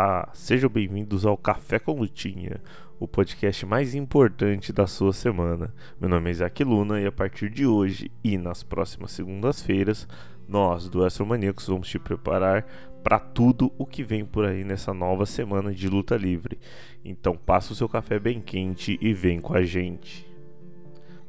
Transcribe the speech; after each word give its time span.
Olá, 0.00 0.30
sejam 0.32 0.70
bem-vindos 0.70 1.26
ao 1.26 1.36
Café 1.36 1.80
com 1.80 1.98
Lutinha, 1.98 2.62
o 3.00 3.08
podcast 3.08 3.66
mais 3.66 3.96
importante 3.96 4.72
da 4.72 4.86
sua 4.86 5.12
semana. 5.12 5.74
Meu 6.00 6.08
nome 6.08 6.28
é 6.28 6.30
Isaac 6.30 6.62
Luna 6.62 7.00
e 7.00 7.06
a 7.06 7.10
partir 7.10 7.50
de 7.50 7.66
hoje 7.66 8.08
e 8.22 8.38
nas 8.38 8.62
próximas 8.62 9.10
segundas-feiras, 9.10 10.06
nós 10.46 10.88
do 10.88 11.04
Astromaníacos 11.04 11.66
vamos 11.66 11.88
te 11.88 11.98
preparar 11.98 12.64
para 13.02 13.18
tudo 13.18 13.72
o 13.76 13.84
que 13.84 14.04
vem 14.04 14.24
por 14.24 14.44
aí 14.44 14.62
nessa 14.62 14.94
nova 14.94 15.26
semana 15.26 15.74
de 15.74 15.88
luta 15.88 16.16
livre. 16.16 16.60
Então 17.04 17.36
passa 17.36 17.72
o 17.72 17.76
seu 17.76 17.88
café 17.88 18.20
bem 18.20 18.40
quente 18.40 18.96
e 19.02 19.12
vem 19.12 19.40
com 19.40 19.54
a 19.54 19.64
gente. 19.64 20.24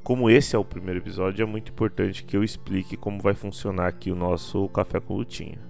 Como 0.03 0.29
esse 0.29 0.55
é 0.55 0.59
o 0.59 0.63
primeiro 0.63 0.99
episódio, 0.99 1.41
é 1.41 1.45
muito 1.45 1.71
importante 1.71 2.23
que 2.23 2.37
eu 2.37 2.43
explique 2.43 2.95
como 2.95 3.19
vai 3.19 3.33
funcionar 3.33 3.87
aqui 3.87 4.11
o 4.11 4.15
nosso 4.15 4.69
Café 4.69 4.99
com 4.99 5.15
Lutinha. 5.15 5.68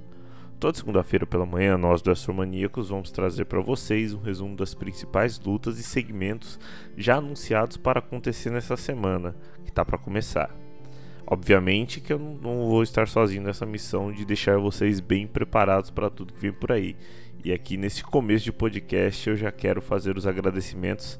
Toda 0.59 0.77
segunda-feira 0.77 1.25
pela 1.25 1.45
manhã, 1.45 1.77
nós 1.77 2.01
do 2.01 2.11
Astromaníacos 2.11 2.89
vamos 2.89 3.11
trazer 3.11 3.45
para 3.45 3.61
vocês 3.61 4.13
um 4.13 4.19
resumo 4.19 4.57
das 4.57 4.73
principais 4.73 5.39
lutas 5.39 5.79
e 5.79 5.83
segmentos 5.83 6.59
já 6.97 7.15
anunciados 7.15 7.77
para 7.77 7.99
acontecer 7.99 8.49
nessa 8.49 8.75
semana, 8.75 9.33
que 9.63 9.69
está 9.69 9.85
para 9.85 9.97
começar. 9.97 10.53
Obviamente 11.25 12.01
que 12.01 12.11
eu 12.11 12.19
não 12.19 12.67
vou 12.67 12.83
estar 12.83 13.07
sozinho 13.07 13.41
nessa 13.41 13.65
missão 13.65 14.11
de 14.11 14.25
deixar 14.25 14.57
vocês 14.57 14.99
bem 14.99 15.25
preparados 15.25 15.91
para 15.91 16.09
tudo 16.09 16.33
que 16.33 16.41
vem 16.41 16.51
por 16.51 16.73
aí. 16.73 16.97
E 17.41 17.53
aqui 17.53 17.77
nesse 17.77 18.03
começo 18.03 18.43
de 18.43 18.51
podcast 18.51 19.29
eu 19.29 19.37
já 19.37 19.53
quero 19.53 19.81
fazer 19.81 20.17
os 20.17 20.27
agradecimentos 20.27 21.17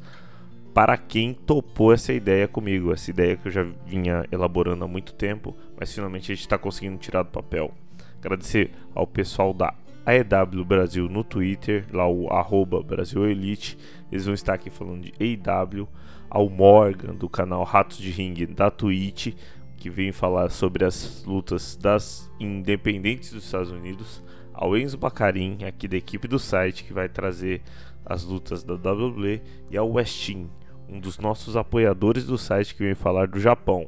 para 0.74 0.98
quem 0.98 1.34
topou 1.34 1.94
essa 1.94 2.12
ideia 2.12 2.46
comigo, 2.46 2.92
essa 2.92 3.10
ideia 3.10 3.38
que 3.38 3.48
eu 3.48 3.52
já 3.54 3.64
vinha 3.86 4.26
elaborando 4.34 4.84
há 4.84 4.88
muito 4.88 5.14
tempo, 5.14 5.56
mas 5.80 5.94
finalmente 5.94 6.30
a 6.30 6.36
gente 6.36 6.42
está 6.42 6.58
conseguindo 6.58 6.98
tirar 6.98 7.24
do 7.24 7.30
papel. 7.30 7.74
Agradecer 8.20 8.72
ao 8.94 9.08
pessoal 9.08 9.54
da 9.54 9.74
AEW 10.06 10.66
Brasil 10.66 11.08
no 11.08 11.24
Twitter, 11.24 11.86
lá 11.94 12.08
o 12.08 12.28
arroba 12.30 12.82
Brasil 12.82 13.26
Elite. 13.30 13.78
Eles 14.12 14.26
vão 14.26 14.34
estar 14.34 14.54
aqui 14.54 14.70
falando 14.70 15.04
de 15.04 15.14
AEW. 15.20 15.88
Ao 16.30 16.48
Morgan, 16.50 17.16
do 17.16 17.28
canal 17.28 17.64
Ratos 17.64 17.98
de 17.98 18.12
Ring 18.12 18.46
da 18.46 18.70
Twitch, 18.70 19.34
que 19.78 19.90
vem 19.90 20.12
falar 20.12 20.50
sobre 20.50 20.86
as 20.86 21.24
lutas 21.26 21.76
das 21.76 22.30
independentes 22.40 23.32
dos 23.32 23.46
Estados 23.46 23.72
Unidos. 23.72 24.24
Ao 24.54 24.78
Enzo 24.78 24.98
Bacarin, 24.98 25.64
aqui 25.64 25.88
da 25.88 25.98
equipe 25.98 26.28
do 26.28 26.38
site, 26.38 26.84
que 26.84 26.94
vai 26.94 27.08
trazer 27.08 27.62
as 28.06 28.24
lutas 28.24 28.64
da 28.64 28.74
WWE. 28.74 29.42
E 29.72 29.78
ao 29.78 29.92
Westin, 29.92 30.50
um 30.88 31.00
dos 31.00 31.18
nossos 31.18 31.56
apoiadores 31.56 32.26
do 32.26 32.38
site, 32.38 32.76
que 32.76 32.84
vem 32.84 32.96
falar 32.96 33.28
do 33.28 33.40
Japão. 33.40 33.88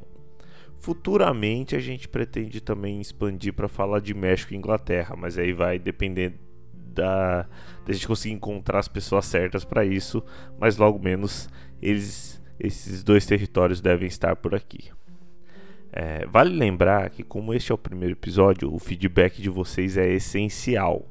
Futuramente 0.82 1.76
a 1.76 1.78
gente 1.78 2.08
pretende 2.08 2.60
também 2.60 3.00
expandir 3.00 3.54
para 3.54 3.68
falar 3.68 4.00
de 4.00 4.12
México 4.12 4.52
e 4.52 4.56
Inglaterra, 4.56 5.14
mas 5.16 5.38
aí 5.38 5.52
vai 5.52 5.78
depender 5.78 6.34
da, 6.74 7.48
da 7.86 7.92
gente 7.92 8.08
conseguir 8.08 8.34
encontrar 8.34 8.80
as 8.80 8.88
pessoas 8.88 9.26
certas 9.26 9.64
para 9.64 9.84
isso, 9.84 10.24
mas 10.58 10.76
logo 10.76 10.98
menos 10.98 11.48
eles, 11.80 12.42
esses 12.58 13.04
dois 13.04 13.24
territórios 13.24 13.80
devem 13.80 14.08
estar 14.08 14.34
por 14.34 14.56
aqui. 14.56 14.90
É, 15.92 16.26
vale 16.26 16.52
lembrar 16.52 17.10
que, 17.10 17.22
como 17.22 17.54
este 17.54 17.70
é 17.70 17.74
o 17.76 17.78
primeiro 17.78 18.14
episódio, 18.14 18.74
o 18.74 18.80
feedback 18.80 19.40
de 19.40 19.48
vocês 19.48 19.96
é 19.96 20.12
essencial. 20.12 21.06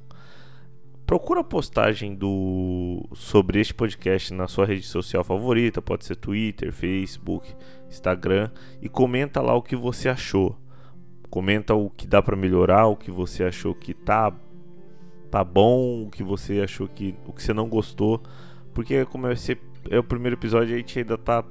Procura 1.11 1.41
a 1.41 1.43
postagem 1.43 2.15
do 2.15 3.05
sobre 3.13 3.59
este 3.59 3.73
podcast 3.73 4.33
na 4.33 4.47
sua 4.47 4.65
rede 4.65 4.83
social 4.83 5.25
favorita, 5.25 5.81
pode 5.81 6.05
ser 6.05 6.15
Twitter, 6.15 6.71
Facebook, 6.71 7.53
Instagram 7.89 8.49
e 8.81 8.87
comenta 8.87 9.41
lá 9.41 9.53
o 9.53 9.61
que 9.61 9.75
você 9.75 10.07
achou. 10.07 10.57
Comenta 11.29 11.75
o 11.75 11.89
que 11.89 12.07
dá 12.07 12.21
para 12.21 12.37
melhorar, 12.37 12.87
o 12.87 12.95
que 12.95 13.11
você 13.11 13.43
achou 13.43 13.75
que 13.75 13.93
tá 13.93 14.33
tá 15.29 15.43
bom, 15.43 16.03
o 16.03 16.09
que 16.09 16.23
você 16.23 16.61
achou 16.61 16.87
que 16.87 17.13
o 17.27 17.33
que 17.33 17.43
você 17.43 17.51
não 17.51 17.67
gostou, 17.67 18.23
porque 18.73 19.03
como 19.03 19.27
esse 19.27 19.57
é 19.89 19.99
o 19.99 20.03
primeiro 20.05 20.37
episódio 20.37 20.73
a 20.73 20.77
gente 20.77 20.97
ainda 20.97 21.17
tá 21.17 21.43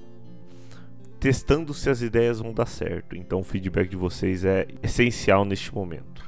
testando 1.20 1.74
se 1.74 1.90
as 1.90 2.00
ideias 2.00 2.38
vão 2.38 2.54
dar 2.54 2.64
certo. 2.64 3.14
Então 3.14 3.40
o 3.40 3.44
feedback 3.44 3.90
de 3.90 3.96
vocês 3.96 4.42
é 4.42 4.66
essencial 4.82 5.44
neste 5.44 5.74
momento. 5.74 6.24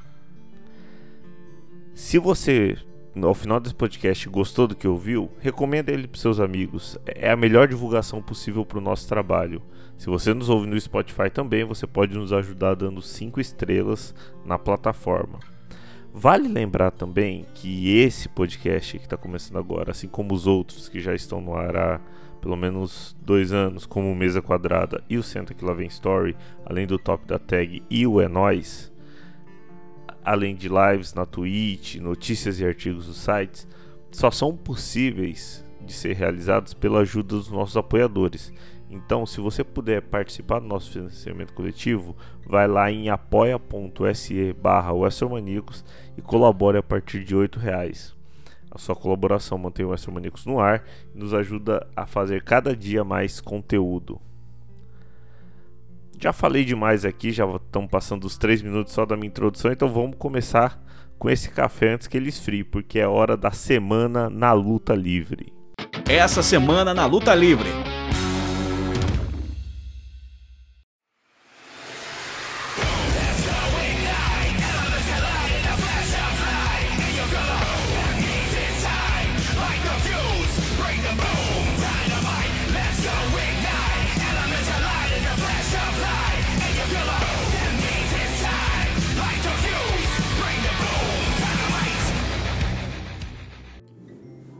Se 1.95 2.19
você 2.19 2.77
ao 3.21 3.33
final 3.33 3.59
desse 3.59 3.75
podcast 3.75 4.27
gostou 4.27 4.67
do 4.67 4.75
que 4.75 4.87
ouviu, 4.87 5.29
recomenda 5.39 5.91
ele 5.91 6.07
para 6.07 6.19
seus 6.19 6.39
amigos. 6.39 6.97
É 7.05 7.31
a 7.31 7.37
melhor 7.37 7.67
divulgação 7.67 8.21
possível 8.21 8.65
para 8.65 8.79
o 8.79 8.81
nosso 8.81 9.07
trabalho. 9.07 9.61
Se 9.97 10.07
você 10.07 10.33
nos 10.33 10.49
ouve 10.49 10.67
no 10.67 10.79
Spotify 10.79 11.29
também, 11.29 11.63
você 11.63 11.85
pode 11.85 12.17
nos 12.17 12.33
ajudar 12.33 12.75
dando 12.75 13.01
5 13.01 13.39
estrelas 13.39 14.15
na 14.43 14.57
plataforma. 14.57 15.39
Vale 16.11 16.47
lembrar 16.47 16.91
também 16.91 17.45
que 17.55 17.97
esse 17.97 18.29
podcast 18.29 18.99
que 18.99 19.05
está 19.05 19.17
começando 19.17 19.57
agora, 19.57 19.91
assim 19.91 20.07
como 20.07 20.33
os 20.33 20.45
outros 20.45 20.87
que 20.87 20.99
já 20.99 21.13
estão 21.13 21.41
no 21.41 21.55
ar 21.55 21.75
há 21.75 22.01
pelo 22.39 22.55
menos 22.55 23.15
dois 23.21 23.53
anos, 23.53 23.85
como 23.85 24.13
Mesa 24.13 24.41
Quadrada 24.41 25.01
e 25.09 25.17
o 25.17 25.23
Senta 25.23 25.53
Que 25.53 25.63
Lá 25.63 25.73
Vem 25.73 25.87
Story, 25.87 26.35
além 26.65 26.85
do 26.85 26.99
Top 26.99 27.25
da 27.25 27.39
Tag 27.39 27.81
e 27.89 28.05
o 28.05 28.19
É 28.19 28.27
Nóis, 28.27 28.92
além 30.23 30.55
de 30.55 30.69
lives 30.69 31.13
na 31.13 31.25
Twitch, 31.25 31.95
notícias 31.95 32.59
e 32.59 32.65
artigos 32.65 33.07
dos 33.07 33.17
sites, 33.17 33.67
só 34.11 34.31
são 34.31 34.55
possíveis 34.55 35.63
de 35.81 35.93
ser 35.93 36.13
realizados 36.15 36.73
pela 36.73 36.99
ajuda 36.99 37.35
dos 37.35 37.49
nossos 37.49 37.75
apoiadores. 37.75 38.53
Então, 38.89 39.25
se 39.25 39.41
você 39.41 39.63
puder 39.63 40.03
participar 40.03 40.59
do 40.59 40.67
nosso 40.67 40.91
financiamento 40.91 41.53
coletivo, 41.53 42.15
vai 42.45 42.67
lá 42.67 42.91
em 42.91 43.09
apoia.se 43.09 44.53
barra 44.53 44.91
e 46.17 46.21
colabore 46.21 46.77
a 46.77 46.83
partir 46.83 47.23
de 47.23 47.35
R$ 47.35 47.49
reais. 47.57 48.15
A 48.69 48.77
sua 48.77 48.95
colaboração 48.95 49.57
mantém 49.57 49.85
o 49.85 49.93
Astromaníacos 49.93 50.45
no 50.45 50.59
ar 50.59 50.83
e 51.13 51.17
nos 51.17 51.33
ajuda 51.33 51.87
a 51.95 52.05
fazer 52.05 52.43
cada 52.43 52.75
dia 52.75 53.03
mais 53.03 53.39
conteúdo. 53.39 54.21
Já 56.19 56.31
falei 56.31 56.63
demais 56.63 57.03
aqui, 57.05 57.31
já 57.31 57.45
estamos 57.45 57.89
passando 57.89 58.25
os 58.25 58.37
3 58.37 58.61
minutos 58.61 58.93
só 58.93 59.05
da 59.05 59.15
minha 59.15 59.27
introdução, 59.27 59.71
então 59.71 59.89
vamos 59.89 60.15
começar 60.17 60.81
com 61.19 61.29
esse 61.29 61.49
café 61.49 61.93
antes 61.93 62.07
que 62.07 62.17
ele 62.17 62.29
esfrie, 62.29 62.63
porque 62.63 62.99
é 62.99 63.07
hora 63.07 63.35
da 63.37 63.51
semana 63.51 64.29
na 64.29 64.51
luta 64.53 64.93
livre. 64.93 65.53
Essa 66.09 66.43
semana 66.43 66.93
na 66.93 67.05
luta 67.05 67.33
livre. 67.33 67.69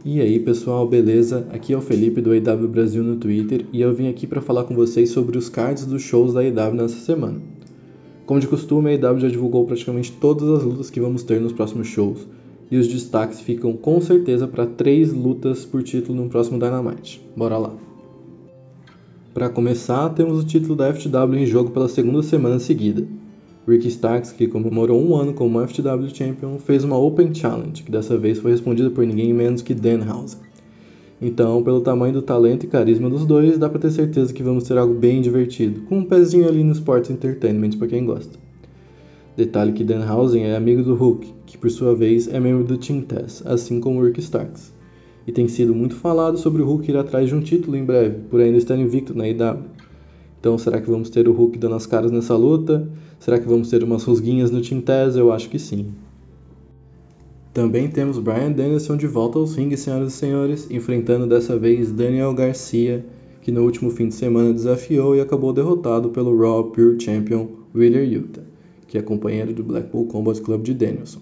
E 0.06 0.20
aí 0.20 0.38
pessoal, 0.38 0.86
beleza? 0.86 1.48
Aqui 1.50 1.72
é 1.72 1.76
o 1.78 1.80
Felipe 1.80 2.20
do 2.20 2.30
AW 2.30 2.68
Brasil 2.68 3.02
no 3.02 3.16
Twitter 3.16 3.64
e 3.72 3.80
eu 3.80 3.90
vim 3.94 4.06
aqui 4.06 4.26
para 4.26 4.42
falar 4.42 4.64
com 4.64 4.74
vocês 4.74 5.08
sobre 5.08 5.38
os 5.38 5.48
cards 5.48 5.86
dos 5.86 6.02
shows 6.02 6.34
da 6.34 6.40
AW 6.40 6.74
nessa 6.74 6.96
semana. 6.96 7.40
Como 8.26 8.38
de 8.38 8.46
costume, 8.46 8.94
a 8.94 9.08
AW 9.08 9.18
já 9.20 9.28
divulgou 9.28 9.64
praticamente 9.64 10.12
todas 10.12 10.46
as 10.50 10.62
lutas 10.62 10.90
que 10.90 11.00
vamos 11.00 11.22
ter 11.22 11.40
nos 11.40 11.54
próximos 11.54 11.86
shows 11.86 12.28
e 12.70 12.76
os 12.76 12.86
destaques 12.86 13.40
ficam 13.40 13.72
com 13.72 13.98
certeza 13.98 14.46
para 14.46 14.66
três 14.66 15.10
lutas 15.10 15.64
por 15.64 15.82
título 15.82 16.22
no 16.22 16.28
próximo 16.28 16.58
Dynamite. 16.58 17.26
Bora 17.34 17.56
lá! 17.56 17.72
Para 19.32 19.48
começar, 19.48 20.10
temos 20.10 20.38
o 20.38 20.46
título 20.46 20.76
da 20.76 20.92
FTW 20.92 21.34
em 21.34 21.46
jogo 21.46 21.70
pela 21.70 21.88
segunda 21.88 22.22
semana 22.22 22.58
seguida. 22.58 23.08
Ricky 23.66 23.88
Starks, 23.88 24.32
que 24.32 24.46
comemorou 24.46 25.02
um 25.02 25.16
ano 25.16 25.32
como 25.32 25.66
FTW 25.66 26.14
Champion, 26.14 26.58
fez 26.58 26.84
uma 26.84 26.98
Open 26.98 27.34
Challenge, 27.34 27.82
que 27.82 27.90
dessa 27.90 28.18
vez 28.18 28.38
foi 28.38 28.50
respondida 28.50 28.90
por 28.90 29.06
ninguém 29.06 29.32
menos 29.32 29.62
que 29.62 29.72
Danhausen. 29.72 30.40
Então, 31.20 31.62
pelo 31.62 31.80
tamanho 31.80 32.12
do 32.12 32.20
talento 32.20 32.64
e 32.64 32.68
carisma 32.68 33.08
dos 33.08 33.24
dois, 33.24 33.56
dá 33.56 33.68
pra 33.70 33.78
ter 33.78 33.90
certeza 33.90 34.34
que 34.34 34.42
vamos 34.42 34.64
ter 34.64 34.76
algo 34.76 34.92
bem 34.92 35.22
divertido, 35.22 35.80
com 35.82 35.98
um 35.98 36.04
pezinho 36.04 36.46
ali 36.46 36.62
no 36.62 36.72
Sports 36.72 37.08
Entertainment 37.08 37.78
para 37.78 37.88
quem 37.88 38.04
gosta. 38.04 38.38
Detalhe 39.34 39.72
que 39.72 39.82
Danhausen 39.82 40.44
é 40.44 40.54
amigo 40.54 40.82
do 40.82 40.94
Hulk, 40.94 41.32
que 41.46 41.56
por 41.56 41.70
sua 41.70 41.94
vez 41.94 42.28
é 42.28 42.38
membro 42.38 42.64
do 42.64 42.76
Team 42.76 43.00
Tess, 43.00 43.42
assim 43.46 43.80
como 43.80 44.04
Ricky 44.04 44.20
Starks. 44.20 44.74
e 45.26 45.32
tem 45.32 45.48
sido 45.48 45.74
muito 45.74 45.94
falado 45.94 46.36
sobre 46.36 46.60
o 46.60 46.66
Hulk 46.66 46.90
ir 46.90 46.96
atrás 46.98 47.30
de 47.30 47.34
um 47.34 47.40
título 47.40 47.76
em 47.76 47.84
breve, 47.84 48.18
por 48.28 48.40
ainda 48.40 48.58
estar 48.58 48.76
invicto 48.76 49.16
na 49.16 49.26
IW. 49.26 49.64
Então, 50.38 50.58
será 50.58 50.78
que 50.78 50.90
vamos 50.90 51.08
ter 51.08 51.26
o 51.26 51.32
Hulk 51.32 51.58
dando 51.58 51.76
as 51.76 51.86
caras 51.86 52.10
nessa 52.10 52.36
luta? 52.36 52.86
Será 53.24 53.38
que 53.38 53.48
vamos 53.48 53.70
ter 53.70 53.82
umas 53.82 54.04
rusguinhas 54.04 54.50
no 54.50 54.60
Taz? 54.82 55.16
Eu 55.16 55.32
acho 55.32 55.48
que 55.48 55.58
sim. 55.58 55.94
Também 57.54 57.88
temos 57.88 58.18
Brian 58.18 58.52
Danielson 58.52 58.98
de 58.98 59.06
volta 59.06 59.38
aos 59.38 59.56
rings, 59.56 59.80
senhoras 59.80 60.12
e 60.12 60.16
senhores, 60.18 60.70
enfrentando 60.70 61.26
dessa 61.26 61.58
vez 61.58 61.90
Daniel 61.90 62.34
Garcia, 62.34 63.02
que 63.40 63.50
no 63.50 63.62
último 63.62 63.90
fim 63.90 64.08
de 64.08 64.14
semana 64.14 64.52
desafiou 64.52 65.16
e 65.16 65.22
acabou 65.22 65.54
derrotado 65.54 66.10
pelo 66.10 66.38
Raw 66.38 66.64
Pure 66.64 67.00
Champion 67.00 67.48
Wheeler 67.74 68.06
Yuta, 68.06 68.44
que 68.86 68.98
é 68.98 69.00
companheiro 69.00 69.54
do 69.54 69.64
Blackpool 69.64 70.04
Combat 70.04 70.38
Club 70.42 70.62
de 70.62 70.74
Danielson. 70.74 71.20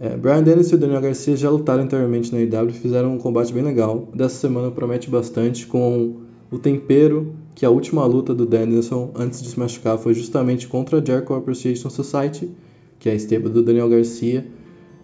É, 0.00 0.16
Brian 0.16 0.42
Danielson 0.42 0.76
e 0.76 0.78
Daniel 0.78 1.02
Garcia 1.02 1.36
já 1.36 1.50
lutaram 1.50 1.82
anteriormente 1.82 2.32
na 2.32 2.40
IW 2.40 2.70
e 2.70 2.72
fizeram 2.72 3.12
um 3.12 3.18
combate 3.18 3.52
bem 3.52 3.62
legal. 3.62 4.08
Dessa 4.14 4.36
semana 4.36 4.70
promete 4.70 5.10
bastante 5.10 5.66
com 5.66 6.14
o 6.50 6.58
tempero 6.58 7.43
que 7.54 7.64
a 7.64 7.70
última 7.70 8.04
luta 8.04 8.34
do 8.34 8.44
Danielson 8.44 9.12
antes 9.14 9.40
de 9.40 9.48
se 9.48 9.58
machucar 9.58 9.96
foi 9.96 10.12
justamente 10.12 10.66
contra 10.66 10.98
a 10.98 11.04
Jericho 11.04 11.34
Appreciation 11.34 11.88
Society, 11.88 12.50
que 12.98 13.08
é 13.08 13.12
a 13.12 13.14
esteba 13.14 13.48
do 13.48 13.62
Daniel 13.62 13.88
Garcia, 13.88 14.46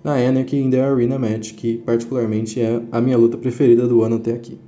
na 0.02 0.14
Anarchy 0.14 0.56
in 0.56 0.70
the 0.70 0.80
Arena 0.80 1.18
Match, 1.18 1.54
que 1.54 1.78
particularmente 1.78 2.60
é 2.60 2.82
a 2.90 3.00
minha 3.00 3.18
luta 3.18 3.36
preferida 3.36 3.86
do 3.86 4.02
ano 4.02 4.16
até 4.16 4.32
aqui. 4.32 4.58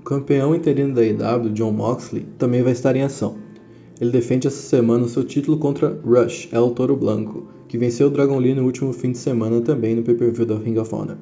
O 0.00 0.04
campeão 0.04 0.54
interino 0.54 0.94
da 0.94 1.04
IW, 1.04 1.50
John 1.52 1.72
Moxley, 1.72 2.26
também 2.38 2.62
vai 2.62 2.72
estar 2.72 2.94
em 2.94 3.02
ação. 3.02 3.36
Ele 4.00 4.10
defende 4.10 4.46
essa 4.46 4.62
semana 4.62 5.04
o 5.04 5.08
seu 5.08 5.24
título 5.24 5.58
contra 5.58 6.00
Rush, 6.04 6.48
El 6.52 6.70
Toro 6.70 6.96
Blanco, 6.96 7.48
que 7.68 7.78
venceu 7.78 8.08
o 8.08 8.10
Dragon 8.10 8.38
Lee 8.38 8.54
no 8.54 8.64
último 8.64 8.92
fim 8.92 9.12
de 9.12 9.18
semana 9.18 9.60
também 9.60 9.94
no 9.94 10.02
pay-per-view 10.02 10.46
da 10.46 10.56
Ring 10.56 10.78
of 10.78 10.94
Honor. 10.94 11.16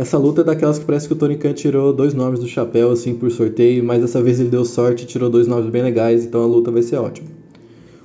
Essa 0.00 0.16
luta 0.16 0.40
é 0.40 0.44
daquelas 0.44 0.78
que 0.78 0.86
parece 0.86 1.06
que 1.06 1.12
o 1.12 1.16
Tony 1.16 1.36
Khan 1.36 1.52
tirou 1.52 1.92
dois 1.92 2.14
nomes 2.14 2.40
do 2.40 2.48
chapéu 2.48 2.90
assim 2.90 3.14
por 3.14 3.30
sorteio, 3.30 3.84
mas 3.84 4.00
dessa 4.00 4.22
vez 4.22 4.40
ele 4.40 4.48
deu 4.48 4.64
sorte 4.64 5.04
e 5.04 5.06
tirou 5.06 5.28
dois 5.28 5.46
nomes 5.46 5.68
bem 5.68 5.82
legais, 5.82 6.24
então 6.24 6.42
a 6.42 6.46
luta 6.46 6.70
vai 6.70 6.80
ser 6.80 6.96
ótima. 6.96 7.28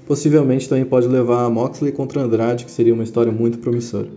Possivelmente 0.06 0.68
também 0.68 0.84
pode 0.84 1.08
levar 1.08 1.46
a 1.46 1.50
Moxley 1.50 1.94
contra 1.94 2.22
Andrade, 2.22 2.66
que 2.66 2.72
seria 2.72 2.94
uma 2.94 3.04
história 3.06 3.32
muito 3.32 3.60
promissora. 3.60 4.10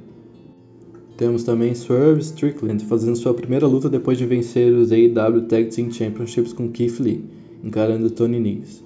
Temos 1.17 1.45
também 1.45 1.73
Swerve 1.73 2.21
Strickland 2.21 2.85
fazendo 2.85 3.15
sua 3.15 3.33
primeira 3.33 3.69
luta 3.69 3.89
depois 3.89 4.19
de 4.19 4.27
vencer 4.27 4.73
os 4.73 4.91
AEW 4.91 5.43
Tag 5.43 5.67
Team 5.67 5.93
Championships 5.93 6.53
com 6.53 6.69
Keith 6.69 6.99
Lee, 6.99 7.27
encarando 7.63 8.11
Tony 8.11 8.41
Nese. 8.41 8.83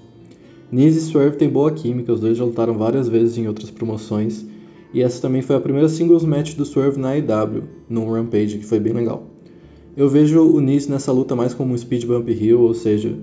Nese 0.70 0.98
e 0.98 1.00
Swerve 1.00 1.38
têm 1.38 1.48
boa 1.48 1.72
química, 1.72 2.12
os 2.12 2.20
dois 2.20 2.36
já 2.36 2.44
lutaram 2.44 2.74
várias 2.74 3.08
vezes 3.08 3.38
em 3.38 3.48
outras 3.48 3.70
promoções, 3.70 4.44
e 4.92 5.02
essa 5.02 5.20
também 5.20 5.42
foi 5.42 5.56
a 5.56 5.60
primeira 5.60 5.88
singles 5.88 6.24
match 6.24 6.54
do 6.54 6.64
Swerve 6.64 6.98
na 6.98 7.12
AEW, 7.12 7.64
num 7.88 8.10
Rampage, 8.10 8.58
que 8.58 8.66
foi 8.66 8.78
bem 8.78 8.92
legal. 8.92 9.24
Eu 9.96 10.08
vejo 10.08 10.40
o 10.40 10.60
Nese 10.60 10.90
nessa 10.90 11.12
luta 11.12 11.36
mais 11.36 11.54
como 11.54 11.74
um 11.74 11.76
speed 11.76 12.06
bump 12.06 12.28
heel, 12.28 12.60
ou 12.60 12.74
seja, 12.74 13.14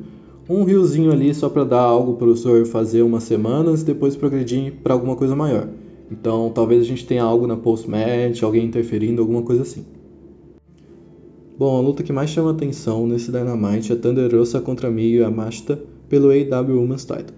um 0.48 0.64
riozinho 0.64 1.12
ali 1.12 1.34
só 1.34 1.48
para 1.48 1.64
dar 1.64 1.82
algo 1.82 2.14
para 2.14 2.28
o 2.28 2.36
Swerve 2.36 2.70
fazer 2.70 3.04
umas 3.04 3.24
semanas 3.24 3.82
e 3.82 3.86
depois 3.86 4.16
progredir 4.16 4.74
para 4.84 4.94
alguma 4.94 5.16
coisa 5.16 5.36
maior. 5.36 5.68
Então 6.12 6.52
talvez 6.54 6.82
a 6.82 6.86
gente 6.86 7.06
tenha 7.06 7.24
algo 7.24 7.46
na 7.46 7.56
post-match, 7.56 8.42
alguém 8.42 8.66
interferindo, 8.66 9.22
alguma 9.22 9.44
coisa 9.44 9.62
assim. 9.62 9.86
Bom, 11.58 11.78
a 11.78 11.82
luta 11.82 12.04
que 12.04 12.14
mais 12.14 12.30
chama 12.30 12.52
atenção 12.52 13.06
nesse 13.06 13.32
Dynamite 13.32 13.92
é 13.92 13.96
Thunder 13.96 14.34
Rosa 14.34 14.62
contra 14.62 14.90
Miyu 14.90 15.22
Yamashita 15.22 15.80
pelo 16.08 16.30
AEW 16.30 16.82
Women's 16.82 17.06
Title. 17.06 17.36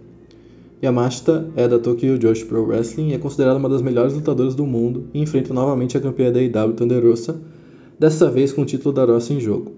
Yamashita 0.83 1.47
é 1.55 1.67
da 1.67 1.77
Tokyo 1.77 2.17
Joshi 2.19 2.45
Pro 2.45 2.65
Wrestling 2.65 3.09
e 3.09 3.13
é 3.13 3.19
considerada 3.19 3.59
uma 3.59 3.69
das 3.69 3.83
melhores 3.83 4.13
lutadoras 4.13 4.55
do 4.55 4.65
mundo 4.65 5.05
e 5.13 5.21
enfrenta 5.21 5.53
novamente 5.53 5.95
a 5.95 6.01
campeã 6.01 6.31
da 6.31 6.39
AEW 6.39 6.73
Thunder 6.73 7.03
Rosa, 7.05 7.39
dessa 7.99 8.31
vez 8.31 8.51
com 8.51 8.63
o 8.63 8.65
título 8.65 8.91
da 8.91 9.05
Rosa 9.05 9.31
em 9.31 9.39
jogo. 9.39 9.73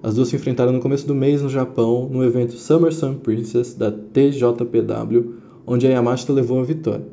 As 0.00 0.14
duas 0.14 0.28
se 0.28 0.36
enfrentaram 0.36 0.70
no 0.70 0.80
começo 0.80 1.08
do 1.08 1.14
mês 1.14 1.42
no 1.42 1.48
Japão, 1.48 2.08
no 2.08 2.22
evento 2.22 2.52
Summer 2.52 2.94
Sun 2.94 3.14
Princess 3.14 3.74
da 3.74 3.90
TJPW, 3.90 5.34
onde 5.66 5.88
a 5.88 5.90
Yamashita 5.90 6.32
levou 6.32 6.60
a 6.60 6.64
vitória. 6.64 7.04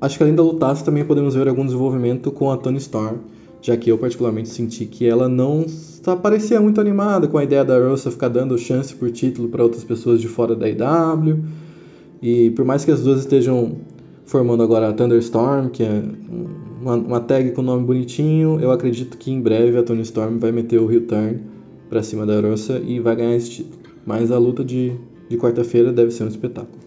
Acho 0.00 0.16
que 0.16 0.24
além 0.24 0.34
da 0.34 0.42
lutasse, 0.42 0.82
também 0.82 1.04
podemos 1.04 1.36
ver 1.36 1.46
algum 1.46 1.64
desenvolvimento 1.64 2.32
com 2.32 2.50
a 2.50 2.56
Tony 2.56 2.78
Storm, 2.78 3.18
já 3.60 3.76
que 3.76 3.92
eu 3.92 3.96
particularmente 3.96 4.48
senti 4.48 4.86
que 4.86 5.06
ela 5.06 5.28
não 5.28 5.64
parecia 6.20 6.60
muito 6.60 6.80
animada 6.80 7.28
com 7.28 7.38
a 7.38 7.44
ideia 7.44 7.64
da 7.64 7.78
Rosa 7.78 8.10
ficar 8.10 8.26
dando 8.26 8.58
chance 8.58 8.92
por 8.92 9.08
título 9.12 9.48
para 9.48 9.62
outras 9.62 9.84
pessoas 9.84 10.20
de 10.20 10.26
fora 10.26 10.56
da 10.56 10.68
IW. 10.68 11.44
E 12.22 12.50
por 12.50 12.64
mais 12.64 12.84
que 12.84 12.92
as 12.92 13.02
duas 13.02 13.18
estejam 13.18 13.78
formando 14.24 14.62
agora 14.62 14.88
a 14.88 14.92
Thunderstorm, 14.92 15.68
que 15.68 15.82
é 15.82 16.02
uma, 16.80 16.94
uma 16.94 17.20
tag 17.20 17.50
com 17.50 17.62
nome 17.62 17.84
bonitinho, 17.84 18.60
eu 18.60 18.70
acredito 18.70 19.18
que 19.18 19.32
em 19.32 19.40
breve 19.40 19.76
a 19.76 19.82
Tony 19.82 20.02
Storm 20.02 20.38
vai 20.38 20.52
meter 20.52 20.80
o 20.80 20.90
heel 20.90 21.06
turn 21.06 21.40
para 21.90 22.02
cima 22.02 22.24
da 22.24 22.40
Rosa 22.40 22.78
e 22.78 23.00
vai 23.00 23.16
ganhar 23.16 23.34
esse 23.34 23.50
título. 23.50 23.82
Mas 24.06 24.30
a 24.30 24.38
luta 24.38 24.64
de, 24.64 24.92
de 25.28 25.36
quarta-feira 25.36 25.92
deve 25.92 26.12
ser 26.12 26.22
um 26.22 26.28
espetáculo. 26.28 26.80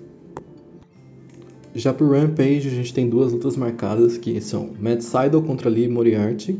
Já 1.75 1.93
pro 1.93 2.09
Rampage, 2.09 2.69
a 2.69 2.71
gente 2.71 2.93
tem 2.93 3.09
duas 3.09 3.33
lutas 3.33 3.57
marcadas, 3.57 4.17
que 4.17 4.39
são 4.39 4.69
Matt 4.79 5.01
Sydal 5.01 5.41
contra 5.41 5.69
Lee 5.69 5.89
Moriarty 5.89 6.57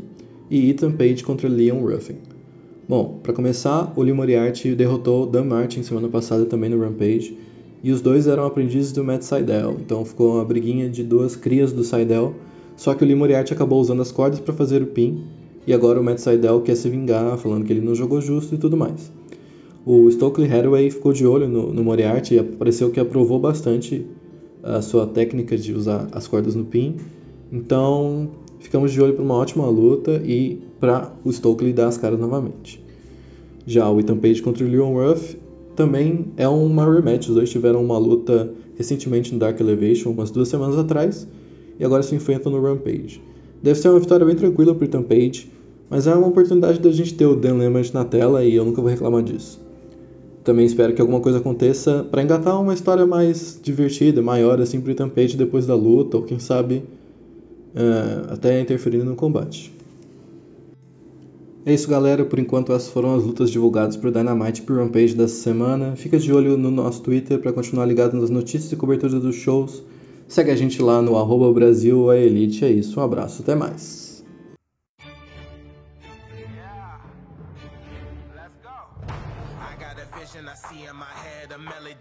e 0.50 0.70
Ethan 0.70 0.92
Page 0.92 1.24
contra 1.24 1.48
Leon 1.48 1.80
Ruffin. 1.80 2.16
Bom, 2.86 3.18
para 3.22 3.32
começar, 3.32 3.92
o 3.96 4.02
Lee 4.02 4.12
Moriarty 4.12 4.74
derrotou 4.74 5.26
Dan 5.26 5.44
Martin 5.44 5.82
semana 5.82 6.08
passada 6.08 6.44
também 6.44 6.68
no 6.68 6.78
Rampage, 6.78 7.36
e 7.82 7.92
os 7.92 8.00
dois 8.00 8.26
eram 8.26 8.44
aprendizes 8.44 8.92
do 8.92 9.04
Matt 9.04 9.22
Sydal, 9.22 9.76
então 9.80 10.04
ficou 10.04 10.34
uma 10.34 10.44
briguinha 10.44 10.88
de 10.88 11.02
duas 11.02 11.36
crias 11.36 11.72
do 11.72 11.84
Sydal, 11.84 12.34
só 12.76 12.94
que 12.94 13.04
o 13.04 13.06
Lee 13.06 13.14
Moriarty 13.14 13.52
acabou 13.52 13.80
usando 13.80 14.02
as 14.02 14.10
cordas 14.10 14.40
para 14.40 14.54
fazer 14.54 14.82
o 14.82 14.86
pin, 14.86 15.24
e 15.66 15.72
agora 15.72 16.00
o 16.00 16.04
Matt 16.04 16.18
Sydal 16.18 16.60
quer 16.60 16.76
se 16.76 16.88
vingar, 16.88 17.36
falando 17.38 17.64
que 17.64 17.72
ele 17.72 17.80
não 17.84 17.94
jogou 17.94 18.20
justo 18.20 18.54
e 18.54 18.58
tudo 18.58 18.76
mais. 18.76 19.10
O 19.84 20.10
Stokely 20.10 20.52
Hathaway 20.52 20.90
ficou 20.90 21.12
de 21.12 21.24
olho 21.24 21.48
no, 21.48 21.72
no 21.72 21.84
Moriarty 21.84 22.34
e 22.34 22.42
pareceu 22.42 22.90
que 22.90 22.98
aprovou 22.98 23.38
bastante 23.38 24.04
a 24.62 24.82
sua 24.82 25.06
técnica 25.06 25.56
de 25.56 25.72
usar 25.72 26.08
as 26.10 26.26
cordas 26.26 26.56
no 26.56 26.64
pin. 26.64 26.96
Então, 27.52 28.28
ficamos 28.58 28.90
de 28.90 29.00
olho 29.00 29.14
para 29.14 29.22
uma 29.22 29.34
ótima 29.34 29.64
luta 29.68 30.20
e 30.24 30.60
para 30.80 31.12
o 31.24 31.32
Stokely 31.32 31.72
dar 31.72 31.86
as 31.86 31.96
caras 31.96 32.18
novamente. 32.18 32.84
Já 33.64 33.88
o 33.88 34.00
Ethan 34.00 34.16
Page 34.16 34.42
contra 34.42 34.64
o 34.64 34.68
Leon 34.68 34.92
Ruff 34.92 35.36
também 35.76 36.26
é 36.36 36.48
uma 36.48 36.90
rematch. 36.90 37.28
Os 37.28 37.34
dois 37.34 37.50
tiveram 37.50 37.84
uma 37.84 37.98
luta 37.98 38.50
recentemente 38.76 39.32
no 39.32 39.38
Dark 39.38 39.60
Elevation, 39.60 40.10
umas 40.10 40.30
duas 40.30 40.48
semanas 40.48 40.78
atrás, 40.78 41.28
e 41.78 41.84
agora 41.84 42.02
se 42.02 42.14
enfrentam 42.14 42.50
no 42.50 42.60
Rampage. 42.60 43.22
Deve 43.62 43.78
ser 43.78 43.88
uma 43.88 44.00
vitória 44.00 44.24
bem 44.24 44.34
tranquila 44.34 44.74
para 44.74 44.84
o 44.84 44.88
Ethan 44.88 45.02
Page, 45.02 45.50
mas 45.88 46.06
é 46.06 46.14
uma 46.14 46.26
oportunidade 46.26 46.78
da 46.80 46.90
gente 46.90 47.14
ter 47.14 47.26
o 47.26 47.36
Dan 47.36 47.54
Lambert 47.54 47.90
na 47.92 48.04
tela 48.04 48.44
e 48.44 48.54
eu 48.54 48.64
nunca 48.64 48.80
vou 48.80 48.90
reclamar 48.90 49.22
disso. 49.22 49.60
Também 50.42 50.64
espero 50.64 50.94
que 50.94 51.00
alguma 51.00 51.20
coisa 51.20 51.38
aconteça 51.38 52.06
para 52.10 52.22
engatar 52.22 52.60
uma 52.60 52.72
história 52.72 53.04
mais 53.04 53.58
divertida, 53.62 54.22
maior 54.22 54.60
assim 54.60 54.80
pro 54.80 54.92
Ethan 54.92 55.08
Page 55.08 55.36
depois 55.36 55.66
da 55.66 55.74
luta, 55.74 56.16
ou 56.16 56.22
quem 56.22 56.38
sabe 56.38 56.84
uh, 57.74 58.32
até 58.32 58.60
interferindo 58.60 59.04
no 59.04 59.16
combate. 59.16 59.75
É 61.66 61.74
isso, 61.74 61.90
galera. 61.90 62.24
Por 62.24 62.38
enquanto, 62.38 62.72
essas 62.72 62.88
foram 62.88 63.16
as 63.16 63.24
lutas 63.24 63.50
divulgadas 63.50 63.96
o 63.96 64.12
Dynamite 64.12 64.62
pro 64.62 64.76
Rampage 64.76 65.16
dessa 65.16 65.34
semana. 65.34 65.96
Fica 65.96 66.16
de 66.16 66.32
olho 66.32 66.56
no 66.56 66.70
nosso 66.70 67.02
Twitter 67.02 67.40
para 67.40 67.52
continuar 67.52 67.86
ligado 67.86 68.16
nas 68.16 68.30
notícias 68.30 68.70
e 68.70 68.76
coberturas 68.76 69.20
dos 69.20 69.34
shows. 69.34 69.82
Segue 70.28 70.52
a 70.52 70.56
gente 70.56 70.80
lá 70.80 71.02
no 71.02 71.18
arroba 71.18 71.52
Brasil 71.52 72.08
a 72.08 72.16
Elite. 72.16 72.64
É 72.64 72.70
isso, 72.70 73.00
um 73.00 73.02
abraço, 73.02 73.42
até 73.42 73.56
mais. 73.56 74.05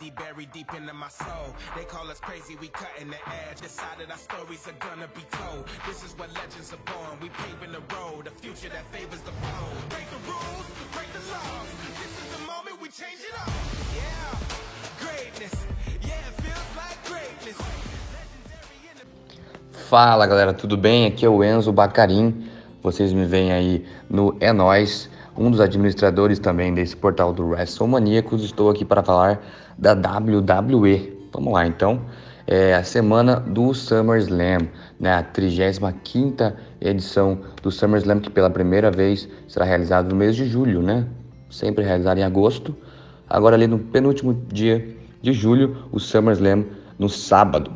Melody 0.06 0.12
buried 0.16 0.52
deep 0.52 0.74
into 0.74 0.94
my 0.94 1.10
soul. 1.10 1.56
They 1.76 1.84
call 1.84 2.10
us 2.10 2.20
crazy, 2.20 2.56
we 2.60 2.68
cutting 2.70 3.10
the 3.10 3.18
edge. 3.50 3.62
Decided 3.62 4.12
our 4.12 4.18
stories 4.18 4.68
are 4.68 4.78
gonna 4.80 5.08
be 5.08 5.22
told. 5.32 5.66
This 5.88 6.04
is 6.04 6.18
what 6.18 6.30
legends 6.34 6.74
are 6.74 6.84
born. 6.86 7.20
We 7.22 7.30
paving 7.30 7.72
the 7.72 7.84
road, 7.96 8.28
a 8.28 8.32
future 8.32 8.70
that 8.70 8.86
favors 8.92 9.22
the 9.22 9.32
bold. 9.32 9.78
Break 9.90 10.08
the 10.10 10.22
rules, 10.30 10.68
break 10.94 11.10
the 11.14 11.24
laws. 11.32 11.70
This 12.02 12.14
is 12.22 12.28
the 12.38 12.42
moment 12.46 12.82
we 12.82 12.90
change 12.90 13.22
it 13.22 13.36
up. 13.40 13.50
Yeah, 13.96 14.38
greatness. 15.00 15.56
Yeah, 16.02 16.30
it 16.30 16.36
feels 16.42 16.70
like 16.76 17.00
greatness. 17.06 17.58
Fala 19.90 20.26
galera, 20.28 20.54
tudo 20.54 20.78
bem? 20.78 21.06
Aqui 21.06 21.26
é 21.26 21.30
o 21.30 21.44
Enzo 21.44 21.72
Bacarim. 21.72 22.50
Vocês 22.82 23.14
me 23.14 23.26
veem 23.26 23.52
aí 23.52 23.88
no 24.10 24.36
É 24.40 24.52
Nós 24.52 25.10
um 25.38 25.52
dos 25.52 25.60
administradores 25.60 26.40
também 26.40 26.74
desse 26.74 26.96
portal 26.96 27.34
do 27.34 27.48
WrestleManiacos. 27.50 28.44
Estou 28.44 28.70
aqui 28.70 28.86
para 28.86 29.04
falar 29.04 29.42
da 29.78 29.94
WWE. 29.94 31.14
Vamos 31.34 31.54
lá, 31.54 31.68
então. 31.68 32.02
É 32.48 32.76
a 32.76 32.84
semana 32.84 33.38
do 33.38 33.74
SummerSlam, 33.74 34.68
né? 35.00 35.16
a 35.16 35.24
35 35.24 36.54
edição 36.80 37.40
do 37.62 37.72
SummerSlam, 37.72 38.20
que 38.20 38.30
pela 38.30 38.50
primeira 38.50 38.92
vez 38.92 39.28
será 39.48 39.66
realizado 39.66 40.10
no 40.10 40.16
mês 40.16 40.36
de 40.36 40.46
julho, 40.46 40.82
né? 40.82 41.08
Sempre 41.50 41.84
realizado 41.84 42.20
em 42.20 42.24
agosto. 42.24 42.76
Agora, 43.28 43.56
ali 43.56 43.66
no 43.66 43.80
penúltimo 43.80 44.34
dia 44.54 44.96
de 45.24 45.34
julho, 45.34 45.76
o 45.92 46.00
SummerSlam 46.00 46.66
no 47.00 47.10
sábado. 47.10 47.72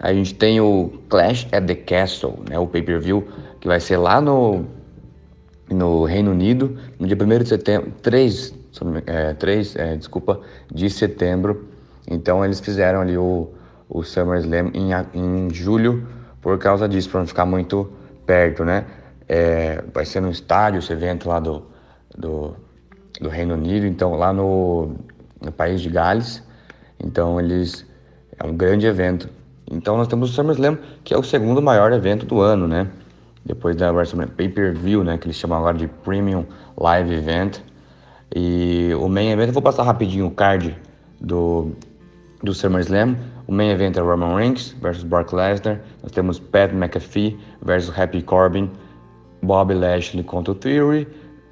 A 0.00 0.12
gente 0.12 0.34
tem 0.34 0.60
o 0.60 0.92
Clash 1.10 1.46
at 1.52 1.66
the 1.66 1.74
Castle, 1.74 2.38
né? 2.48 2.58
o 2.58 2.66
pay-per-view, 2.66 3.26
que 3.60 3.68
vai 3.68 3.80
ser 3.80 3.98
lá 3.98 4.20
no 4.20 4.64
no 5.70 6.04
Reino 6.04 6.30
Unido, 6.30 6.78
no 6.98 7.06
dia 7.06 7.16
1 7.16 7.42
de 7.42 7.48
setembro, 7.48 7.92
3, 8.02 8.54
é, 9.06 9.34
3 9.34 9.76
é, 9.76 9.96
desculpa, 9.96 10.40
de 10.72 10.88
setembro. 10.90 11.68
Então 12.08 12.44
eles 12.44 12.60
fizeram 12.60 13.00
ali 13.00 13.16
o, 13.16 13.50
o 13.88 14.02
SummerSlam 14.02 14.70
em, 14.74 14.90
em 15.14 15.52
julho 15.52 16.06
por 16.40 16.58
causa 16.58 16.88
disso, 16.88 17.10
para 17.10 17.20
não 17.20 17.26
ficar 17.26 17.44
muito 17.44 17.90
perto, 18.24 18.64
né? 18.64 18.84
É, 19.28 19.82
vai 19.92 20.04
ser 20.04 20.20
no 20.20 20.30
estádio 20.30 20.78
esse 20.78 20.92
evento 20.92 21.28
lá 21.28 21.40
do, 21.40 21.64
do, 22.16 22.54
do 23.20 23.28
Reino 23.28 23.54
Unido, 23.54 23.84
então 23.84 24.14
lá 24.14 24.32
no, 24.32 24.94
no 25.40 25.50
país 25.50 25.80
de 25.80 25.88
Gales. 25.88 26.42
Então 27.02 27.40
eles 27.40 27.84
é 28.38 28.46
um 28.46 28.56
grande 28.56 28.86
evento. 28.86 29.28
Então 29.70 29.96
nós 29.96 30.06
temos 30.06 30.30
o 30.30 30.32
SummerSlam, 30.32 30.78
que 31.02 31.12
é 31.12 31.18
o 31.18 31.22
segundo 31.22 31.60
maior 31.60 31.92
evento 31.92 32.24
do 32.24 32.40
ano, 32.40 32.68
né? 32.68 32.88
Depois 33.46 33.76
da 33.76 33.90
WrestleMania 33.92 34.34
Pay-Per-View, 34.36 35.04
né, 35.04 35.16
que 35.16 35.26
eles 35.26 35.36
chamam 35.36 35.58
agora 35.58 35.78
de 35.78 35.86
Premium 35.86 36.44
Live 36.76 37.14
Event. 37.14 37.60
E 38.34 38.90
o 39.00 39.08
main 39.08 39.30
event, 39.30 39.48
eu 39.48 39.52
vou 39.54 39.62
passar 39.62 39.84
rapidinho 39.84 40.26
o 40.26 40.30
card 40.30 40.76
do, 41.20 41.70
do 42.42 42.52
SummerSlam. 42.52 43.16
O 43.46 43.52
main 43.52 43.70
event 43.70 43.96
é 43.96 44.00
Roman 44.00 44.36
Reigns 44.36 44.76
versus 44.82 45.04
Brock 45.04 45.32
Lesnar. 45.32 45.80
Nós 46.02 46.10
temos 46.10 46.40
Pat 46.40 46.72
McAfee 46.72 47.38
versus 47.62 47.96
Happy 47.96 48.20
Corbin. 48.20 48.68
Bob 49.42 49.72
Lashley 49.72 50.24
contra 50.24 50.52
o 50.52 50.54
Theory, 50.56 51.06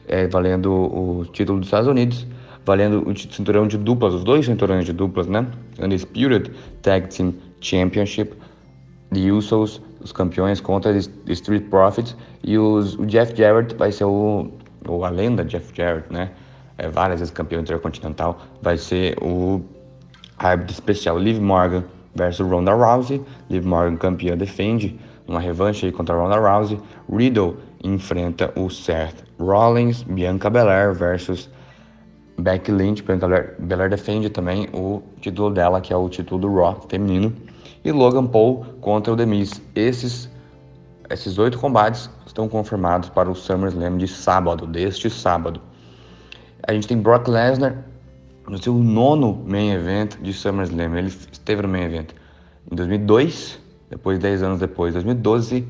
é, 0.09 0.27
valendo 0.27 0.73
o 0.73 1.25
título 1.33 1.61
dos 1.61 1.69
Estados 1.69 1.89
Unidos. 1.89 2.27
Valendo 2.67 3.07
o 3.07 3.17
cinturão 3.17 3.69
de 3.69 3.77
duplas, 3.77 4.15
os 4.15 4.25
dois 4.25 4.47
cinturões 4.47 4.87
de 4.87 4.93
duplas, 4.93 5.27
né? 5.27 5.47
Undisputed 5.79 6.51
Tag 6.83 7.09
Team 7.15 7.35
Championship. 7.61 8.35
The 9.13 9.31
Usos 9.31 9.81
os 10.04 10.12
campeões 10.12 10.61
contra 10.61 10.94
Street 10.94 11.64
Profits 11.70 12.14
e 12.42 12.58
os, 12.58 12.94
o 12.96 13.06
Jeff 13.06 13.34
Jarrett 13.34 13.75
vai 13.75 13.90
ser 13.90 14.04
o, 14.04 14.50
o 14.87 15.04
a 15.04 15.08
lenda 15.08 15.42
Jeff 15.44 15.75
Jarrett, 15.75 16.12
né? 16.12 16.30
É, 16.76 16.88
várias 16.88 17.20
vezes 17.20 17.32
campeão 17.32 17.62
intercontinental, 17.62 18.38
vai 18.61 18.76
ser 18.76 19.16
o 19.23 19.62
árbitro 20.37 20.75
especial 20.75 21.18
Liv 21.18 21.40
Morgan 21.40 21.84
versus 22.14 22.46
Ronda 22.46 22.73
Rousey. 22.75 23.23
Liv 23.49 23.64
Morgan 23.64 23.96
campeã 23.96 24.37
defende 24.37 24.99
uma 25.26 25.40
revanche 25.40 25.87
aí 25.87 25.92
contra 25.92 26.14
Ronda 26.14 26.37
Rousey. 26.37 26.78
Riddle 27.11 27.56
enfrenta 27.82 28.52
o 28.56 28.68
Seth 28.68 29.25
Rollins, 29.38 30.02
Bianca 30.02 30.50
Belair 30.50 30.92
versus 30.92 31.49
Becky 32.38 32.73
Lynch. 32.73 33.02
Bianca 33.02 33.54
Belair 33.58 33.88
defende 33.88 34.28
também 34.28 34.68
o 34.75 35.00
título 35.20 35.50
dela, 35.50 35.80
que 35.80 35.92
é 35.92 35.96
o 35.96 36.08
título 36.08 36.40
do 36.40 36.54
Raw 36.54 36.84
feminino 36.90 37.32
e 37.85 37.93
Logan 37.93 38.26
Paul 38.26 38.64
contra 38.81 39.12
o 39.12 39.17
The 39.17 39.26
Miz. 39.26 39.61
Esses, 39.75 40.31
esses 41.11 41.38
oito 41.38 41.59
combates 41.59 42.09
estão 42.26 42.49
confirmados 42.49 43.09
para 43.11 43.31
o 43.31 43.35
SummerSlam 43.35 43.99
de 43.99 44.09
sábado, 44.09 44.67
deste 44.67 45.11
sábado. 45.11 45.61
A 46.67 46.73
gente 46.73 46.88
tem 46.88 46.99
Brock 46.99 47.29
Lesnar 47.29 47.85
no 48.49 48.61
seu 48.62 48.75
nono 48.75 49.45
main 49.47 49.73
event 49.73 50.17
de 50.21 50.33
SummerSlam. 50.33 50.97
Ele 50.97 51.09
esteve 51.09 51.62
no 51.62 51.69
main 51.69 51.83
event 51.83 52.11
em 52.71 52.75
2002, 52.75 53.61
depois 53.91 54.19
10 54.19 54.43
anos 54.43 54.61
depois, 54.61 54.95
2012, 54.95 55.69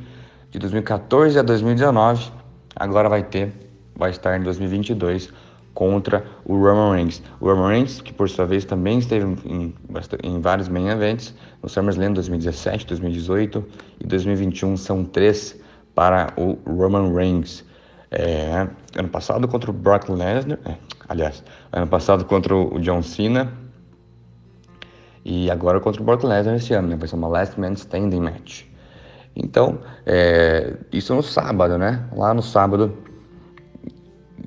de 0.50 0.58
2014 0.58 1.38
a 1.38 1.42
2019. 1.42 2.30
Agora 2.76 3.08
vai 3.08 3.22
ter, 3.24 3.52
vai 3.96 4.10
estar 4.10 4.38
em 4.38 4.42
2022 4.42 5.32
contra 5.74 6.24
o 6.44 6.54
Roman 6.56 6.94
Reigns. 6.94 7.22
O 7.40 7.46
Roman 7.46 7.68
Reigns, 7.68 8.00
que 8.00 8.12
por 8.12 8.30
sua 8.30 8.46
vez 8.46 8.64
também 8.64 8.98
esteve 8.98 9.26
em, 9.44 9.74
em 10.22 10.40
vários 10.40 10.68
main 10.68 10.88
events, 10.88 11.34
no 11.62 11.68
SummerSlam 11.68 12.12
2017, 12.12 12.86
2018 12.86 13.64
e 14.00 14.06
2021 14.06 14.76
são 14.76 15.04
três 15.04 15.60
para 15.94 16.32
o 16.36 16.58
Roman 16.66 17.12
Reigns. 17.12 17.64
É, 18.10 18.68
ano 18.96 19.08
passado 19.08 19.48
contra 19.48 19.70
o 19.70 19.74
Brock 19.74 20.08
Lesnar, 20.08 20.58
é, 20.64 20.76
aliás, 21.08 21.42
ano 21.72 21.88
passado 21.88 22.24
contra 22.24 22.54
o 22.54 22.78
John 22.78 23.02
Cena 23.02 23.52
e 25.24 25.50
agora 25.50 25.80
contra 25.80 26.00
o 26.00 26.04
Brock 26.04 26.22
Lesnar 26.22 26.54
esse 26.54 26.72
ano, 26.74 26.88
né? 26.88 26.96
vai 26.96 27.08
ser 27.08 27.16
uma 27.16 27.26
Last 27.26 27.58
Man 27.58 27.72
Standing 27.72 28.20
match. 28.20 28.64
Então, 29.34 29.80
é, 30.06 30.76
isso 30.92 31.12
no 31.12 31.22
sábado, 31.22 31.76
né? 31.76 32.04
Lá 32.14 32.32
no 32.32 32.42
sábado 32.42 32.96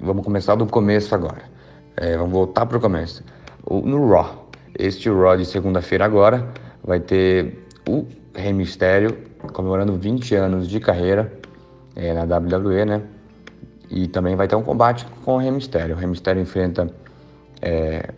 Vamos 0.01 0.23
começar 0.23 0.55
do 0.55 0.65
começo 0.65 1.13
agora. 1.15 1.43
É, 1.95 2.15
vamos 2.17 2.31
voltar 2.31 2.65
para 2.65 2.77
o 2.77 2.81
começo. 2.81 3.23
No 3.69 4.09
Raw. 4.09 4.49
Este 4.77 5.09
Raw 5.09 5.37
de 5.37 5.45
segunda-feira 5.45 6.05
agora 6.05 6.47
vai 6.83 6.99
ter 6.99 7.65
o 7.87 8.05
Rei 8.35 8.53
Mistério 8.53 9.17
comemorando 9.53 9.93
20 9.97 10.35
anos 10.35 10.67
de 10.67 10.79
carreira 10.79 11.31
é, 11.95 12.13
na 12.13 12.23
WWE, 12.23 12.85
né? 12.85 13.01
E 13.89 14.07
também 14.07 14.35
vai 14.35 14.47
ter 14.47 14.55
um 14.55 14.63
combate 14.63 15.05
com 15.23 15.35
o 15.35 15.37
Rei 15.37 15.51
Mistério. 15.51 15.95
O 15.95 15.97
Rei 15.97 16.07
Mistério 16.07 16.41
enfrenta 16.41 16.93
é, 17.61 18.13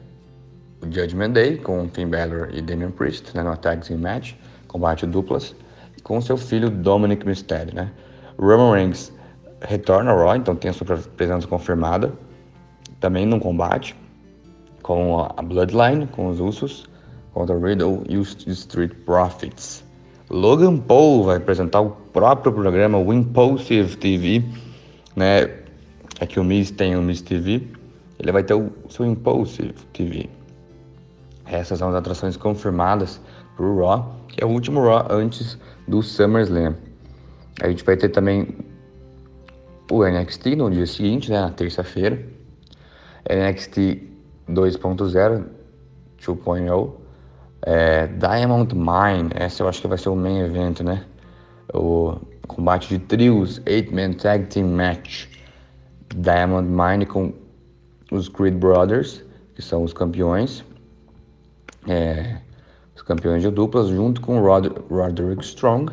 o 0.81 0.85
Judgment 0.91 1.31
Day 1.31 1.57
com 1.57 1.87
Finn 1.89 2.09
Balor 2.09 2.49
e 2.51 2.61
Damian 2.61 2.91
Priest, 2.91 3.35
né, 3.35 3.43
no 3.43 3.55
Tag 3.55 3.85
Team 3.85 3.99
Match, 3.99 4.33
combate 4.67 5.05
duplas, 5.05 5.55
com 6.03 6.19
seu 6.21 6.37
filho 6.37 6.69
Dominic 6.69 7.25
Mysterio, 7.25 7.73
né? 7.73 7.91
Roman 8.37 8.73
Reigns 8.73 9.11
retorna 9.61 10.11
ao 10.11 10.17
Raw, 10.17 10.35
então 10.35 10.55
tem 10.55 10.69
a 10.69 10.73
sua 10.73 10.97
presença 11.15 11.47
confirmada. 11.47 12.13
Também 12.99 13.25
no 13.25 13.39
combate 13.39 13.95
com 14.81 15.19
a 15.19 15.41
Bloodline, 15.41 16.07
com 16.07 16.27
os 16.27 16.39
Usos, 16.39 16.89
contra 17.33 17.55
o 17.55 17.63
Riddle 17.63 18.03
e 18.09 18.17
os 18.17 18.35
Street 18.47 18.91
Profits. 19.05 19.83
Logan 20.29 20.77
Paul 20.77 21.23
vai 21.23 21.37
apresentar 21.37 21.81
o 21.81 21.91
próprio 21.91 22.51
programa, 22.51 22.97
o 22.97 23.13
Impulsive 23.13 23.95
TV, 23.97 24.43
né? 25.15 25.59
É 26.19 26.39
o 26.39 26.43
Miz 26.43 26.69
tem 26.69 26.97
o 26.97 27.01
Miz 27.01 27.21
TV, 27.21 27.65
ele 28.19 28.31
vai 28.31 28.43
ter 28.43 28.53
o 28.53 28.69
seu 28.89 29.05
Impulsive 29.05 29.73
TV. 29.93 30.29
Essas 31.45 31.79
são 31.79 31.89
as 31.89 31.95
atrações 31.95 32.35
confirmadas 32.35 33.21
para 33.55 33.65
o 33.65 33.79
Raw, 33.79 34.15
que 34.27 34.43
é 34.43 34.45
o 34.45 34.49
último 34.49 34.83
Raw 34.83 35.07
antes 35.09 35.57
do 35.87 36.03
SummerSlam. 36.03 36.75
A 37.61 37.69
gente 37.69 37.83
vai 37.83 37.95
ter 37.95 38.09
também 38.09 38.55
o 39.89 40.05
NXT 40.05 40.55
no 40.55 40.69
dia 40.69 40.85
seguinte, 40.85 41.31
né, 41.31 41.41
na 41.41 41.49
terça-feira. 41.49 42.23
NXT 43.29 43.77
2.0, 44.47 45.45
2.0. 46.19 46.91
É, 47.61 48.07
Diamond 48.07 48.73
Mine, 48.73 49.31
essa 49.35 49.63
eu 49.63 49.67
acho 49.67 49.81
que 49.81 49.87
vai 49.87 49.97
ser 49.97 50.09
o 50.09 50.15
main 50.15 50.39
event, 50.39 50.81
né? 50.81 51.05
O 51.73 52.17
combate 52.47 52.87
de 52.89 52.99
trios, 52.99 53.59
8-man 53.61 54.13
tag 54.13 54.45
team 54.47 54.69
match. 54.69 55.27
Diamond 56.15 56.67
Mine 56.67 57.05
com 57.05 57.33
os 58.11 58.29
Creed 58.29 58.55
Brothers, 58.55 59.23
que 59.55 59.61
são 59.61 59.83
os 59.83 59.93
campeões. 59.93 60.63
É, 61.87 62.37
os 62.95 63.01
campeões 63.01 63.41
de 63.41 63.49
duplas, 63.49 63.87
junto 63.87 64.21
com 64.21 64.39
Rod 64.39 64.67
Roderick 64.89 65.43
Strong, 65.43 65.91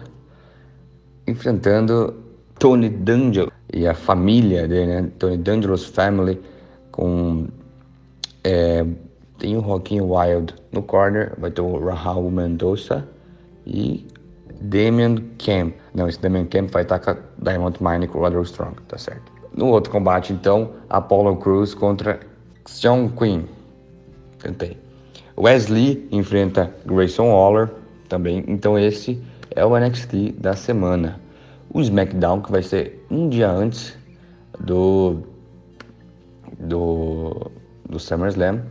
enfrentando 1.26 2.14
Tony 2.58 2.88
D'Angelo 2.88 3.55
e 3.72 3.86
a 3.86 3.94
família 3.94 4.66
dele, 4.66 4.86
né? 4.86 5.10
Tony 5.18 5.36
Dangerous 5.36 5.84
Family, 5.84 6.40
com. 6.90 7.46
É, 8.44 8.84
tem 9.38 9.56
o 9.56 9.62
Joaquim 9.62 10.00
Wild 10.00 10.54
no 10.72 10.82
corner, 10.82 11.32
vai 11.38 11.50
ter 11.50 11.60
o 11.60 11.78
Rahul 11.88 12.30
Mendoza 12.30 13.06
e 13.66 14.06
Damian 14.60 15.16
Kemp. 15.36 15.74
Não, 15.94 16.08
esse 16.08 16.20
Damian 16.20 16.46
Kemp 16.46 16.70
vai 16.70 16.82
estar 16.82 16.98
com 16.98 17.10
a 17.10 17.16
Diamond 17.38 17.76
Mine 17.82 18.06
com 18.06 18.18
o 18.18 18.22
Roderick 18.22 18.46
Strong, 18.46 18.76
tá 18.88 18.96
certo. 18.96 19.32
No 19.54 19.66
outro 19.66 19.90
combate, 19.90 20.32
então, 20.32 20.70
Apollo 20.88 21.36
Cruz 21.36 21.74
contra 21.74 22.20
Sean 22.64 23.08
Quinn. 23.08 23.44
Tentei. 24.38 24.78
Wesley 25.36 26.06
enfrenta 26.10 26.72
Grayson 26.86 27.30
Waller 27.30 27.70
também. 28.08 28.44
Então, 28.48 28.78
esse 28.78 29.22
é 29.54 29.64
o 29.64 29.78
NXT 29.78 30.32
da 30.38 30.54
semana 30.54 31.20
o 31.72 31.80
SmackDown, 31.80 32.40
que 32.40 32.50
vai 32.50 32.62
ser 32.62 32.95
um 33.10 33.28
dia 33.28 33.50
antes 33.50 33.96
do, 34.60 35.22
do, 36.58 37.50
do 37.88 37.98
SummerSlam. 37.98 38.62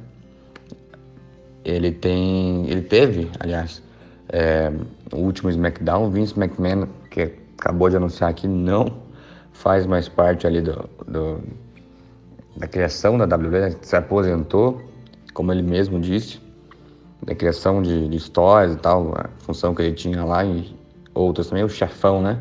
Ele 1.63 1.91
tem. 1.91 2.69
Ele 2.69 2.81
teve, 2.81 3.29
aliás, 3.39 3.81
é, 4.29 4.71
o 5.11 5.17
último 5.17 5.49
SmackDown, 5.49 6.11
Vince 6.11 6.37
McMahon, 6.39 6.87
que 7.09 7.33
acabou 7.57 7.89
de 7.89 7.97
anunciar 7.97 8.33
que 8.33 8.47
não 8.47 9.03
faz 9.53 9.85
mais 9.85 10.07
parte 10.07 10.45
ali 10.45 10.61
do, 10.61 10.87
do 11.07 11.41
da 12.55 12.67
criação 12.67 13.17
da 13.17 13.25
WWE, 13.25 13.75
se 13.81 13.95
aposentou, 13.95 14.81
como 15.33 15.51
ele 15.51 15.61
mesmo 15.61 15.99
disse, 15.99 16.39
da 17.21 17.35
criação 17.35 17.81
de, 17.81 18.07
de 18.07 18.15
histórias 18.15 18.73
e 18.73 18.77
tal, 18.77 19.13
a 19.15 19.29
função 19.39 19.75
que 19.75 19.81
ele 19.81 19.93
tinha 19.93 20.23
lá 20.23 20.45
e 20.45 20.73
outras 21.13 21.47
também, 21.47 21.63
o 21.63 21.69
chefão, 21.69 22.21
né? 22.21 22.39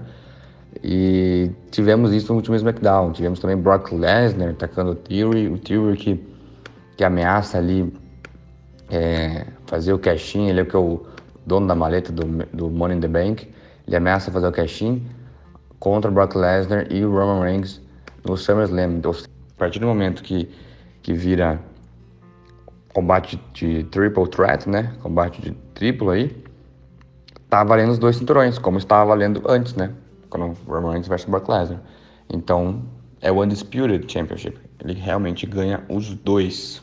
E 0.82 1.50
tivemos 1.70 2.12
isso 2.12 2.32
no 2.32 2.36
último 2.36 2.56
SmackDown. 2.56 3.12
Tivemos 3.12 3.38
também 3.38 3.56
Brock 3.56 3.92
Lesnar 3.92 4.50
atacando 4.50 4.92
o 4.92 4.94
Theory, 4.94 5.48
o 5.48 5.58
Theory 5.58 5.96
que, 5.96 6.26
que 6.96 7.04
ameaça 7.04 7.58
ali 7.58 7.92
é, 8.90 9.46
fazer 9.66 9.92
o 9.92 9.98
cash-in, 9.98 10.48
ele 10.48 10.60
é, 10.60 10.64
que 10.64 10.76
é 10.76 10.78
o 10.78 11.04
dono 11.46 11.66
da 11.66 11.74
maleta 11.74 12.12
do, 12.12 12.24
do 12.52 12.70
Money 12.70 12.96
in 12.96 13.00
the 13.00 13.08
Bank. 13.08 13.48
Ele 13.86 13.96
ameaça 13.96 14.30
fazer 14.30 14.46
o 14.46 14.52
cash-in 14.52 15.04
contra 15.78 16.10
Brock 16.10 16.34
Lesnar 16.34 16.86
e 16.90 17.04
o 17.04 17.10
Roman 17.10 17.42
Reigns 17.42 17.80
no 18.24 18.36
SummerSlam. 18.36 18.96
Então, 18.98 19.12
a 19.12 19.58
partir 19.58 19.78
do 19.78 19.86
momento 19.86 20.22
que, 20.22 20.50
que 21.02 21.12
vira 21.12 21.60
combate 22.94 23.40
de 23.52 23.84
triple 23.84 24.28
threat, 24.28 24.68
né? 24.68 24.94
Combate 25.02 25.42
de 25.42 25.50
triplo 25.74 26.10
aí, 26.10 26.34
tá 27.50 27.62
valendo 27.64 27.90
os 27.90 27.98
dois 27.98 28.16
cinturões, 28.16 28.58
como 28.58 28.78
estava 28.78 29.04
valendo 29.04 29.42
antes, 29.46 29.74
né? 29.74 29.92
Quando 30.34 30.56
Roman 30.66 30.90
Reigns 30.90 31.06
versus 31.06 31.30
Brock 31.30 31.48
Lesnar. 31.48 31.80
Então, 32.28 32.82
é 33.20 33.30
o 33.30 33.40
Undisputed 33.40 34.12
Championship. 34.12 34.58
Ele 34.82 34.94
realmente 34.94 35.46
ganha 35.46 35.84
os 35.88 36.12
dois. 36.12 36.82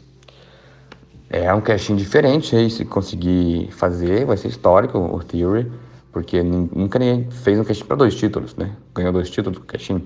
É 1.30 1.54
um 1.54 1.60
casting 1.60 1.98
diferente 1.98 2.56
aí, 2.56 2.70
se 2.70 2.86
conseguir 2.86 3.70
fazer, 3.72 4.26
vai 4.26 4.38
ser 4.38 4.48
histórico 4.48 4.98
o 4.98 5.22
Theory, 5.22 5.70
porque 6.14 6.42
nunca 6.42 6.98
ninguém 6.98 7.30
fez 7.30 7.60
um 7.60 7.66
casting 7.66 7.84
para 7.84 7.98
dois 7.98 8.16
títulos, 8.16 8.56
né? 8.56 8.72
Ganhou 8.96 9.12
dois 9.12 9.30
títulos 9.30 9.60
do 9.60 9.66
casting. 9.66 10.02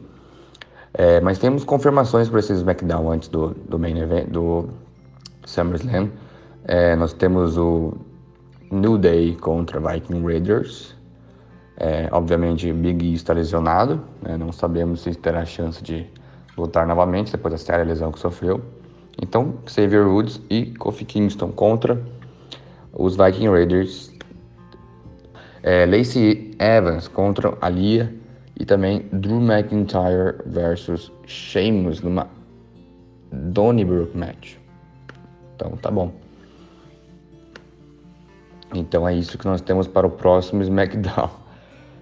É, 0.96 1.22
mas 1.22 1.38
temos 1.38 1.64
confirmações 1.64 2.28
para 2.28 2.40
esse 2.40 2.54
SmackDown 2.54 3.12
antes 3.12 3.30
do, 3.30 3.50
do 3.70 3.78
main 3.78 4.00
event, 4.00 4.28
do 4.30 4.70
SummerSlam. 5.46 6.10
É, 6.64 6.96
nós 6.96 7.14
temos 7.14 7.58
o 7.58 7.94
New 8.72 8.98
Day 8.98 9.36
contra 9.36 9.80
Viking 9.80 10.24
Raiders. 10.24 10.96
É, 11.78 12.08
obviamente, 12.12 12.72
Big 12.72 13.06
E 13.06 13.14
está 13.14 13.34
lesionado, 13.34 14.02
né? 14.22 14.38
não 14.38 14.52
sabemos 14.52 15.02
se 15.02 15.14
terá 15.14 15.46
chance 15.46 15.84
de 15.84 16.06
lutar 16.58 16.88
novamente 16.88 17.32
depois 17.32 17.54
da 17.54 17.58
séria 17.58 17.84
lesão 17.84 18.12
que 18.12 18.20
sofreu. 18.20 18.62
Então, 19.22 19.56
Xavier 19.68 20.08
Woods 20.08 20.42
e 20.50 20.68
Kofi 20.68 21.06
Kingston 21.06 21.52
contra 21.52 22.02
os 22.94 23.16
Viking 23.16 23.50
Raiders. 23.50 24.14
É, 25.64 25.86
Lacey 25.86 26.56
Evans 26.60 27.08
contra 27.08 27.58
Alia 27.60 28.14
e 28.60 28.66
também 28.66 29.08
Drew 29.12 29.42
McIntyre 29.42 30.36
versus 30.46 31.12
Sheamus 31.26 32.02
numa 32.02 32.28
Donnybrook 33.32 34.16
match. 34.16 34.56
Então 35.56 35.72
tá 35.78 35.90
bom. 35.92 36.12
Então 38.74 39.08
é 39.08 39.14
isso 39.14 39.38
que 39.38 39.46
nós 39.46 39.62
temos 39.62 39.88
para 39.88 40.06
o 40.06 40.10
próximo 40.10 40.62
SmackDown. 40.62 41.45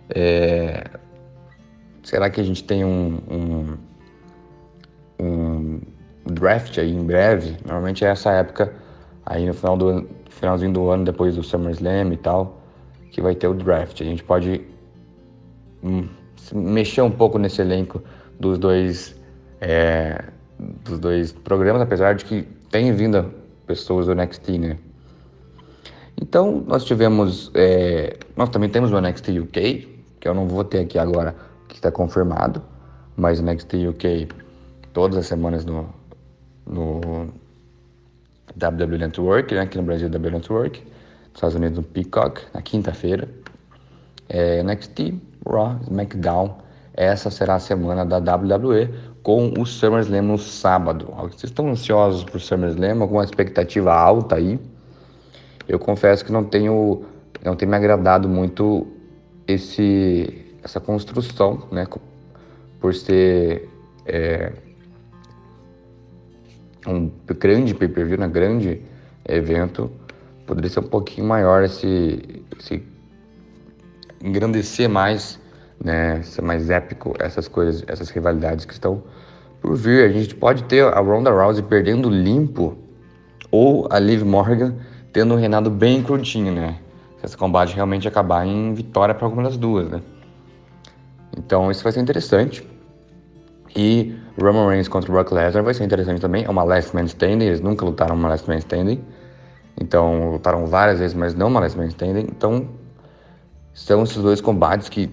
É... 0.10 0.84
Será 2.04 2.30
que 2.30 2.42
a 2.42 2.44
gente 2.44 2.64
tem 2.64 2.84
um, 2.84 3.20
um, 3.30 3.78
um, 5.20 5.82
draft 6.26 6.78
aí 6.78 6.92
em 6.92 7.06
breve? 7.06 7.58
Normalmente 7.66 8.04
é 8.04 8.10
essa 8.10 8.32
época, 8.32 8.74
aí 9.26 9.46
no 9.46 9.54
final 9.54 9.78
do 9.78 10.10
finalzinho 10.30 10.74
do 10.74 10.90
ano, 10.90 11.06
depois 11.06 11.36
do 11.36 11.44
SummerSlam 11.44 12.12
e 12.12 12.18
tal, 12.18 12.62
que 13.12 13.22
vai 13.22 13.36
ter 13.36 13.48
o 13.48 13.54
draft. 13.54 14.02
A 14.02 14.04
gente 14.04 14.24
pode 14.24 14.62
hum, 15.82 16.08
mexer 16.54 17.02
um 17.02 17.12
pouco 17.12 17.38
nesse 17.38 17.62
elenco 17.62 18.04
dos 18.38 18.58
dois, 18.58 19.16
é, 19.62 20.26
dos 20.60 21.00
dois 21.00 21.32
programas, 21.32 21.82
apesar 21.82 22.16
de 22.16 22.26
que 22.26 22.42
tem 22.70 22.92
vindo 22.92 23.34
pessoas 23.66 24.08
do 24.08 24.16
NXT, 24.16 24.50
né? 24.58 24.78
Então, 26.22 26.64
nós 26.68 26.84
tivemos. 26.84 27.52
É, 27.54 28.18
nós 28.36 28.50
também 28.50 28.70
temos 28.70 28.92
o 28.92 29.00
NXT 29.00 29.40
UK, 29.40 29.93
que 30.24 30.30
eu 30.30 30.34
não 30.34 30.48
vou 30.48 30.64
ter 30.64 30.80
aqui 30.80 30.98
agora, 30.98 31.36
que 31.68 31.76
está 31.76 31.92
confirmado, 31.92 32.64
mas 33.18 33.42
NXT 33.42 33.90
UK 33.90 34.30
todas 34.94 35.18
as 35.18 35.26
semanas 35.26 35.66
no, 35.66 35.90
no 36.66 37.28
WWE 38.56 38.98
Network, 39.00 39.54
né? 39.54 39.60
aqui 39.60 39.78
no 39.78 39.84
Brasil, 39.84 40.08
WWE 40.08 40.32
Network, 40.32 40.82
Estados 41.36 41.58
Unidos 41.58 41.80
no 41.80 41.84
Peacock, 41.84 42.42
na 42.54 42.62
quinta-feira. 42.62 43.28
É, 44.30 44.64
NXT, 44.64 45.14
Raw, 45.46 45.78
SmackDown. 45.82 46.56
Essa 46.94 47.30
será 47.30 47.56
a 47.56 47.60
semana 47.60 48.06
da 48.06 48.20
WWE 48.20 48.94
com 49.24 49.52
o 49.60 49.66
SummerSlam 49.66 50.22
no 50.22 50.38
sábado. 50.38 51.08
Vocês 51.18 51.52
estão 51.52 51.68
ansiosos 51.68 52.24
para 52.24 52.38
o 52.38 52.40
SummerSlam? 52.40 53.02
Alguma 53.02 53.26
expectativa 53.26 53.94
alta 53.94 54.38
aí? 54.38 54.58
Eu 55.68 55.80
confesso 55.80 56.24
que 56.24 56.32
não 56.32 56.46
tenho, 56.46 57.04
não 57.44 57.58
tem 57.58 57.68
me 57.68 57.76
agradado 57.76 58.30
muito 58.30 58.88
esse, 59.48 60.56
essa 60.64 60.80
construção, 60.80 61.68
né? 61.72 61.88
Por 62.80 62.94
ser 62.94 63.70
é, 64.06 64.52
um 66.88 67.10
grande 67.40 67.74
pay-per-view, 67.74 68.22
um 68.22 68.30
grande 68.30 68.82
evento, 69.28 69.92
poderia 70.46 70.70
ser 70.70 70.80
um 70.80 70.88
pouquinho 70.88 71.28
maior 71.28 71.64
esse, 71.64 72.44
esse 72.60 72.84
engrandecer 74.22 74.90
mais, 74.90 75.40
né? 75.84 76.22
Ser 76.24 76.42
mais 76.42 76.70
épico 76.70 77.14
essas 77.20 77.48
coisas, 77.48 77.84
essas 77.88 78.10
rivalidades 78.10 78.66
que 78.66 78.74
estão 78.74 79.04
por 79.62 79.76
vir. 79.76 80.06
A 80.06 80.12
gente 80.12 80.36
pode 80.36 80.64
ter 80.64 80.84
a 80.84 81.00
Ronda 81.00 81.32
Rousey 81.32 81.64
perdendo 81.64 82.10
limpo 82.10 82.78
ou 83.50 83.88
a 83.90 84.00
Liv 84.00 84.24
Morgan 84.24 84.76
tendo 85.12 85.36
um 85.36 85.38
reinado 85.38 85.70
bem 85.70 86.02
curtinho, 86.02 86.52
né? 86.52 86.80
Se 87.24 87.28
esse 87.28 87.38
combate 87.38 87.74
realmente 87.74 88.06
acabar 88.06 88.46
em 88.46 88.74
vitória 88.74 89.16
para 89.16 89.26
alguma 89.26 89.44
das 89.44 89.56
duas, 89.56 89.90
né? 89.90 90.02
Então 91.38 91.72
isso 91.72 91.82
vai 91.82 91.94
ser 91.94 92.02
interessante. 92.02 92.68
E 93.74 94.14
Roman 94.38 94.68
Reigns 94.68 94.90
contra 94.90 95.10
Brock 95.10 95.32
Lesnar 95.32 95.64
vai 95.64 95.74
ser 95.74 95.86
interessante 95.86 96.20
também. 96.20 96.44
É 96.44 96.50
uma 96.50 96.64
Last 96.64 96.94
Man 96.94 97.06
Standing, 97.06 97.46
eles 97.46 97.62
nunca 97.62 97.86
lutaram 97.86 98.14
uma 98.14 98.28
Last 98.28 98.48
Man 98.48 98.58
Standing. 98.58 99.02
Então 99.80 100.34
lutaram 100.34 100.68
várias 100.68 101.00
vezes, 101.00 101.16
mas 101.16 101.34
não 101.34 101.48
uma 101.48 101.62
Last 101.62 101.78
Man 101.78 101.88
Standing. 101.88 102.28
Então 102.30 102.68
são 103.74 104.04
esses 104.04 104.18
dois 104.18 104.42
combates 104.42 104.90
que 104.90 105.10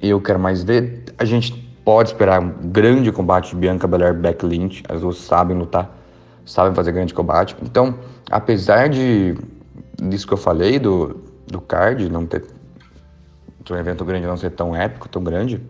eu 0.00 0.18
quero 0.18 0.38
mais 0.38 0.64
ver. 0.64 1.04
A 1.18 1.26
gente 1.26 1.52
pode 1.84 2.08
esperar 2.08 2.40
um 2.40 2.54
grande 2.70 3.12
combate 3.12 3.50
de 3.50 3.56
Bianca 3.56 3.86
Belair 3.86 4.14
e 4.14 4.16
Becky 4.16 4.46
Lynch. 4.46 4.82
As 4.88 5.02
duas 5.02 5.18
sabem 5.18 5.58
lutar, 5.58 5.94
sabem 6.46 6.74
fazer 6.74 6.90
grande 6.90 7.12
combate. 7.12 7.54
Então 7.62 7.98
apesar 8.30 8.88
de 8.88 9.36
disso 10.08 10.26
que 10.26 10.32
eu 10.32 10.38
falei, 10.38 10.78
do, 10.78 11.22
do 11.46 11.60
card 11.60 12.08
não 12.08 12.26
ter. 12.26 12.44
de 13.64 13.72
um 13.72 13.76
evento 13.76 14.04
grande 14.04 14.26
não 14.26 14.36
ser 14.36 14.50
tão 14.50 14.74
épico, 14.74 15.08
tão 15.08 15.22
grande, 15.22 15.60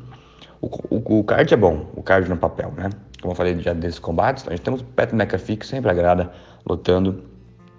o, 0.61 0.67
o, 0.91 1.19
o 1.19 1.25
card 1.25 1.53
é 1.53 1.57
bom, 1.57 1.91
o 1.95 2.03
card 2.03 2.29
no 2.29 2.37
papel, 2.37 2.73
né? 2.77 2.91
Como 3.21 3.33
eu 3.33 3.37
falei 3.37 3.59
já 3.61 3.73
desses 3.73 3.99
combates, 3.99 4.47
a 4.49 4.51
gente 4.51 4.63
temos 4.63 4.83
Pat 4.83 5.13
McAfee, 5.13 5.57
que 5.57 5.67
sempre 5.67 5.91
agrada, 5.91 6.33
lutando. 6.67 7.25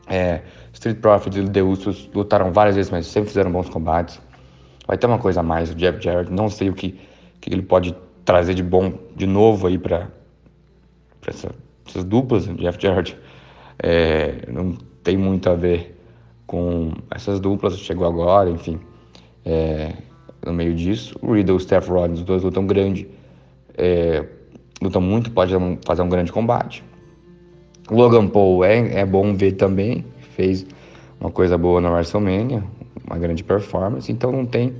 É, 0.08 0.42
Street 0.74 1.00
Profits 1.00 1.38
e 1.38 1.50
The 1.50 1.62
Usos 1.62 2.10
lutaram 2.14 2.52
várias 2.52 2.76
vezes, 2.76 2.92
mas 2.92 3.08
sempre 3.08 3.30
fizeram 3.30 3.52
bons 3.52 3.70
combates. 3.70 4.22
Vai 4.86 4.98
ter 4.98 5.08
uma 5.08 5.18
coisa 5.18 5.40
a 5.40 5.44
mais, 5.44 5.72
o 5.72 5.76
Jeff 5.76 6.02
Jarrett, 6.02 6.32
não 6.32 6.50
sei 6.50 6.70
o 6.70 6.74
que, 6.74 7.00
que 7.40 7.54
ele 7.54 7.62
pode 7.62 7.96
trazer 8.26 8.54
de 8.54 8.64
bom 8.64 8.94
de 9.16 9.26
novo 9.26 9.68
aí 9.68 9.78
para 9.78 10.10
essa, 11.28 11.52
essas 11.88 12.04
duplas, 12.04 12.46
Jeff 12.48 12.78
Jarrett 12.82 13.18
é, 13.80 14.46
não 14.48 14.74
tem 15.04 15.18
muito 15.18 15.50
a 15.50 15.56
ver 15.56 15.93
com 16.54 16.92
essas 17.10 17.40
duplas, 17.40 17.80
chegou 17.80 18.06
agora, 18.06 18.48
enfim, 18.48 18.80
é, 19.44 19.92
no 20.46 20.54
meio 20.54 20.76
disso. 20.76 21.18
O 21.20 21.34
Riddle 21.34 21.56
e 21.56 21.58
o 21.58 21.60
Steph 21.60 21.90
Rollins, 21.90 22.20
os 22.20 22.26
dois 22.26 22.44
lutam 22.44 22.68
grande, 22.68 23.08
é, 23.76 24.24
lutam 24.80 25.02
muito, 25.02 25.32
pode 25.32 25.52
fazer 25.84 26.04
um 26.04 26.10
grande 26.10 26.32
combate. 26.32 26.84
Logan 27.90 28.28
Paul 28.28 28.64
é, 28.64 29.00
é 29.00 29.04
bom 29.04 29.34
ver 29.34 29.54
também, 29.54 30.06
fez 30.36 30.64
uma 31.20 31.32
coisa 31.32 31.58
boa 31.58 31.82
na 31.82 31.90
WrestleMania, 31.90 32.64
uma 33.04 33.18
grande 33.18 33.44
performance, 33.44 34.12
então 34.12 34.32
não 34.32 34.46
tem 34.46 34.76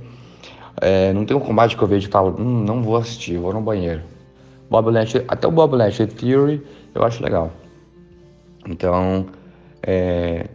é, 0.80 1.12
não 1.12 1.24
tem 1.24 1.36
um 1.36 1.40
combate 1.40 1.76
que 1.76 1.82
eu 1.82 1.88
vejo 1.88 2.06
e 2.06 2.10
falo, 2.10 2.40
hum, 2.40 2.62
não 2.64 2.84
vou 2.84 2.94
assistir, 2.94 3.36
vou 3.36 3.52
no 3.52 3.60
banheiro. 3.60 4.02
Bob 4.70 4.92
Lashley, 4.92 5.24
até 5.26 5.48
o 5.48 5.50
Bob 5.50 5.74
Lashley 5.74 6.06
Theory 6.06 6.62
eu 6.94 7.02
acho 7.02 7.20
legal. 7.20 7.50
Então, 8.64 9.26
é, 9.82 10.46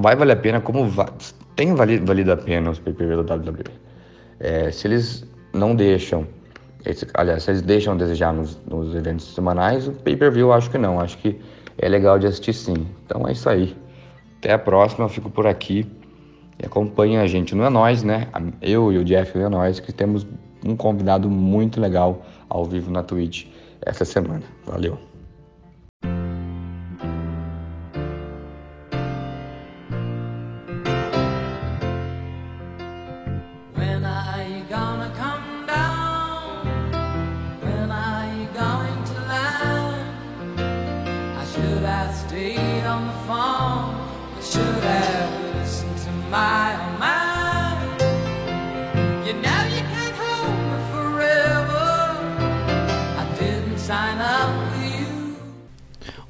vai 0.00 0.16
valer 0.16 0.32
a 0.32 0.36
pena, 0.36 0.60
como 0.60 0.86
va 0.88 1.12
tem 1.56 1.74
valido, 1.74 2.04
valido 2.04 2.32
a 2.32 2.36
pena 2.36 2.70
os 2.70 2.78
pay-per-view 2.78 3.22
da 3.22 3.34
WWE. 3.36 3.64
É, 4.40 4.70
se 4.70 4.88
eles 4.88 5.24
não 5.52 5.74
deixam, 5.74 6.26
esse, 6.84 7.06
aliás, 7.14 7.44
se 7.44 7.50
eles 7.52 7.62
deixam 7.62 7.96
desejar 7.96 8.32
nos, 8.32 8.60
nos 8.66 8.94
eventos 8.94 9.34
semanais, 9.34 9.86
o 9.86 9.92
pay-per-view 9.92 10.52
acho 10.52 10.70
que 10.70 10.78
não, 10.78 11.00
acho 11.00 11.16
que 11.18 11.40
é 11.78 11.88
legal 11.88 12.18
de 12.18 12.26
assistir 12.26 12.52
sim. 12.52 12.86
Então 13.06 13.26
é 13.28 13.32
isso 13.32 13.48
aí. 13.48 13.76
Até 14.38 14.52
a 14.52 14.58
próxima, 14.58 15.04
eu 15.04 15.08
fico 15.08 15.30
por 15.30 15.46
aqui. 15.46 15.86
E 16.62 16.66
acompanha 16.66 17.22
a 17.22 17.26
gente 17.26 17.54
no 17.54 17.64
É 17.64 17.70
Nós, 17.70 18.02
né? 18.02 18.28
Eu 18.62 18.92
e 18.92 18.98
o 18.98 19.04
Jeff 19.04 19.36
no 19.36 19.44
É 19.44 19.48
Nós, 19.48 19.80
que 19.80 19.92
temos 19.92 20.26
um 20.64 20.76
convidado 20.76 21.28
muito 21.28 21.80
legal 21.80 22.24
ao 22.48 22.64
vivo 22.64 22.90
na 22.90 23.02
Twitch 23.02 23.46
essa 23.82 24.04
semana. 24.04 24.42
Valeu! 24.66 25.13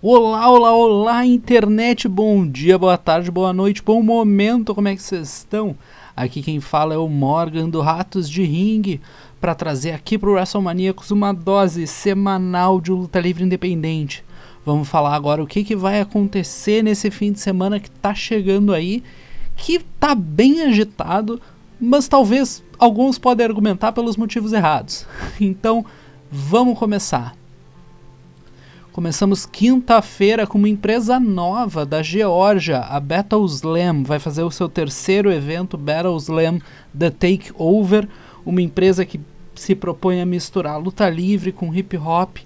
Olá, 0.07 0.51
olá, 0.51 0.75
olá, 0.75 1.25
internet, 1.25 2.07
bom 2.07 2.47
dia, 2.47 2.77
boa 2.77 2.99
tarde, 2.99 3.31
boa 3.31 3.55
noite, 3.55 3.83
bom 3.83 4.03
momento, 4.03 4.75
como 4.75 4.87
é 4.87 4.95
que 4.95 5.03
vocês 5.03 5.39
estão? 5.39 5.75
Aqui 6.15 6.43
quem 6.43 6.61
fala 6.61 6.93
é 6.93 6.99
o 6.99 7.09
Morgan 7.09 7.71
do 7.71 7.81
Ratos 7.81 8.29
de 8.29 8.43
Ring 8.43 9.01
para 9.41 9.55
trazer 9.55 9.93
aqui 9.93 10.19
pro 10.19 10.33
WrestleManiacos 10.33 11.11
uma 11.11 11.33
dose 11.33 11.87
semanal 11.87 12.83
de 12.83 12.91
luta 12.91 13.19
livre 13.19 13.45
independente. 13.45 14.23
Vamos 14.63 14.87
falar 14.91 15.15
agora 15.15 15.43
o 15.43 15.47
que, 15.47 15.65
que 15.65 15.75
vai 15.75 16.03
acontecer 16.03 16.85
nesse 16.85 17.11
fim 17.11 17.33
de 17.33 17.41
semana 17.41 17.81
que 17.81 17.91
tá 17.91 18.15
chegando 18.15 18.75
aí, 18.75 19.03
que 19.57 19.79
tá 19.99 20.15
bem 20.15 20.65
agitado, 20.65 21.41
mas 21.81 22.09
talvez 22.09 22.63
alguns 22.79 23.17
podem 23.17 23.47
argumentar 23.47 23.93
pelos 23.93 24.19
motivos 24.19 24.53
errados. 24.53 25.07
Então, 25.41 25.83
vamos 26.31 26.79
começar. 26.79 27.35
Começamos 28.95 29.45
quinta-feira 29.45 30.47
com 30.47 30.57
uma 30.57 30.69
empresa 30.69 31.19
nova 31.19 31.85
da 31.85 32.01
Geórgia, 32.01 32.79
a 32.79 33.01
Battle 33.01 33.45
Slam. 33.47 34.05
Vai 34.05 34.21
fazer 34.21 34.45
o 34.45 34.53
seu 34.53 34.69
terceiro 34.69 35.33
evento, 35.33 35.77
Battle 35.77 36.17
Slam 36.17 36.61
The 36.97 37.11
Takeover. 37.11 38.07
Uma 38.47 38.63
empresa 38.63 39.05
que 39.05 39.21
se 39.57 39.75
propõe 39.75 40.21
a 40.21 40.25
misturar 40.25 40.81
luta 40.81 41.11
livre 41.11 41.51
com 41.51 41.75
hip 41.75 41.97
hop. 41.97 42.37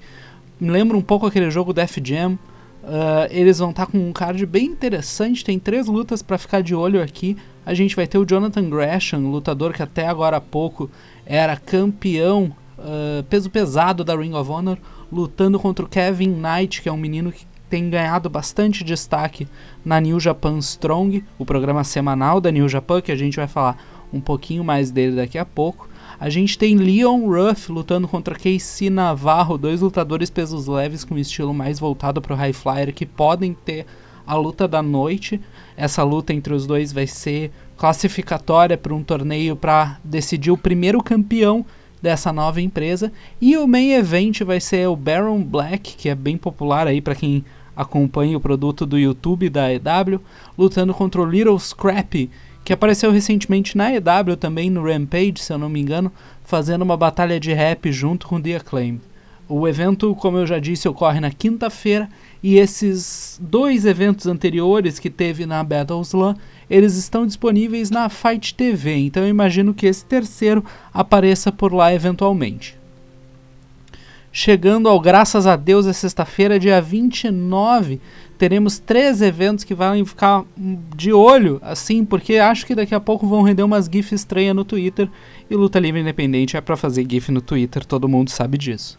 Me 0.58 0.70
lembra 0.70 0.96
um 0.96 1.02
pouco 1.02 1.26
aquele 1.26 1.50
jogo 1.50 1.74
Def 1.74 1.98
Jam. 2.02 2.38
Uh, 2.82 3.28
eles 3.28 3.58
vão 3.58 3.68
estar 3.68 3.84
tá 3.84 3.92
com 3.92 3.98
um 3.98 4.10
card 4.10 4.46
bem 4.46 4.64
interessante. 4.64 5.44
Tem 5.44 5.58
três 5.58 5.86
lutas 5.86 6.22
para 6.22 6.38
ficar 6.38 6.62
de 6.62 6.74
olho 6.74 7.02
aqui. 7.02 7.36
A 7.66 7.74
gente 7.74 7.94
vai 7.94 8.06
ter 8.06 8.16
o 8.16 8.24
Jonathan 8.24 8.70
Gresham, 8.70 9.30
lutador 9.30 9.74
que 9.74 9.82
até 9.82 10.08
agora 10.08 10.38
há 10.38 10.40
pouco 10.40 10.90
era 11.26 11.58
campeão 11.58 12.56
uh, 12.78 13.22
peso 13.24 13.50
pesado 13.50 14.02
da 14.02 14.16
Ring 14.16 14.32
of 14.32 14.50
Honor 14.50 14.78
lutando 15.10 15.58
contra 15.58 15.84
o 15.84 15.88
Kevin 15.88 16.30
Knight, 16.30 16.82
que 16.82 16.88
é 16.88 16.92
um 16.92 16.96
menino 16.96 17.32
que 17.32 17.46
tem 17.68 17.90
ganhado 17.90 18.30
bastante 18.30 18.82
destaque 18.82 19.46
na 19.84 20.00
New 20.00 20.18
Japan 20.18 20.58
Strong, 20.58 21.24
o 21.38 21.44
programa 21.44 21.84
semanal 21.84 22.40
da 22.40 22.50
New 22.50 22.68
Japan, 22.68 23.00
que 23.00 23.12
a 23.12 23.16
gente 23.16 23.36
vai 23.36 23.46
falar 23.46 23.76
um 24.12 24.20
pouquinho 24.20 24.64
mais 24.64 24.90
dele 24.90 25.16
daqui 25.16 25.38
a 25.38 25.44
pouco. 25.44 25.88
A 26.18 26.28
gente 26.30 26.58
tem 26.58 26.76
Leon 26.76 27.26
Ruff 27.26 27.70
lutando 27.70 28.08
contra 28.08 28.34
Casey 28.34 28.90
Navarro, 28.90 29.58
dois 29.58 29.80
lutadores 29.80 30.30
pesos 30.30 30.66
leves 30.66 31.04
com 31.04 31.16
estilo 31.16 31.54
mais 31.54 31.78
voltado 31.78 32.20
para 32.20 32.34
o 32.34 32.36
High 32.36 32.52
Flyer 32.52 32.92
que 32.92 33.06
podem 33.06 33.54
ter 33.54 33.86
a 34.26 34.34
luta 34.34 34.66
da 34.66 34.82
noite. 34.82 35.40
Essa 35.76 36.02
luta 36.02 36.32
entre 36.32 36.52
os 36.52 36.66
dois 36.66 36.92
vai 36.92 37.06
ser 37.06 37.52
classificatória 37.76 38.76
para 38.76 38.94
um 38.94 39.02
torneio 39.02 39.54
para 39.54 39.98
decidir 40.02 40.50
o 40.50 40.58
primeiro 40.58 41.02
campeão 41.02 41.64
dessa 42.02 42.32
nova 42.32 42.60
empresa. 42.60 43.12
E 43.40 43.56
o 43.56 43.66
main 43.66 43.92
event 43.92 44.42
vai 44.42 44.60
ser 44.60 44.88
o 44.88 44.96
Baron 44.96 45.42
Black, 45.42 45.96
que 45.96 46.08
é 46.08 46.14
bem 46.14 46.36
popular 46.36 46.86
aí 46.86 47.00
para 47.00 47.14
quem 47.14 47.44
acompanha 47.76 48.36
o 48.36 48.40
produto 48.40 48.84
do 48.84 48.98
YouTube 48.98 49.48
da 49.48 49.72
EW, 49.72 50.20
lutando 50.56 50.92
contra 50.92 51.20
o 51.20 51.24
Little 51.24 51.58
Scrappy, 51.58 52.28
que 52.64 52.72
apareceu 52.72 53.10
recentemente 53.12 53.76
na 53.76 53.94
EW 53.94 54.36
também 54.36 54.68
no 54.68 54.84
Rampage, 54.84 55.38
se 55.38 55.52
eu 55.52 55.58
não 55.58 55.68
me 55.68 55.80
engano, 55.80 56.12
fazendo 56.44 56.82
uma 56.82 56.96
batalha 56.96 57.38
de 57.38 57.52
rap 57.52 57.90
junto 57.92 58.26
com 58.26 58.40
The 58.40 58.56
Acclaimed. 58.56 59.00
O 59.48 59.66
evento, 59.66 60.14
como 60.16 60.36
eu 60.36 60.46
já 60.46 60.58
disse, 60.58 60.88
ocorre 60.88 61.20
na 61.20 61.30
quinta-feira 61.30 62.08
e 62.42 62.58
esses 62.58 63.40
dois 63.42 63.86
eventos 63.86 64.26
anteriores 64.26 64.98
que 64.98 65.08
teve 65.08 65.46
na 65.46 65.64
Battle 65.64 66.02
Slam 66.02 66.36
eles 66.70 66.96
estão 66.96 67.26
disponíveis 67.26 67.90
na 67.90 68.08
Fight 68.08 68.54
TV, 68.54 68.96
então 68.96 69.22
eu 69.22 69.28
imagino 69.28 69.74
que 69.74 69.86
esse 69.86 70.04
terceiro 70.04 70.64
apareça 70.92 71.50
por 71.50 71.72
lá 71.72 71.92
eventualmente. 71.92 72.76
Chegando 74.30 74.88
ao 74.88 75.00
Graças 75.00 75.46
a 75.46 75.56
Deus 75.56 75.86
é 75.86 75.92
sexta-feira, 75.92 76.58
dia 76.58 76.80
29, 76.80 77.98
teremos 78.36 78.78
três 78.78 79.22
eventos 79.22 79.64
que 79.64 79.74
vão 79.74 80.04
ficar 80.04 80.44
de 80.94 81.12
olho, 81.12 81.58
assim, 81.62 82.04
porque 82.04 82.36
acho 82.36 82.66
que 82.66 82.74
daqui 82.74 82.94
a 82.94 83.00
pouco 83.00 83.26
vão 83.26 83.42
render 83.42 83.62
umas 83.62 83.86
GIFs 83.86 84.12
estranhas 84.12 84.54
no 84.54 84.64
Twitter, 84.64 85.08
e 85.50 85.56
Luta 85.56 85.80
Livre 85.80 86.00
Independente 86.00 86.56
é 86.56 86.60
para 86.60 86.76
fazer 86.76 87.06
GIF 87.10 87.32
no 87.32 87.40
Twitter, 87.40 87.84
todo 87.84 88.08
mundo 88.08 88.30
sabe 88.30 88.58
disso. 88.58 88.98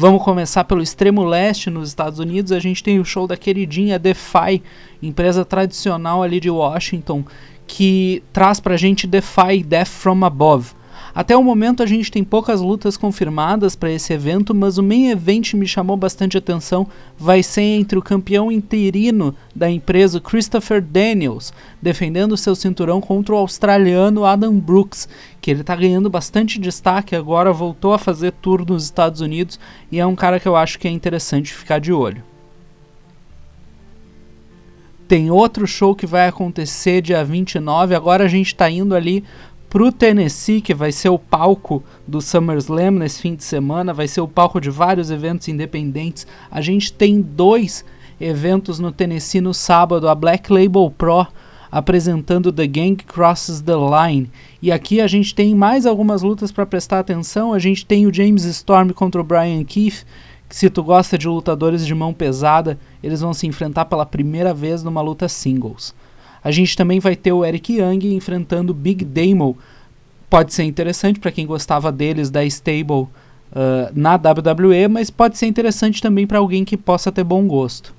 Vamos 0.00 0.22
começar 0.22 0.62
pelo 0.62 0.80
extremo 0.80 1.24
leste, 1.24 1.68
nos 1.68 1.88
Estados 1.88 2.20
Unidos. 2.20 2.52
A 2.52 2.60
gente 2.60 2.84
tem 2.84 3.00
o 3.00 3.04
show 3.04 3.26
da 3.26 3.36
queridinha 3.36 3.98
Defy, 3.98 4.62
empresa 5.02 5.44
tradicional 5.44 6.22
ali 6.22 6.38
de 6.38 6.48
Washington, 6.48 7.24
que 7.66 8.22
traz 8.32 8.60
pra 8.60 8.76
gente 8.76 9.08
Defy 9.08 9.60
Death 9.66 9.88
from 9.88 10.24
Above. 10.24 10.70
Até 11.18 11.36
o 11.36 11.42
momento 11.42 11.82
a 11.82 11.86
gente 11.86 12.12
tem 12.12 12.22
poucas 12.22 12.60
lutas 12.60 12.96
confirmadas 12.96 13.74
para 13.74 13.90
esse 13.90 14.12
evento, 14.12 14.54
mas 14.54 14.78
o 14.78 14.84
main 14.84 15.08
event 15.10 15.52
me 15.54 15.66
chamou 15.66 15.96
bastante 15.96 16.38
atenção. 16.38 16.86
Vai 17.18 17.42
ser 17.42 17.62
entre 17.62 17.98
o 17.98 18.02
campeão 18.02 18.52
interino 18.52 19.34
da 19.52 19.68
empresa 19.68 20.20
Christopher 20.20 20.80
Daniels, 20.80 21.52
defendendo 21.82 22.36
seu 22.36 22.54
cinturão 22.54 23.00
contra 23.00 23.34
o 23.34 23.38
australiano 23.38 24.24
Adam 24.24 24.56
Brooks, 24.60 25.08
que 25.40 25.50
ele 25.50 25.62
está 25.62 25.74
ganhando 25.74 26.08
bastante 26.08 26.56
destaque 26.56 27.16
agora, 27.16 27.52
voltou 27.52 27.92
a 27.92 27.98
fazer 27.98 28.30
tour 28.30 28.64
nos 28.64 28.84
Estados 28.84 29.20
Unidos 29.20 29.58
e 29.90 29.98
é 29.98 30.06
um 30.06 30.14
cara 30.14 30.38
que 30.38 30.46
eu 30.46 30.54
acho 30.54 30.78
que 30.78 30.86
é 30.86 30.90
interessante 30.92 31.52
ficar 31.52 31.80
de 31.80 31.92
olho. 31.92 32.22
Tem 35.08 35.30
outro 35.30 35.66
show 35.66 35.94
que 35.94 36.06
vai 36.06 36.28
acontecer 36.28 37.00
dia 37.00 37.24
29. 37.24 37.94
Agora 37.94 38.24
a 38.24 38.28
gente 38.28 38.48
está 38.48 38.70
indo 38.70 38.94
ali 38.94 39.24
pro 39.68 39.92
Tennessee, 39.92 40.60
que 40.60 40.74
vai 40.74 40.92
ser 40.92 41.08
o 41.08 41.18
palco 41.18 41.82
do 42.06 42.20
SummerSlam 42.20 42.92
nesse 42.92 43.20
fim 43.20 43.34
de 43.34 43.44
semana, 43.44 43.92
vai 43.92 44.08
ser 44.08 44.20
o 44.20 44.28
palco 44.28 44.60
de 44.60 44.70
vários 44.70 45.10
eventos 45.10 45.48
independentes. 45.48 46.26
A 46.50 46.60
gente 46.60 46.92
tem 46.92 47.20
dois 47.20 47.84
eventos 48.20 48.78
no 48.78 48.90
Tennessee 48.90 49.40
no 49.40 49.52
sábado, 49.52 50.08
a 50.08 50.14
Black 50.14 50.52
Label 50.52 50.92
Pro 50.96 51.26
apresentando 51.70 52.50
The 52.50 52.66
Gang 52.66 52.96
Crosses 53.04 53.60
the 53.60 53.74
Line. 53.74 54.30
E 54.62 54.72
aqui 54.72 55.02
a 55.02 55.06
gente 55.06 55.34
tem 55.34 55.54
mais 55.54 55.84
algumas 55.84 56.22
lutas 56.22 56.50
para 56.50 56.64
prestar 56.64 56.98
atenção. 56.98 57.52
A 57.52 57.58
gente 57.58 57.84
tem 57.84 58.06
o 58.06 58.14
James 58.14 58.44
Storm 58.44 58.90
contra 58.92 59.20
o 59.20 59.24
Brian 59.24 59.62
Keith, 59.64 60.06
se 60.50 60.70
tu 60.70 60.82
gosta 60.82 61.18
de 61.18 61.28
lutadores 61.28 61.86
de 61.86 61.94
mão 61.94 62.14
pesada, 62.14 62.78
eles 63.02 63.20
vão 63.20 63.34
se 63.34 63.46
enfrentar 63.46 63.84
pela 63.84 64.06
primeira 64.06 64.54
vez 64.54 64.82
numa 64.82 65.02
luta 65.02 65.28
singles. 65.28 65.94
A 66.48 66.50
gente 66.50 66.74
também 66.74 66.98
vai 66.98 67.14
ter 67.14 67.30
o 67.30 67.44
Eric 67.44 67.74
Young 67.74 68.14
enfrentando 68.14 68.72
Big 68.72 69.04
Damo. 69.04 69.58
Pode 70.30 70.54
ser 70.54 70.62
interessante 70.62 71.20
para 71.20 71.30
quem 71.30 71.46
gostava 71.46 71.92
deles 71.92 72.30
da 72.30 72.42
stable 72.42 73.02
uh, 73.02 73.08
na 73.94 74.14
WWE, 74.14 74.88
mas 74.88 75.10
pode 75.10 75.36
ser 75.36 75.44
interessante 75.44 76.00
também 76.00 76.26
para 76.26 76.38
alguém 76.38 76.64
que 76.64 76.74
possa 76.74 77.12
ter 77.12 77.22
bom 77.22 77.46
gosto. 77.46 77.94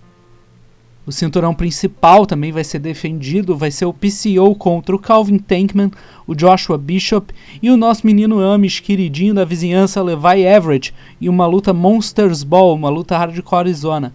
O 1.06 1.12
cinturão 1.12 1.54
principal 1.54 2.26
também 2.26 2.52
vai 2.52 2.64
ser 2.64 2.80
defendido, 2.80 3.56
vai 3.56 3.70
ser 3.70 3.86
o 3.86 3.94
PCO 3.94 4.56
contra 4.56 4.96
o 4.96 5.00
Calvin 5.00 5.38
Tankman, 5.38 5.92
o 6.26 6.34
Joshua 6.34 6.76
Bishop 6.76 7.32
e 7.62 7.70
o 7.70 7.78
nosso 7.78 8.04
menino 8.04 8.44
Amish 8.44 8.80
queridinho 8.80 9.36
da 9.36 9.46
vizinhança 9.46 10.02
Levi 10.02 10.42
Everett 10.44 10.92
em 11.22 11.30
uma 11.30 11.46
luta 11.46 11.72
Monsters 11.72 12.42
Ball, 12.42 12.74
uma 12.74 12.90
luta 12.90 13.16
hardcore 13.16 13.72
zona. 13.76 14.12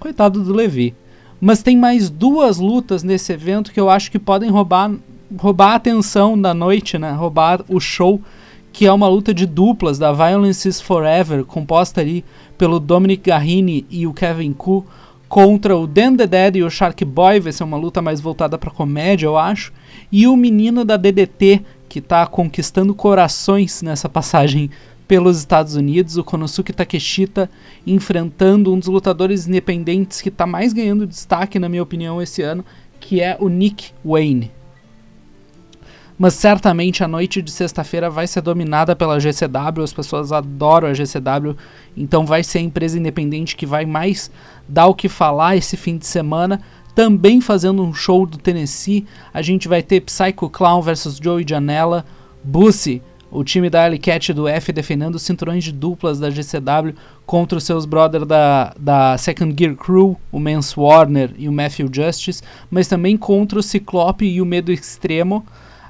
Coitado 0.00 0.42
do 0.42 0.52
Levi. 0.52 0.92
Mas 1.40 1.62
tem 1.62 1.76
mais 1.76 2.08
duas 2.08 2.58
lutas 2.58 3.02
nesse 3.02 3.32
evento 3.32 3.72
que 3.72 3.80
eu 3.80 3.90
acho 3.90 4.10
que 4.10 4.18
podem 4.18 4.50
roubar, 4.50 4.92
roubar 5.38 5.72
a 5.72 5.74
atenção 5.76 6.40
da 6.40 6.54
noite, 6.54 6.98
né? 6.98 7.12
Roubar 7.12 7.62
o 7.68 7.78
show, 7.78 8.20
que 8.72 8.86
é 8.86 8.92
uma 8.92 9.08
luta 9.08 9.32
de 9.32 9.46
duplas 9.46 9.98
da 9.98 10.12
Violence 10.12 10.68
is 10.68 10.80
Forever, 10.80 11.44
composta 11.44 12.00
ali 12.00 12.24
pelo 12.56 12.80
Dominic 12.80 13.28
Garrini 13.28 13.86
e 13.90 14.06
o 14.06 14.14
Kevin 14.14 14.52
Koo, 14.52 14.86
contra 15.28 15.76
o 15.76 15.86
Dan 15.86 16.16
the 16.16 16.26
Dead 16.26 16.56
e 16.56 16.62
o 16.62 16.70
Shark 16.70 17.04
Boy, 17.04 17.40
vai 17.40 17.52
ser 17.52 17.64
uma 17.64 17.76
luta 17.76 18.00
mais 18.00 18.20
voltada 18.20 18.56
para 18.56 18.70
comédia, 18.70 19.26
eu 19.26 19.36
acho, 19.36 19.72
e 20.10 20.26
o 20.26 20.36
menino 20.36 20.84
da 20.84 20.96
DDT, 20.96 21.62
que 21.88 21.98
está 21.98 22.26
conquistando 22.26 22.94
corações 22.94 23.82
nessa 23.82 24.08
passagem 24.08 24.70
pelos 25.06 25.38
Estados 25.38 25.76
Unidos, 25.76 26.16
o 26.16 26.24
Konosuke 26.24 26.72
Takeshita 26.72 27.48
enfrentando 27.86 28.72
um 28.72 28.78
dos 28.78 28.88
lutadores 28.88 29.46
independentes 29.46 30.20
que 30.20 30.28
está 30.28 30.46
mais 30.46 30.72
ganhando 30.72 31.06
destaque, 31.06 31.58
na 31.58 31.68
minha 31.68 31.82
opinião, 31.82 32.20
esse 32.20 32.42
ano, 32.42 32.64
que 32.98 33.20
é 33.20 33.36
o 33.40 33.48
Nick 33.48 33.92
Wayne. 34.04 34.50
Mas 36.18 36.32
certamente 36.34 37.04
a 37.04 37.08
noite 37.08 37.42
de 37.42 37.50
sexta-feira 37.50 38.08
vai 38.08 38.26
ser 38.26 38.40
dominada 38.40 38.96
pela 38.96 39.20
GCW, 39.20 39.82
as 39.82 39.92
pessoas 39.92 40.32
adoram 40.32 40.88
a 40.88 40.94
GCW, 40.94 41.54
então 41.94 42.24
vai 42.24 42.42
ser 42.42 42.58
a 42.58 42.62
empresa 42.62 42.98
independente 42.98 43.54
que 43.54 43.66
vai 43.66 43.84
mais 43.84 44.30
dar 44.66 44.86
o 44.86 44.94
que 44.94 45.10
falar 45.10 45.56
esse 45.56 45.76
fim 45.76 45.98
de 45.98 46.06
semana. 46.06 46.60
Também 46.94 47.42
fazendo 47.42 47.82
um 47.82 47.92
show 47.92 48.24
do 48.24 48.38
Tennessee, 48.38 49.06
a 49.32 49.42
gente 49.42 49.68
vai 49.68 49.82
ter 49.82 50.00
Psycho 50.00 50.48
Clown 50.48 50.80
versus 50.80 51.18
Joey 51.22 51.44
Janela, 51.46 52.06
Bussy 52.42 53.02
o 53.30 53.42
time 53.42 53.68
da 53.68 53.84
Alley 53.84 53.98
Cat 53.98 54.32
do 54.32 54.46
F 54.46 54.72
defendendo 54.72 55.16
os 55.16 55.22
cinturões 55.22 55.64
de 55.64 55.72
duplas 55.72 56.18
da 56.18 56.30
GCW 56.30 56.94
contra 57.24 57.58
os 57.58 57.64
seus 57.64 57.84
brothers 57.84 58.26
da, 58.26 58.74
da 58.78 59.18
Second 59.18 59.54
Gear 59.58 59.74
Crew, 59.74 60.16
o 60.30 60.38
Mance 60.38 60.78
Warner 60.78 61.32
e 61.36 61.48
o 61.48 61.52
Matthew 61.52 61.88
Justice, 61.92 62.42
mas 62.70 62.86
também 62.86 63.16
contra 63.16 63.58
o 63.58 63.62
Ciclope 63.62 64.24
e 64.24 64.40
o 64.40 64.46
Medo 64.46 64.72
Extremo. 64.72 65.44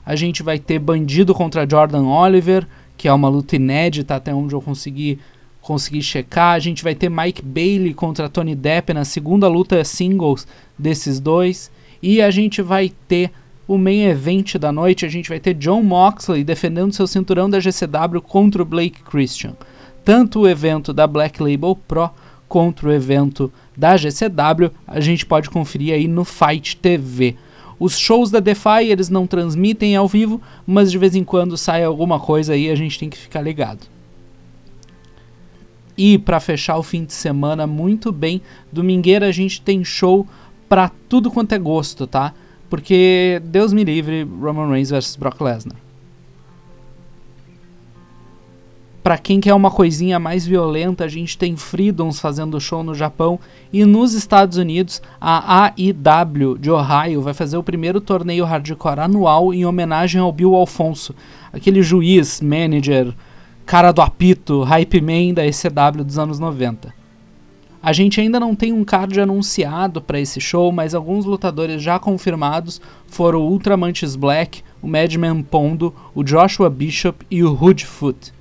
A 0.05 0.16
gente 0.16 0.42
vai 0.42 0.59
ter 0.59 0.79
Bandido 0.79 1.35
contra 1.35 1.68
Jordan 1.68 2.07
Oliver, 2.07 2.66
que 2.96 3.09
é 3.09 3.12
uma 3.12 3.29
luta 3.29 3.57
inédita 3.57 4.14
até 4.14 4.35
onde 4.35 4.55
eu 4.55 4.62
consegui 4.62 5.18
conseguir 5.61 6.03
checar. 6.03 6.55
A 6.55 6.61
gente 6.61 6.85
vai 6.85 6.94
ter 6.94 7.11
Mike 7.11 7.42
Bailey 7.42 7.92
contra 7.92 8.29
Tony 8.29 8.55
Depp 8.55 8.94
na 8.94 9.05
segunda 9.05 9.49
luta 9.49 9.83
singles 9.85 10.46
desses 10.79 11.18
dois. 11.18 11.72
E 12.01 12.22
a 12.22 12.31
gente 12.31 12.62
vai 12.62 12.92
ter 13.09 13.33
o 13.66 13.76
main 13.76 14.05
event 14.05 14.57
da 14.57 14.70
noite. 14.70 15.05
A 15.05 15.09
gente 15.09 15.29
vai 15.29 15.40
ter 15.40 15.55
John 15.55 15.83
Moxley 15.83 16.44
defendendo 16.44 16.92
seu 16.92 17.07
cinturão 17.07 17.48
da 17.48 17.61
GCW 17.61 18.20
contra 18.22 18.62
o 18.62 18.66
Blake 18.66 19.02
Christian. 19.02 19.55
Tanto 20.05 20.40
o 20.40 20.48
evento 20.48 20.92
da 20.92 21.07
Black 21.07 21.42
Label 21.42 21.76
Pro 21.88 22.11
contra 22.48 22.88
o 22.88 22.92
evento 22.92 23.52
da 23.76 23.96
GCW, 23.96 24.70
a 24.87 25.00
gente 25.00 25.26
pode 25.26 25.50
conferir 25.50 25.94
aí 25.94 26.07
no 26.07 26.24
Fight 26.24 26.76
TV. 26.76 27.37
Os 27.79 27.98
shows 27.98 28.31
da 28.31 28.40
Defy 28.40 28.88
eles 28.88 29.11
não 29.11 29.26
transmitem 29.26 29.96
ao 29.96 30.09
vivo, 30.09 30.40
mas 30.66 30.90
de 30.90 30.96
vez 30.96 31.14
em 31.14 31.24
quando 31.24 31.57
sai 31.57 31.85
alguma 31.85 32.18
coisa 32.18 32.55
aí, 32.55 32.70
a 32.70 32.74
gente 32.74 32.98
tem 32.98 33.11
que 33.11 33.18
ficar 33.18 33.42
ligado. 33.42 33.81
E 35.98 36.18
para 36.18 36.40
fechar 36.40 36.76
o 36.76 36.83
fim 36.83 37.05
de 37.05 37.12
semana 37.12 37.66
muito 37.66 38.12
bem, 38.12 38.40
domingueira 38.70 39.26
a 39.26 39.33
gente 39.33 39.61
tem 39.61 39.85
show 39.85 40.26
pra 40.68 40.90
tudo 41.09 41.31
quanto 41.31 41.52
é 41.52 41.59
gosto, 41.59 42.07
tá? 42.07 42.33
Porque 42.68 43.40
Deus 43.44 43.72
me 43.72 43.85
livre, 43.85 44.24
Roman 44.24 44.68
Reigns 44.68 44.90
versus 44.90 45.16
Brock 45.16 45.40
Lesnar. 45.40 45.76
Para 49.07 49.18
quem 49.18 49.38
quer 49.38 49.55
uma 49.55 49.70
coisinha 49.70 50.18
mais 50.18 50.44
violenta, 50.44 51.05
a 51.05 51.09
gente 51.09 51.38
tem 51.38 51.57
Freedoms 51.57 52.18
fazendo 52.18 52.61
show 52.61 52.83
no 52.83 52.92
Japão 52.92 53.38
e 53.72 53.85
nos 53.85 54.14
Estados 54.14 54.59
Unidos 54.59 55.00
a 55.20 55.66
AIW 55.66 56.59
de 56.59 56.72
Ohio 56.72 57.22
vai 57.22 57.33
fazer 57.33 57.57
o 57.57 57.62
primeiro 57.62 58.00
torneio 58.00 58.44
hardcore 58.44 58.98
anual 58.98 59.55
em 59.55 59.64
homenagem 59.64 60.20
ao 60.20 60.33
Bill 60.33 60.57
Alfonso, 60.57 61.14
aquele 61.52 61.85
juiz, 61.85 62.40
manager, 62.40 63.14
cara 63.64 63.92
do 63.92 64.02
apito, 64.02 64.64
hype 64.64 65.00
man 65.00 65.35
da 65.35 65.46
ECW 65.46 66.02
dos 66.02 66.18
anos 66.18 66.40
90. 66.40 66.92
A 67.87 67.92
gente 67.92 68.20
ainda 68.20 68.40
não 68.40 68.53
tem 68.53 68.72
um 68.72 68.85
card 68.85 69.20
anunciado 69.20 70.03
para 70.03 70.18
esse 70.18 70.40
show, 70.40 70.72
mas 70.72 70.92
alguns 70.92 71.25
lutadores 71.25 71.81
já 71.81 72.01
confirmados 72.01 72.81
foram 73.07 73.42
o 73.42 73.49
Ultramantis 73.49 74.16
Black, 74.16 74.61
o 74.83 74.88
Madman 74.88 75.40
Pondo, 75.40 75.94
o 76.12 76.25
Joshua 76.25 76.68
Bishop 76.68 77.25
e 77.31 77.44
o 77.44 77.53
Hoodfoot. 77.53 78.33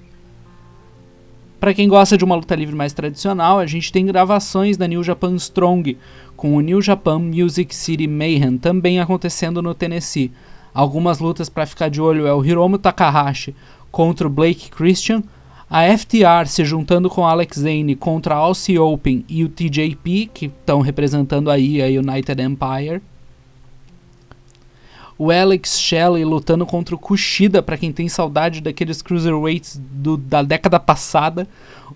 Para 1.60 1.76
quem 1.76 1.88
gosta 1.88 2.18
de 2.18 2.26
uma 2.26 2.34
luta 2.34 2.56
livre 2.56 2.74
mais 2.74 2.92
tradicional, 2.92 3.60
a 3.60 3.68
gente 3.68 3.92
tem 3.92 4.08
gravações 4.08 4.78
da 4.78 4.88
New 4.88 5.04
Japan 5.04 5.36
Strong, 5.36 5.96
com 6.36 6.56
o 6.56 6.60
New 6.60 6.82
Japan 6.82 7.20
Music 7.20 7.76
City 7.76 8.08
Mayhem 8.08 8.58
também 8.58 9.00
acontecendo 9.00 9.62
no 9.62 9.76
Tennessee. 9.76 10.32
Algumas 10.74 11.20
lutas 11.20 11.50
para 11.50 11.68
ficar 11.68 11.90
de 11.90 12.02
olho 12.02 12.26
é 12.26 12.34
o 12.34 12.44
Hiromu 12.44 12.80
Takahashi 12.80 13.56
contra 13.92 14.26
o 14.26 14.30
Blake 14.32 14.72
Christian, 14.72 15.22
a 15.70 15.98
FTR 15.98 16.46
se 16.48 16.64
juntando 16.64 17.10
com 17.10 17.26
Alex 17.26 17.60
Zane 17.60 17.96
contra 17.96 18.36
a 18.36 18.38
Aussie 18.38 18.78
Open 18.78 19.26
e 19.28 19.44
o 19.44 19.50
TJP, 19.50 20.30
que 20.34 20.46
estão 20.46 20.80
representando 20.82 21.50
aí 21.50 21.82
a 21.82 21.88
United 21.88 22.42
Empire. 22.42 23.02
O 25.18 25.32
Alex 25.32 25.80
Shelley 25.80 26.26
lutando 26.26 26.66
contra 26.66 26.94
o 26.94 27.00
Kushida, 27.00 27.64
para 27.64 27.78
quem 27.78 27.92
tem 27.92 28.10
saudade 28.10 28.62
daqueles 28.62 29.02
cruiserweights 29.02 29.80
do, 29.82 30.18
da 30.18 30.44
década 30.44 30.80
passada. 30.80 31.48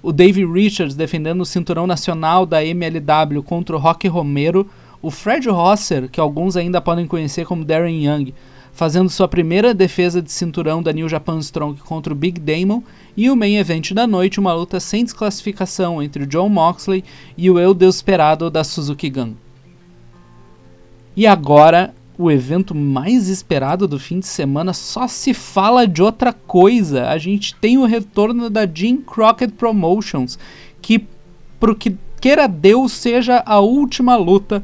O 0.02 0.14
Dave 0.14 0.46
Richards 0.46 0.96
defendendo 0.96 1.42
o 1.42 1.46
cinturão 1.46 1.86
nacional 1.86 2.46
da 2.46 2.64
MLW 2.64 3.44
contra 3.44 3.76
o 3.76 3.80
Rocky 3.80 4.08
Romero. 4.08 4.70
O 5.02 5.12
Fred 5.12 5.50
Rosser, 5.50 6.10
que 6.10 6.20
alguns 6.20 6.56
ainda 6.56 6.80
podem 6.80 7.06
conhecer 7.06 7.46
como 7.46 7.66
Darren 7.66 8.06
Young, 8.06 8.34
fazendo 8.80 9.10
sua 9.10 9.28
primeira 9.28 9.74
defesa 9.74 10.22
de 10.22 10.32
cinturão 10.32 10.82
da 10.82 10.94
New 10.94 11.10
Japan 11.10 11.38
Strong 11.40 11.82
contra 11.82 12.14
o 12.14 12.16
Big 12.16 12.40
Damon, 12.40 12.82
e 13.18 13.30
o 13.30 13.36
main 13.36 13.58
event 13.58 13.92
da 13.92 14.08
noite, 14.08 14.40
uma 14.40 14.54
luta 14.54 14.80
sem 14.80 15.04
desclassificação 15.04 16.02
entre 16.02 16.24
o 16.24 16.26
John 16.26 16.48
Moxley 16.48 17.04
e 17.38 17.52
o 17.52 17.60
Eu 17.60 17.74
Desesperado 17.74 18.50
da 18.50 18.64
Suzuki 18.64 19.10
Gun. 19.10 19.34
E 21.14 21.28
agora, 21.28 21.94
o 22.18 22.32
evento 22.32 22.74
mais 22.74 23.28
esperado 23.28 23.86
do 23.86 24.00
fim 24.00 24.22
de 24.22 24.28
semana 24.28 24.72
só 24.72 25.10
se 25.10 25.34
fala 25.34 25.86
de 25.86 26.02
outra 26.02 26.32
coisa. 26.32 27.10
A 27.10 27.18
gente 27.18 27.54
tem 27.56 27.78
o 27.78 27.86
retorno 27.86 28.50
da 28.50 28.66
Jim 28.66 29.02
Crockett 29.02 29.52
Promotions, 29.56 30.40
que, 30.82 31.06
pro 31.60 31.76
que 31.76 31.98
queira 32.22 32.48
Deus, 32.48 32.94
seja 32.94 33.44
a 33.46 33.60
última 33.60 34.16
luta 34.16 34.64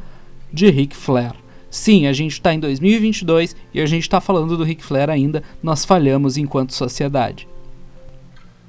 de 0.54 0.69
Ric 0.69 0.95
Flair. 0.95 1.34
Sim, 1.76 2.08
a 2.08 2.14
gente 2.14 2.32
está 2.32 2.54
em 2.54 2.60
2022 2.62 3.54
e 3.74 3.82
a 3.82 3.86
gente 3.86 4.04
está 4.04 4.22
falando 4.22 4.56
do 4.56 4.64
Ric 4.64 4.82
Flair 4.82 5.10
ainda, 5.10 5.44
nós 5.62 5.84
falhamos 5.84 6.38
enquanto 6.38 6.74
sociedade. 6.74 7.50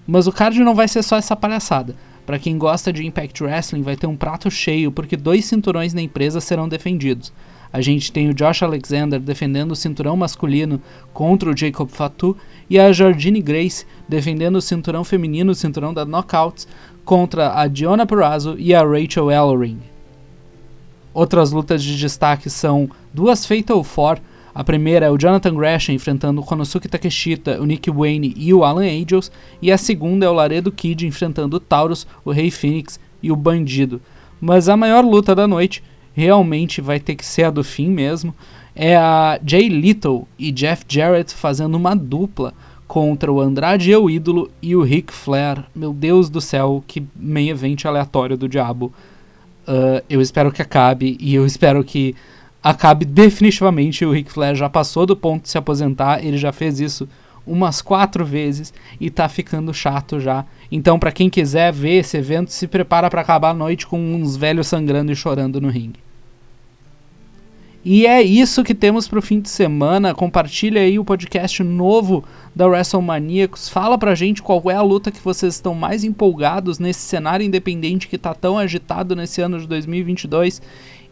Mas 0.04 0.26
o 0.26 0.32
card 0.32 0.58
não 0.58 0.74
vai 0.74 0.88
ser 0.88 1.04
só 1.04 1.16
essa 1.16 1.36
palhaçada. 1.36 1.94
Para 2.26 2.36
quem 2.36 2.58
gosta 2.58 2.92
de 2.92 3.06
Impact 3.06 3.44
Wrestling, 3.44 3.82
vai 3.82 3.94
ter 3.94 4.08
um 4.08 4.16
prato 4.16 4.50
cheio 4.50 4.90
porque 4.90 5.16
dois 5.16 5.44
cinturões 5.44 5.94
na 5.94 6.02
empresa 6.02 6.40
serão 6.40 6.68
defendidos. 6.68 7.32
A 7.72 7.80
gente 7.80 8.10
tem 8.10 8.28
o 8.28 8.34
Josh 8.34 8.64
Alexander 8.64 9.20
defendendo 9.20 9.70
o 9.70 9.76
cinturão 9.76 10.16
masculino 10.16 10.82
contra 11.14 11.48
o 11.48 11.56
Jacob 11.56 11.88
Fatu 11.88 12.36
e 12.68 12.76
a 12.76 12.90
Jordine 12.90 13.40
Grace 13.40 13.86
defendendo 14.08 14.56
o 14.56 14.60
cinturão 14.60 15.04
feminino, 15.04 15.52
o 15.52 15.54
cinturão 15.54 15.94
da 15.94 16.04
Knockouts, 16.04 16.66
contra 17.04 17.54
a 17.54 17.68
Diona 17.68 18.04
Purrazzo 18.04 18.56
e 18.58 18.74
a 18.74 18.82
Rachel 18.82 19.30
Ellering. 19.30 19.95
Outras 21.16 21.50
lutas 21.50 21.82
de 21.82 21.96
destaque 21.96 22.50
são 22.50 22.90
duas 23.10 23.46
Fatal 23.46 23.82
Four. 23.82 24.18
A 24.54 24.62
primeira 24.62 25.06
é 25.06 25.10
o 25.10 25.16
Jonathan 25.16 25.54
Gresham 25.54 25.94
enfrentando 25.94 26.42
o 26.42 26.44
Konosuke 26.44 26.88
Takeshita, 26.88 27.58
o 27.58 27.64
Nick 27.64 27.90
Wayne 27.90 28.34
e 28.36 28.52
o 28.52 28.62
Alan 28.62 28.84
Angels. 28.84 29.32
E 29.62 29.72
a 29.72 29.78
segunda 29.78 30.26
é 30.26 30.28
o 30.28 30.34
Laredo 30.34 30.70
Kid 30.70 31.06
enfrentando 31.06 31.56
o 31.56 31.60
Taurus, 31.60 32.06
o 32.22 32.30
Rei 32.30 32.50
Phoenix 32.50 33.00
e 33.22 33.32
o 33.32 33.36
Bandido. 33.36 33.98
Mas 34.38 34.68
a 34.68 34.76
maior 34.76 35.02
luta 35.02 35.34
da 35.34 35.48
noite 35.48 35.82
realmente 36.12 36.82
vai 36.82 37.00
ter 37.00 37.14
que 37.14 37.24
ser 37.24 37.44
a 37.44 37.50
do 37.50 37.64
fim 37.64 37.88
mesmo. 37.88 38.34
É 38.74 38.94
a 38.94 39.40
Jay 39.42 39.70
Little 39.70 40.28
e 40.38 40.52
Jeff 40.52 40.84
Jarrett 40.86 41.32
fazendo 41.32 41.76
uma 41.76 41.96
dupla 41.96 42.52
contra 42.86 43.32
o 43.32 43.40
Andrade 43.40 43.90
Eu 43.90 44.10
Ídolo 44.10 44.50
e 44.60 44.76
o 44.76 44.82
Ric 44.82 45.14
Flair. 45.14 45.64
Meu 45.74 45.94
Deus 45.94 46.28
do 46.28 46.42
céu, 46.42 46.84
que 46.86 47.02
meio 47.16 47.52
evento 47.52 47.88
aleatório 47.88 48.36
do 48.36 48.46
diabo. 48.46 48.92
Uh, 49.66 50.02
eu 50.08 50.20
espero 50.20 50.52
que 50.52 50.62
acabe 50.62 51.16
e 51.20 51.34
eu 51.34 51.44
espero 51.44 51.82
que 51.82 52.14
acabe 52.62 53.04
definitivamente. 53.04 54.04
O 54.04 54.12
Ric 54.12 54.30
Flair 54.30 54.54
já 54.54 54.68
passou 54.68 55.06
do 55.06 55.16
ponto 55.16 55.42
de 55.42 55.48
se 55.48 55.58
aposentar, 55.58 56.24
ele 56.24 56.38
já 56.38 56.52
fez 56.52 56.80
isso 56.80 57.08
umas 57.46 57.80
quatro 57.80 58.24
vezes 58.24 58.74
e 59.00 59.08
tá 59.08 59.28
ficando 59.28 59.72
chato 59.72 60.18
já. 60.18 60.44
Então, 60.70 60.98
para 60.98 61.12
quem 61.12 61.30
quiser 61.30 61.72
ver 61.72 61.98
esse 62.00 62.16
evento, 62.16 62.52
se 62.52 62.66
prepara 62.66 63.08
para 63.08 63.20
acabar 63.20 63.50
a 63.50 63.54
noite 63.54 63.86
com 63.86 63.98
uns 63.98 64.36
velhos 64.36 64.66
sangrando 64.66 65.12
e 65.12 65.16
chorando 65.16 65.60
no 65.60 65.68
ringue. 65.68 66.05
E 67.88 68.04
é 68.04 68.20
isso 68.20 68.64
que 68.64 68.74
temos 68.74 69.06
pro 69.06 69.22
fim 69.22 69.38
de 69.38 69.48
semana. 69.48 70.12
Compartilha 70.12 70.80
aí 70.80 70.98
o 70.98 71.04
podcast 71.04 71.62
novo 71.62 72.24
da 72.52 72.66
WrestleManiacos. 72.66 73.68
Fala 73.68 73.96
pra 73.96 74.12
gente 74.12 74.42
qual 74.42 74.60
é 74.68 74.74
a 74.74 74.82
luta 74.82 75.12
que 75.12 75.22
vocês 75.22 75.54
estão 75.54 75.72
mais 75.72 76.02
empolgados 76.02 76.80
nesse 76.80 77.02
cenário 77.02 77.46
independente 77.46 78.08
que 78.08 78.18
tá 78.18 78.34
tão 78.34 78.58
agitado 78.58 79.14
nesse 79.14 79.40
ano 79.40 79.60
de 79.60 79.68
2022. 79.68 80.60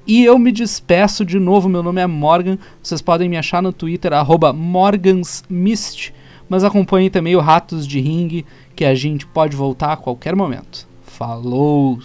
E 0.05 0.25
eu 0.25 0.37
me 0.37 0.51
despeço 0.51 1.25
de 1.25 1.39
novo. 1.39 1.69
Meu 1.69 1.81
nome 1.81 2.01
é 2.01 2.09
Morgan. 2.09 2.59
Vocês 2.83 3.01
podem 3.01 3.29
me 3.29 3.37
achar 3.37 3.63
no 3.63 3.73
Twitter, 3.73 4.11
MorgansMist. 4.53 6.13
Mas 6.49 6.65
acompanhe 6.65 7.09
também 7.09 7.37
o 7.37 7.41
Ratos 7.41 7.87
de 7.87 8.01
Ring, 8.01 8.45
que 8.75 8.85
a 8.85 8.97
gente 8.97 9.29
pode 9.29 9.55
voltar 9.55 9.93
a 9.93 9.97
qualquer 9.97 10.35
momento. 10.35 10.89
Falou! 11.05 12.01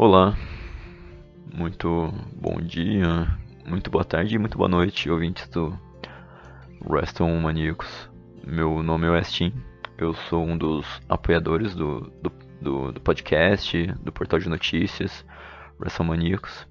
Olá, 0.00 0.38
muito 1.52 2.14
bom 2.36 2.60
dia, 2.60 3.26
muito 3.66 3.90
boa 3.90 4.04
tarde 4.04 4.36
e 4.36 4.38
muito 4.38 4.56
boa 4.56 4.68
noite, 4.68 5.10
ouvintes 5.10 5.48
do 5.48 5.76
Reston 6.88 7.36
Maníacos. 7.40 8.08
Meu 8.46 8.80
nome 8.80 9.08
é 9.08 9.10
Westin, 9.10 9.52
eu 9.98 10.14
sou 10.14 10.46
um 10.46 10.56
dos 10.56 10.86
apoiadores 11.08 11.74
do, 11.74 12.12
do, 12.22 12.32
do, 12.62 12.92
do 12.92 13.00
podcast, 13.00 13.86
do 14.00 14.12
portal 14.12 14.38
de 14.38 14.48
notícias 14.48 15.26
Reston 15.82 16.04
Maníacos. 16.04 16.64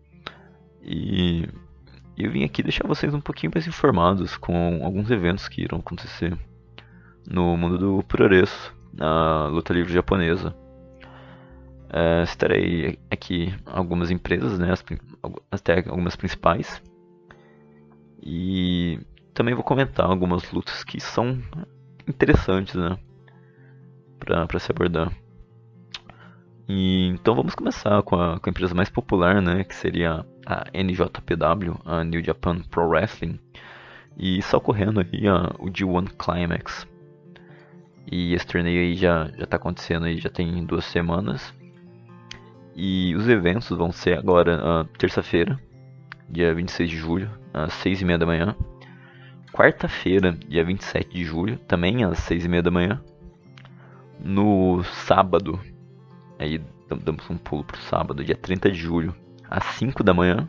E 0.82 1.50
eu 2.18 2.32
vim 2.32 2.46
aqui 2.46 2.64
deixar 2.64 2.88
vocês 2.88 3.14
um 3.14 3.20
pouquinho 3.20 3.52
mais 3.54 3.68
informados 3.68 4.38
com 4.38 4.86
alguns 4.86 5.12
eventos 5.12 5.50
que 5.50 5.64
irão 5.64 5.80
acontecer 5.80 6.34
no 7.30 7.58
mundo 7.58 7.78
do 7.78 8.02
Puroreço, 8.04 8.74
na 8.94 9.48
luta 9.48 9.74
livre 9.74 9.92
japonesa. 9.92 10.56
Estarei 12.24 13.00
aqui 13.10 13.54
algumas 13.66 14.12
empresas, 14.12 14.60
né, 14.60 14.72
as, 14.72 14.84
até 15.52 15.80
algumas 15.88 16.16
principais. 16.16 16.82
E 18.22 19.00
também 19.34 19.54
vou 19.54 19.64
comentar 19.64 20.06
algumas 20.06 20.52
lutas 20.52 20.84
que 20.84 21.00
são 21.00 21.40
interessantes, 22.08 22.76
né? 22.76 22.98
Pra 24.20 24.60
se 24.60 24.72
abordar. 24.72 25.12
E, 26.68 27.08
então 27.08 27.34
vamos 27.34 27.56
começar 27.56 28.02
com 28.04 28.20
a, 28.20 28.40
com 28.40 28.50
a 28.50 28.52
empresa 28.52 28.76
mais 28.76 28.90
popular, 28.90 29.42
né? 29.42 29.64
Que 29.64 29.74
seria 29.74 30.26
a 30.46 30.66
NJPW, 30.74 31.80
a 31.86 32.04
New 32.04 32.24
Japan 32.24 32.60
Pro 32.70 32.90
Wrestling. 32.90 33.40
E 34.18 34.40
está 34.40 34.58
ocorrendo 34.58 35.00
aí 35.00 35.30
o 35.60 35.68
G1 35.68 36.10
Climax. 36.18 36.88
E 38.12 38.34
esse 38.34 38.48
torneio 38.48 38.82
aí 38.82 38.96
já, 38.96 39.30
já 39.38 39.46
tá 39.46 39.58
acontecendo 39.58 40.06
aí, 40.06 40.18
já 40.18 40.30
tem 40.30 40.66
duas 40.66 40.86
semanas. 40.86 41.54
E 42.80 43.16
os 43.16 43.28
eventos 43.28 43.68
vão 43.70 43.92
ser 43.92 44.20
agora 44.20 44.88
terça-feira, 45.00 45.60
dia 46.30 46.54
26 46.54 46.88
de 46.88 46.96
julho, 46.96 47.32
às 47.52 47.74
6 47.74 48.02
e 48.02 48.06
meia 48.06 48.20
da 48.20 48.26
manhã. 48.28 48.56
Quarta-feira, 49.52 50.38
dia 50.48 50.64
27 50.64 51.12
de 51.12 51.24
julho, 51.24 51.58
também 51.58 52.04
às 52.04 52.20
6 52.20 52.46
e 52.46 52.48
meia 52.48 52.62
da 52.62 52.70
manhã. 52.70 53.02
No 54.20 54.84
sábado, 54.84 55.60
aí 56.38 56.62
damos 57.04 57.28
um 57.32 57.38
pulo 57.38 57.64
pro 57.64 57.82
sábado, 57.82 58.24
dia 58.24 58.36
30 58.36 58.70
de 58.70 58.78
julho, 58.78 59.16
às 59.50 59.64
5 59.64 60.04
da 60.04 60.14
manhã. 60.14 60.48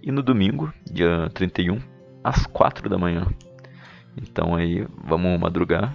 E 0.00 0.12
no 0.12 0.22
domingo, 0.22 0.72
dia 0.88 1.28
31, 1.34 1.80
às 2.22 2.46
4 2.46 2.88
da 2.88 2.96
manhã. 2.96 3.26
Então 4.16 4.54
aí 4.54 4.86
vamos 5.04 5.36
madrugar. 5.40 5.92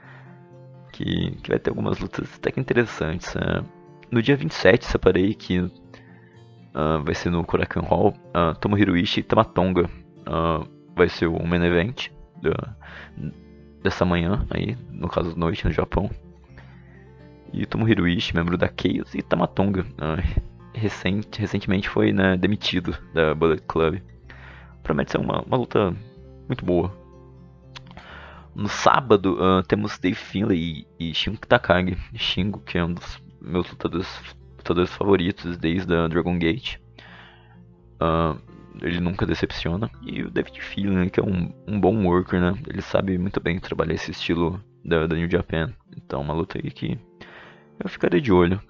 que, 0.92 1.32
que 1.42 1.50
vai 1.50 1.58
ter 1.58 1.68
algumas 1.68 1.98
lutas 1.98 2.34
até 2.36 2.50
que 2.50 2.58
interessantes. 2.58 3.34
Né? 3.34 3.62
No 4.10 4.22
dia 4.22 4.36
27 4.36 4.86
separei 4.86 5.34
que 5.34 5.60
uh, 5.60 5.70
vai 7.04 7.14
ser 7.14 7.30
no 7.30 7.44
Korakuen 7.44 7.84
Hall. 7.84 8.14
Uh, 8.28 8.58
Tomohiro 8.58 8.96
Ishii 8.96 9.20
e 9.20 9.22
Tamatonga 9.22 9.84
uh, 9.84 10.66
vai 10.96 11.08
ser 11.08 11.26
o 11.26 11.46
main 11.46 11.62
event 11.64 12.08
dessa 13.82 14.04
manhã 14.04 14.46
aí, 14.50 14.76
no 14.90 15.08
caso 15.08 15.36
noite 15.36 15.64
no 15.66 15.72
Japão. 15.72 16.10
E 17.52 17.66
Tomohiro 17.66 18.08
Ishii, 18.08 18.34
membro 18.34 18.56
da 18.56 18.68
Chaos, 18.68 19.14
e 19.14 19.22
Tamatonga, 19.22 19.84
recente, 20.74 21.40
recentemente 21.40 21.88
foi 21.88 22.12
né, 22.12 22.36
demitido 22.36 22.96
da 23.12 23.34
Bullet 23.34 23.62
Club. 23.66 24.00
Promete 24.82 25.12
ser 25.12 25.18
uma, 25.18 25.42
uma 25.42 25.56
luta 25.56 25.94
muito 26.46 26.64
boa. 26.64 26.92
No 28.54 28.68
sábado 28.68 29.38
uh, 29.38 29.62
temos 29.62 29.98
Dave 29.98 30.16
Finlay 30.16 30.86
e, 30.98 31.10
e 31.10 31.14
Shingo 31.14 31.38
Takagi. 31.46 31.96
Shingo, 32.14 32.60
que 32.60 32.76
é 32.76 32.84
um 32.84 32.92
dos 32.92 33.22
meus 33.40 33.70
lutadores, 33.70 34.36
lutadores 34.56 34.92
favoritos 34.94 35.56
desde 35.56 35.94
a 35.94 36.08
Dragon 36.08 36.38
Gate. 36.38 36.76
Uh, 38.00 38.38
ele 38.80 39.00
nunca 39.00 39.26
decepciona. 39.26 39.90
E 40.02 40.22
o 40.22 40.30
David 40.30 40.60
Finlay, 40.60 41.10
que 41.10 41.20
é 41.20 41.22
um, 41.22 41.52
um 41.66 41.80
bom 41.80 42.04
worker, 42.06 42.40
né? 42.40 42.54
Ele 42.66 42.82
sabe 42.82 43.18
muito 43.18 43.40
bem 43.40 43.58
trabalhar 43.58 43.94
esse 43.94 44.10
estilo 44.10 44.62
da, 44.84 45.06
da 45.06 45.16
New 45.16 45.30
Japan. 45.30 45.72
Então, 45.96 46.20
uma 46.20 46.34
luta 46.34 46.58
aí 46.58 46.70
que 46.70 46.98
eu 47.82 47.88
ficarei 47.88 48.20
de 48.20 48.32
olho. 48.32 48.60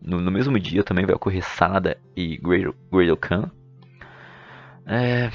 No, 0.00 0.20
no 0.20 0.30
mesmo 0.30 0.58
dia 0.58 0.84
também 0.84 1.06
vai 1.06 1.14
ocorrer 1.14 1.42
Sanada 1.42 1.96
e 2.16 2.36
Gradle 2.36 3.16
Khan. 3.16 3.50
É, 4.86 5.30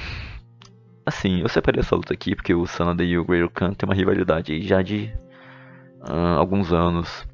assim, 1.04 1.40
eu 1.40 1.48
separei 1.48 1.80
essa 1.80 1.96
luta 1.96 2.14
aqui 2.14 2.36
porque 2.36 2.54
o 2.54 2.66
Sanada 2.66 3.02
e 3.02 3.18
o 3.18 3.24
Gradle 3.24 3.50
Khan 3.50 3.72
tem 3.72 3.88
uma 3.88 3.94
rivalidade 3.94 4.62
já 4.62 4.80
de 4.80 5.12
uh, 6.08 6.38
alguns 6.38 6.72
anos. 6.72 7.26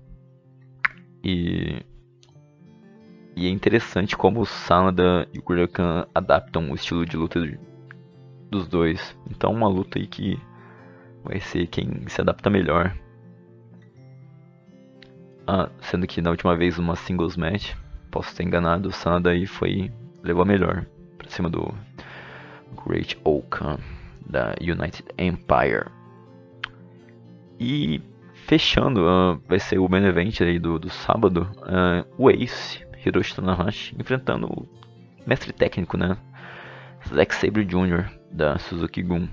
E, 1.29 1.85
e 3.35 3.49
é 3.49 3.51
interessante 3.51 4.17
como 4.17 4.43
o 4.43 4.47
Sanada 4.47 5.29
e 5.35 5.41
o 5.41 5.69
Khan 5.69 6.07
adaptam 6.15 6.71
o 6.71 6.75
estilo 6.77 7.05
de 7.05 7.17
luta 7.17 7.41
dos 8.49 8.69
dois. 8.69 9.19
Então 9.29 9.51
uma 9.51 9.67
luta 9.67 9.99
aí 9.99 10.07
que 10.07 10.41
vai 11.25 11.41
ser 11.41 11.67
quem 11.67 12.07
se 12.07 12.21
adapta 12.21 12.49
melhor. 12.49 12.97
Ah, 15.49 15.69
sendo 15.81 16.07
que 16.07 16.23
na 16.23 16.31
última 16.31 16.57
vez 16.57 16.79
uma 16.79 16.95
singles 16.95 17.37
match, 17.37 17.75
posso 18.09 18.35
ter 18.37 18.45
enganado, 18.45 18.89
o 18.89 18.93
Sanada 18.93 19.31
aí 19.31 19.47
foi 19.47 19.93
levou 20.23 20.45
a 20.45 20.47
melhor 20.47 20.87
pra 21.19 21.29
cima 21.29 21.51
do 21.51 21.75
Great 22.87 23.19
Okan 23.25 23.79
da 24.25 24.55
United 24.61 25.05
Empire. 25.19 25.91
E 27.59 28.01
fechando, 28.47 29.01
uh, 29.01 29.43
vai 29.49 29.59
ser 29.59 29.79
o 29.79 29.89
main 29.89 30.05
event 30.05 30.41
aí 30.41 30.59
do, 30.59 30.79
do 30.79 30.89
sábado, 30.89 31.51
uh, 31.63 32.07
o 32.17 32.31
Ace, 32.31 32.87
Hiroshi 33.05 33.35
Tanahashi, 33.35 33.97
enfrentando 33.99 34.47
o 34.47 34.69
mestre 35.27 35.53
técnico, 35.53 35.97
né? 35.97 36.17
Zack 37.13 37.35
Sabre 37.35 37.65
Jr. 37.65 38.09
da 38.31 38.57
Suzuki 38.59 39.03
Gun. 39.03 39.29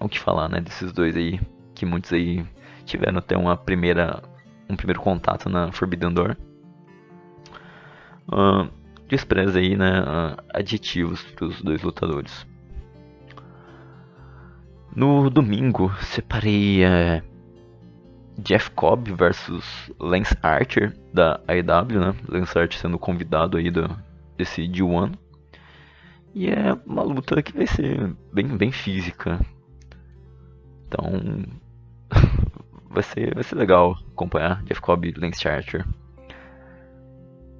O 0.00 0.08
que 0.08 0.18
falar, 0.18 0.48
né, 0.48 0.60
desses 0.60 0.92
dois 0.92 1.16
aí, 1.16 1.38
que 1.74 1.84
muitos 1.84 2.12
aí 2.12 2.44
tiveram 2.84 3.18
até 3.18 3.36
uma 3.36 3.56
primeira 3.56 4.22
um 4.70 4.76
primeiro 4.76 5.00
contato 5.00 5.48
na 5.48 5.72
Forbidden 5.72 6.12
Door. 6.12 6.36
Uh, 8.30 8.68
despreza 9.08 9.58
aí, 9.58 9.76
né, 9.76 10.00
uh, 10.00 10.42
adjetivos 10.52 11.22
para 11.34 11.46
os 11.46 11.62
dois 11.62 11.82
lutadores. 11.82 12.46
No 14.94 15.30
domingo, 15.30 15.90
separei 16.00 16.84
uh, 16.84 17.27
Jeff 18.38 18.70
Cobb 18.70 19.10
versus 19.12 19.90
Lance 19.98 20.36
Archer 20.42 20.96
da 21.12 21.40
AEW, 21.48 22.00
né? 22.00 22.14
Lance 22.28 22.56
Archer 22.58 22.80
sendo 22.80 22.98
convidado 22.98 23.56
aí 23.56 23.70
do, 23.70 23.88
desse 24.36 24.62
D1. 24.62 25.12
E 26.34 26.48
é 26.48 26.72
uma 26.86 27.02
luta 27.02 27.42
que 27.42 27.52
vai 27.52 27.66
ser 27.66 28.14
bem, 28.32 28.46
bem 28.56 28.70
física. 28.70 29.40
Então, 30.86 31.44
vai 32.88 33.02
ser, 33.02 33.34
vai 33.34 33.42
ser 33.42 33.56
legal 33.56 33.96
acompanhar 34.12 34.62
Jeff 34.64 34.80
Cobb 34.80 35.08
e 35.08 35.20
Lance 35.20 35.48
Archer. 35.48 35.84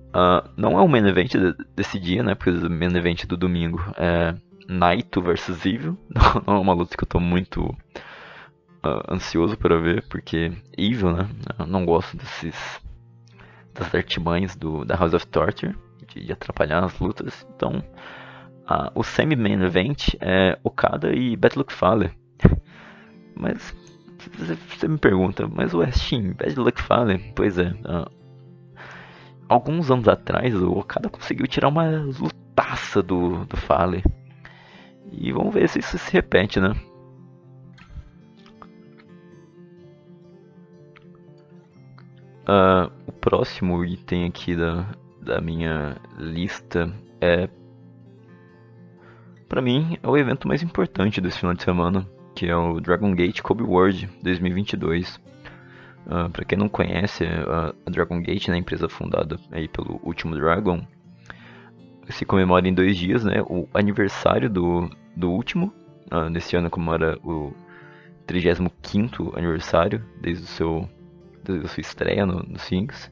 Uh, 0.09 0.49
não 0.57 0.79
é 0.79 0.83
o 0.83 0.88
main 0.88 1.07
event 1.07 1.33
desse 1.77 1.99
dia, 1.99 2.23
né? 2.23 2.35
Porque 2.35 2.51
o 2.51 2.71
main 2.71 2.97
event 2.97 3.27
do 3.27 3.37
domingo 3.37 3.81
é 3.97 4.35
Naito 4.69 5.21
vs 5.21 5.67
Evil. 5.67 5.99
Não, 6.09 6.43
não, 6.47 6.55
é 6.57 6.61
uma 6.61 6.73
luta 6.73 6.97
que 6.97 7.03
eu 7.03 7.09
tô 7.09 7.19
muito 7.19 7.75
uh, 8.85 9.12
ansioso 9.12 9.57
para 9.57 9.81
ver, 9.81 10.05
porque 10.09 10.53
Evil, 10.77 11.12
né? 11.12 11.29
Eu 11.59 11.67
não 11.67 11.85
gosto 11.85 12.17
desses 12.17 12.81
das 13.75 13.95
artimanhas 13.95 14.57
do, 14.57 14.85
da 14.85 14.97
House 14.97 15.14
of 15.14 15.27
Torture, 15.29 15.75
de, 16.09 16.25
de 16.25 16.33
atrapalhar 16.33 16.83
as 16.83 16.99
lutas. 16.99 17.47
Então, 17.55 17.83
uh, 18.69 18.91
o 18.95 19.05
semi-main 19.05 19.62
event 19.62 20.14
é 20.21 20.59
Okada 20.64 21.12
e 21.12 21.38
Luck 21.57 21.73
Fale. 21.73 22.11
Mas 23.37 23.75
você 24.37 24.88
me 24.88 24.99
pergunta, 24.99 25.47
mas 25.47 25.73
o 25.73 25.79
Westin, 25.79 26.33
Bad 26.33 26.59
Luck 26.59 26.83
Fale? 26.83 27.19
Pois 27.37 27.57
é, 27.57 27.69
uh, 27.69 28.11
alguns 29.49 29.91
anos 29.93 30.09
atrás 30.09 30.55
o 30.55 30.73
Okada 30.73 31.09
conseguiu 31.09 31.47
tirar 31.47 31.69
uma 31.69 31.88
lutaça 31.88 33.01
do, 33.01 33.45
do 33.45 33.57
Fale. 33.57 34.03
E 35.12 35.33
vamos 35.33 35.55
ver 35.55 35.69
se 35.69 35.79
isso 35.79 35.97
se 35.97 36.12
repete, 36.12 36.59
né? 36.59 36.75
Uh, 42.49 42.91
o 43.07 43.13
próximo 43.13 43.85
item 43.85 44.25
aqui 44.25 44.57
da, 44.57 44.87
da 45.21 45.41
minha 45.41 45.97
lista 46.19 46.93
é. 47.21 47.49
Pra 49.49 49.61
mim, 49.61 49.99
é 50.03 50.09
o 50.09 50.17
evento 50.17 50.49
mais 50.49 50.63
importante 50.63 51.21
desse 51.21 51.39
final 51.39 51.55
de 51.55 51.63
semana 51.63 52.07
que 52.39 52.47
é 52.47 52.55
o 52.55 52.79
Dragon 52.79 53.13
Gate 53.17 53.43
Kobe 53.43 53.65
World 53.65 54.09
2022. 54.23 55.17
Uh, 56.07 56.31
para 56.31 56.45
quem 56.45 56.57
não 56.57 56.69
conhece, 56.69 57.25
a, 57.25 57.75
a 57.85 57.91
Dragon 57.91 58.23
Gate, 58.23 58.47
né, 58.47 58.57
empresa 58.57 58.89
fundada 58.89 59.41
aí 59.51 59.66
pelo 59.66 60.01
Último 60.05 60.37
Dragon, 60.37 60.81
se 62.09 62.25
comemora 62.25 62.68
em 62.68 62.72
dois 62.72 62.97
dias, 62.97 63.25
né, 63.25 63.43
o 63.43 63.68
aniversário 63.75 64.49
do, 64.49 64.89
do 65.16 65.33
último. 65.33 65.72
Uh, 66.12 66.31
nesse 66.31 66.57
ano 66.57 66.70
comemora 66.70 67.18
o 67.25 67.53
35º 68.29 69.37
aniversário 69.37 70.01
desde 70.20 70.45
o 70.45 70.47
seu 70.47 70.89
desde 71.53 71.66
a 71.66 71.68
sua 71.68 71.80
estreia 71.80 72.26
no, 72.26 72.42
no 72.42 72.57
Sphinx. 72.57 73.11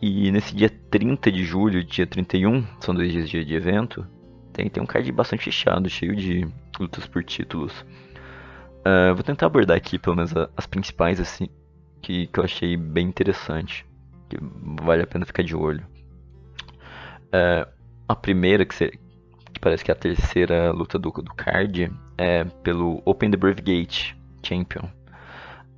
E 0.00 0.30
nesse 0.32 0.54
dia 0.54 0.68
30 0.68 1.30
de 1.30 1.44
julho 1.44 1.84
dia 1.84 2.06
31, 2.06 2.66
são 2.80 2.94
dois 2.94 3.12
dias 3.12 3.30
de, 3.30 3.44
de 3.44 3.54
evento, 3.54 4.06
tem, 4.52 4.68
tem 4.68 4.82
um 4.82 4.86
card 4.86 5.10
bastante 5.12 5.44
fechado, 5.44 5.88
cheio 5.88 6.14
de 6.14 6.46
lutas 6.78 7.06
por 7.06 7.24
títulos. 7.24 7.72
Uh, 8.80 9.14
vou 9.14 9.22
tentar 9.22 9.46
abordar 9.46 9.76
aqui 9.76 9.98
pelo 9.98 10.16
menos 10.16 10.32
as 10.56 10.66
principais 10.66 11.20
assim 11.20 11.48
que, 12.02 12.26
que 12.26 12.38
eu 12.38 12.44
achei 12.44 12.76
bem 12.76 13.06
interessante, 13.06 13.86
que 14.28 14.36
vale 14.82 15.02
a 15.02 15.06
pena 15.06 15.24
ficar 15.24 15.42
de 15.42 15.54
olho. 15.54 15.86
Uh, 17.28 17.70
a 18.08 18.16
primeira 18.16 18.64
que, 18.64 18.90
que, 19.54 19.60
parece 19.60 19.84
que 19.84 19.90
é 19.90 19.94
a 19.94 19.96
terceira 19.96 20.70
luta 20.72 20.98
do, 20.98 21.10
do 21.10 21.34
card 21.34 21.90
é 22.18 22.44
pelo 22.62 23.00
Open 23.04 23.30
the 23.30 23.36
Brave 23.36 23.62
Gate 23.62 24.14
Champion. 24.42 24.88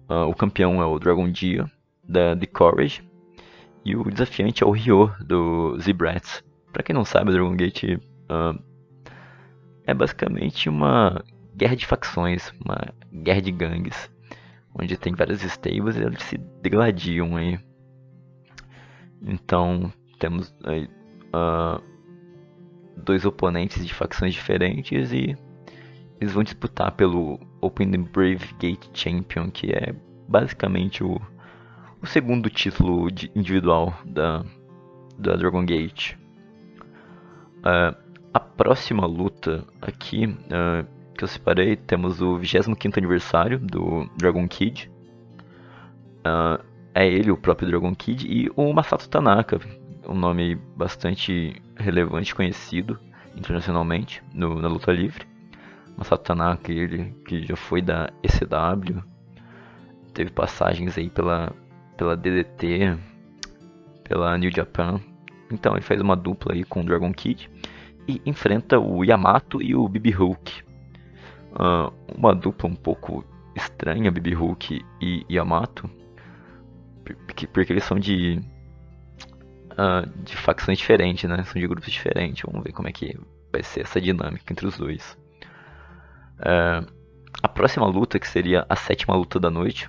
Uh, 0.08 0.28
o 0.28 0.34
campeão 0.34 0.82
é 0.82 0.86
o 0.86 0.98
Dragon 0.98 1.30
Dia 1.30 1.70
da 2.06 2.36
The 2.36 2.46
Courage 2.46 3.02
e 3.84 3.96
o 3.96 4.04
desafiante 4.10 4.62
é 4.62 4.66
o 4.66 4.70
Ryo 4.70 5.10
do 5.20 5.78
Z-Brats. 5.78 6.44
Pra 6.72 6.82
quem 6.82 6.94
não 6.94 7.04
sabe, 7.04 7.30
o 7.30 7.32
Dragon 7.32 7.56
Gate 7.56 7.84
uh, 7.84 8.62
é 9.86 9.94
basicamente 9.94 10.68
uma 10.68 11.24
guerra 11.56 11.76
de 11.76 11.86
facções, 11.86 12.52
uma 12.64 12.78
guerra 13.22 13.40
de 13.40 13.52
gangues, 13.52 14.10
onde 14.74 14.96
tem 14.96 15.14
vários 15.14 15.42
stables 15.42 15.96
e 15.96 16.02
eles 16.02 16.22
se 16.22 16.38
degladiam 16.62 17.36
aí. 17.36 17.58
Então 19.22 19.92
temos 20.18 20.54
aí, 20.64 20.88
uh, 21.34 21.82
dois 22.96 23.24
oponentes 23.24 23.86
de 23.86 23.94
facções 23.94 24.34
diferentes 24.34 25.12
e 25.12 25.36
eles 26.20 26.32
vão 26.32 26.42
disputar 26.42 26.92
pelo 26.92 27.40
Open 27.60 27.90
Brave 27.90 28.54
Gate 28.58 28.88
Champion, 28.92 29.50
que 29.50 29.72
é 29.72 29.94
basicamente 30.28 31.02
o, 31.02 31.20
o 32.00 32.06
segundo 32.06 32.48
título 32.48 33.08
individual 33.34 33.94
da, 34.04 34.44
da 35.18 35.36
Dragon 35.36 35.64
Gate. 35.64 36.14
Uh, 37.58 37.96
a 38.32 38.40
próxima 38.40 39.06
luta 39.06 39.64
aqui 39.80 40.26
uh, 40.26 40.86
que 41.14 41.24
eu 41.24 41.28
separei 41.28 41.76
temos 41.76 42.20
o 42.20 42.36
25 42.36 42.76
aniversário 42.98 43.58
do 43.58 44.08
Dragon 44.16 44.46
Kid. 44.48 44.90
Uh, 46.20 46.62
é 46.94 47.06
ele, 47.06 47.30
o 47.30 47.36
próprio 47.36 47.68
Dragon 47.68 47.94
Kid, 47.94 48.26
e 48.26 48.50
o 48.56 48.72
Masato 48.72 49.08
Tanaka, 49.08 49.60
um 50.08 50.14
nome 50.14 50.54
bastante 50.76 51.60
relevante 51.76 52.34
conhecido 52.34 52.98
internacionalmente 53.36 54.22
no, 54.32 54.60
na 54.60 54.68
luta 54.68 54.92
livre. 54.92 55.26
Masato 55.96 56.24
Tanaka, 56.24 56.72
ele 56.72 57.14
que 57.26 57.46
já 57.46 57.56
foi 57.56 57.80
da 57.80 58.10
ECW, 58.22 59.02
teve 60.12 60.30
passagens 60.30 60.96
aí 60.98 61.08
pela, 61.08 61.52
pela 61.96 62.16
DDT, 62.16 62.98
pela 64.04 64.36
New 64.38 64.50
Japan. 64.50 65.00
Então 65.50 65.74
ele 65.74 65.82
faz 65.82 66.00
uma 66.00 66.16
dupla 66.16 66.54
aí 66.54 66.64
com 66.64 66.80
o 66.80 66.84
Dragon 66.84 67.12
Kid 67.12 67.50
e 68.08 68.20
enfrenta 68.26 68.78
o 68.78 69.04
Yamato 69.04 69.62
e 69.62 69.74
o 69.74 69.88
Bibi 69.88 70.10
Hulk. 70.10 70.62
Uh, 71.52 71.92
uma 72.16 72.34
dupla 72.34 72.68
um 72.68 72.74
pouco 72.74 73.24
estranha, 73.54 74.10
Bibi 74.10 74.34
Hulk 74.34 74.84
e 75.00 75.24
Yamato, 75.30 75.88
porque, 77.26 77.46
porque 77.46 77.72
eles 77.72 77.84
são 77.84 77.98
de 77.98 78.40
uh, 79.72 80.08
de 80.24 80.36
facções 80.36 80.78
diferentes, 80.78 81.28
né? 81.28 81.42
São 81.44 81.60
de 81.60 81.68
grupos 81.68 81.92
diferentes. 81.92 82.42
Vamos 82.44 82.64
ver 82.64 82.72
como 82.72 82.88
é 82.88 82.92
que 82.92 83.16
vai 83.52 83.62
ser 83.62 83.82
essa 83.82 84.00
dinâmica 84.00 84.52
entre 84.52 84.66
os 84.66 84.76
dois. 84.76 85.16
Uh, 86.38 86.92
a 87.42 87.48
próxima 87.48 87.86
luta, 87.86 88.18
que 88.18 88.28
seria 88.28 88.64
a 88.68 88.76
sétima 88.76 89.14
luta 89.16 89.38
da 89.38 89.50
noite, 89.50 89.88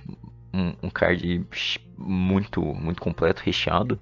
um, 0.52 0.74
um 0.82 0.90
card 0.90 1.46
muito, 1.96 2.62
muito 2.62 3.00
completo, 3.00 3.42
recheado, 3.44 3.98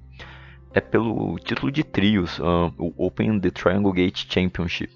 é 0.72 0.80
pelo 0.80 1.38
título 1.38 1.70
de 1.70 1.84
trios, 1.84 2.38
uh, 2.38 2.72
o 2.78 3.06
Open 3.06 3.38
the 3.40 3.50
Triangle 3.50 3.92
Gate 3.92 4.26
Championship. 4.28 4.92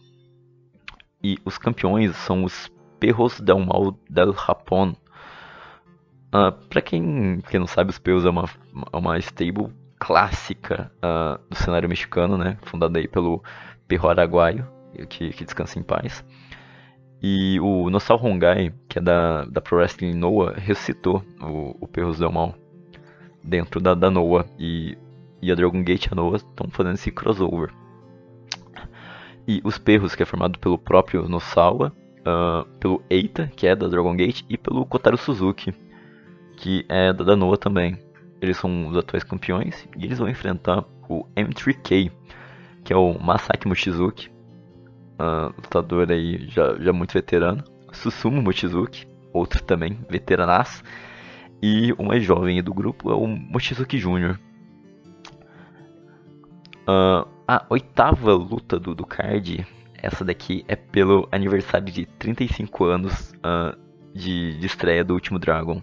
E 1.22 1.38
os 1.44 1.58
campeões 1.58 2.16
são 2.16 2.44
os 2.44 2.70
Perros 2.98 3.40
del 3.40 3.60
Mal 3.60 3.96
del 4.10 4.32
Japón. 4.34 4.94
Uh, 6.34 6.52
pra 6.68 6.82
quem, 6.82 7.40
quem 7.48 7.60
não 7.60 7.66
sabe, 7.66 7.90
os 7.90 7.98
Perros 7.98 8.24
é 8.24 8.30
uma, 8.30 8.44
é 8.92 8.96
uma 8.96 9.18
stable 9.18 9.72
clássica 9.98 10.90
uh, 10.98 11.40
do 11.48 11.56
cenário 11.56 11.88
mexicano, 11.88 12.36
né? 12.36 12.58
Fundada 12.62 12.98
aí 12.98 13.08
pelo 13.08 13.42
Perro 13.86 14.08
Araguaio, 14.08 14.66
que, 15.08 15.30
que 15.30 15.44
descansa 15.44 15.78
em 15.78 15.82
paz. 15.82 16.24
E 17.20 17.58
o 17.60 17.90
Nosal 17.90 18.24
Hongai, 18.24 18.72
que 18.88 18.98
é 18.98 19.02
da, 19.02 19.44
da 19.44 19.60
Pro 19.60 19.76
Wrestling 19.76 20.14
Noah, 20.14 20.54
ressuscitou 20.56 21.24
o, 21.40 21.76
o 21.80 21.88
Perros 21.88 22.18
del 22.18 22.30
Mal 22.30 22.54
dentro 23.42 23.80
da, 23.80 23.94
da 23.94 24.10
Noah. 24.10 24.46
E, 24.58 24.96
e 25.42 25.50
a 25.50 25.54
Dragon 25.54 25.82
Gate 25.82 26.06
e 26.06 26.08
a 26.12 26.14
Noah 26.14 26.36
estão 26.36 26.68
fazendo 26.70 26.94
esse 26.94 27.10
crossover. 27.10 27.70
E 29.46 29.60
os 29.64 29.78
Perros, 29.78 30.14
que 30.14 30.22
é 30.22 30.26
formado 30.26 30.58
pelo 30.58 30.78
próprio 30.78 31.28
Nosawa, 31.28 31.92
uh, 32.20 32.68
pelo 32.78 33.02
Eita, 33.10 33.50
que 33.56 33.66
é 33.66 33.74
da 33.74 33.88
Dragon 33.88 34.14
Gate, 34.14 34.42
e 34.48 34.56
pelo 34.56 34.86
Kotaro 34.86 35.16
Suzuki, 35.16 35.74
que 36.56 36.84
é 36.88 37.12
da, 37.12 37.24
da 37.24 37.36
Noah 37.36 37.56
também. 37.56 37.98
Eles 38.40 38.56
são 38.56 38.88
os 38.88 38.96
atuais 38.96 39.24
campeões 39.24 39.88
e 39.96 40.04
eles 40.04 40.18
vão 40.18 40.28
enfrentar 40.28 40.84
o 41.08 41.24
M3K, 41.34 42.12
que 42.84 42.92
é 42.92 42.96
o 42.96 43.18
Masaki 43.18 43.66
Mochizuki, 43.66 44.30
uh, 45.18 45.54
lutador 45.56 46.10
aí 46.10 46.46
já, 46.48 46.74
já 46.78 46.92
muito 46.92 47.12
veterano, 47.12 47.62
Susumu 47.92 48.42
Mochizuki, 48.42 49.06
outro 49.32 49.62
também 49.62 49.98
veteranaço, 50.08 50.82
e 51.62 51.92
o 51.98 52.04
mais 52.04 52.22
jovem 52.22 52.62
do 52.62 52.72
grupo 52.72 53.10
é 53.10 53.14
o 53.14 53.26
Mochizuki 53.26 53.98
Jr. 53.98 54.38
Uh, 56.88 57.28
a 57.46 57.66
oitava 57.68 58.32
luta 58.32 58.78
do, 58.78 58.94
do 58.94 59.06
card, 59.06 59.66
essa 60.00 60.24
daqui 60.24 60.64
é 60.68 60.76
pelo 60.76 61.28
aniversário 61.32 61.90
de 61.92 62.06
35 62.06 62.84
anos 62.84 63.32
uh, 63.38 63.76
de, 64.14 64.58
de 64.58 64.66
estreia 64.66 65.04
do 65.04 65.14
Último 65.14 65.38
Dragon. 65.38 65.82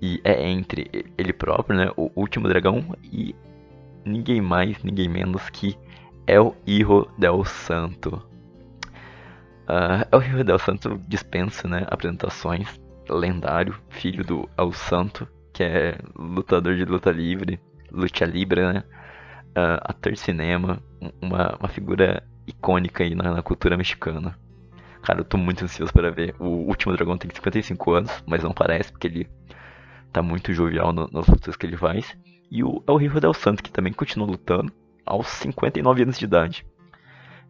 E 0.00 0.20
é 0.22 0.48
entre 0.48 0.88
ele 1.16 1.32
próprio, 1.32 1.76
né, 1.76 1.90
o 1.96 2.10
Último 2.14 2.46
Dragão, 2.48 2.96
e 3.02 3.34
ninguém 4.04 4.40
mais, 4.40 4.82
ninguém 4.84 5.08
menos 5.08 5.48
que 5.50 5.76
El 6.26 6.54
Hijo 6.66 7.08
del 7.16 7.44
Santo. 7.44 8.28
Uh, 9.68 10.02
El 10.10 10.22
Hijo 10.24 10.44
del 10.44 10.58
Santo 10.58 11.00
dispensa 11.06 11.68
né, 11.68 11.86
apresentações. 11.88 12.80
Lendário, 13.08 13.72
filho 13.88 14.24
do 14.24 14.50
El 14.58 14.72
Santo, 14.72 15.28
que 15.52 15.62
é 15.62 15.98
lutador 16.18 16.74
de 16.74 16.84
luta 16.84 17.12
livre, 17.12 17.60
luta 17.92 18.24
livre, 18.24 18.60
né? 18.60 18.82
Uh, 19.56 19.78
ator 19.82 20.12
de 20.12 20.18
cinema, 20.18 20.82
uma, 21.22 21.56
uma 21.60 21.68
figura 21.68 22.26
icônica 22.44 23.04
aí 23.04 23.14
na, 23.14 23.32
na, 23.32 23.42
cultura 23.42 23.76
mexicana. 23.76 24.36
Cara, 25.02 25.20
eu 25.20 25.24
tô 25.24 25.38
muito 25.38 25.62
ansioso 25.62 25.92
para 25.92 26.10
ver. 26.10 26.34
O 26.40 26.66
Último 26.66 26.92
Dragão 26.96 27.16
tem 27.16 27.30
55 27.32 27.92
anos, 27.92 28.24
mas 28.26 28.42
não 28.42 28.52
parece, 28.52 28.90
porque 28.90 29.06
ele 29.06 29.30
tá 30.12 30.20
muito 30.20 30.52
jovial 30.52 30.92
no, 30.92 31.08
nas 31.12 31.28
lutas 31.28 31.54
que 31.54 31.64
ele 31.64 31.76
faz. 31.76 32.18
E 32.50 32.64
o 32.64 32.82
El 32.88 33.00
Hijo 33.00 33.20
del 33.20 33.32
Santo, 33.32 33.62
que 33.62 33.70
também 33.70 33.92
continua 33.92 34.26
lutando, 34.26 34.72
aos 35.06 35.28
59 35.28 36.02
anos 36.02 36.18
de 36.18 36.24
idade. 36.24 36.66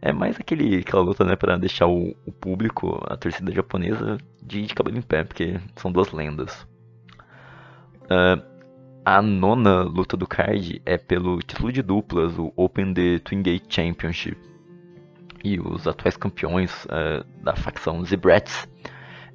É 0.01 0.13
mais 0.13 0.39
aquele, 0.39 0.79
aquela 0.79 1.03
luta, 1.03 1.25
né, 1.25 1.35
para 1.35 1.57
deixar 1.57 1.87
o, 1.87 2.15
o, 2.27 2.31
público, 2.31 3.03
a 3.09 3.17
torcida 3.17 3.51
japonesa, 3.51 4.19
de, 4.43 4.67
de, 4.67 4.75
cabelo 4.75 4.99
em 4.99 5.03
pé, 5.03 5.25
porque 5.25 5.59
são 5.75 5.91
duas 5.91 6.13
lendas. 6.13 6.67
Uh, 8.03 8.41
a 9.05 9.23
nona 9.23 9.83
luta 9.83 10.17
do 10.17 10.27
card 10.27 10.83
é 10.85 10.99
pelo 10.99 11.39
título 11.39 11.73
de 11.73 11.81
duplas, 11.83 12.39
o 12.39 12.53
Open 12.57 12.93
the 12.93 13.19
Twin 13.21 13.43
Gate 13.43 13.65
Championship. 13.69 14.37
E 15.43 15.59
os 15.59 15.87
atuais 15.87 16.17
campeões 16.17 16.85
uh, 16.87 17.25
da 17.43 17.57
facção 17.57 18.05
Zebrats 18.05 18.69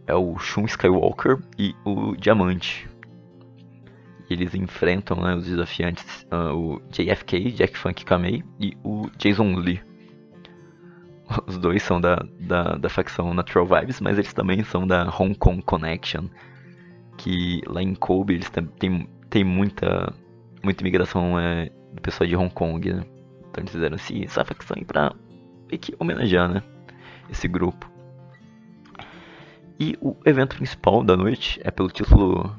é 0.05 0.13
o 0.13 0.37
Shun 0.37 0.65
Skywalker 0.65 1.39
e 1.57 1.73
o 1.85 2.15
Diamante, 2.15 2.87
eles 4.33 4.53
enfrentam 4.55 5.17
né, 5.21 5.35
os 5.35 5.45
desafiantes, 5.45 6.25
uh, 6.31 6.55
o 6.55 6.81
JFK, 6.89 7.51
Jack 7.51 7.77
Funk 7.77 8.05
Kamei, 8.05 8.43
e 8.59 8.77
o 8.83 9.09
Jason 9.17 9.55
Lee. 9.55 9.81
Os 11.47 11.57
dois 11.57 11.81
são 11.81 12.01
da, 12.01 12.25
da, 12.39 12.75
da 12.75 12.89
facção 12.89 13.33
Natural 13.33 13.65
Vibes, 13.65 14.01
mas 14.01 14.17
eles 14.17 14.33
também 14.33 14.63
são 14.63 14.85
da 14.85 15.03
Hong 15.09 15.33
Kong 15.35 15.61
Connection, 15.61 16.27
que 17.17 17.61
lá 17.67 17.81
em 17.81 17.95
Kobe 17.95 18.33
eles 18.33 18.49
têm, 18.49 19.07
tem 19.29 19.43
muita, 19.43 20.13
muita 20.61 20.83
imigração 20.83 21.39
é, 21.39 21.69
do 21.93 22.01
pessoal 22.01 22.27
de 22.27 22.35
Hong 22.35 22.53
Kong, 22.53 22.93
né? 22.93 23.05
Então 23.49 23.61
eles 23.61 23.71
fizeram 23.71 23.95
assim, 23.95 24.23
essa 24.23 24.43
facção 24.43 24.75
aí 24.77 24.85
pra 24.85 25.13
que 25.79 25.95
homenagear, 25.99 26.49
né? 26.49 26.61
Esse 27.29 27.47
grupo. 27.47 27.89
E 29.79 29.97
o 30.01 30.15
evento 30.25 30.55
principal 30.57 31.03
da 31.03 31.17
noite 31.17 31.59
é 31.63 31.71
pelo 31.71 31.89
título 31.89 32.55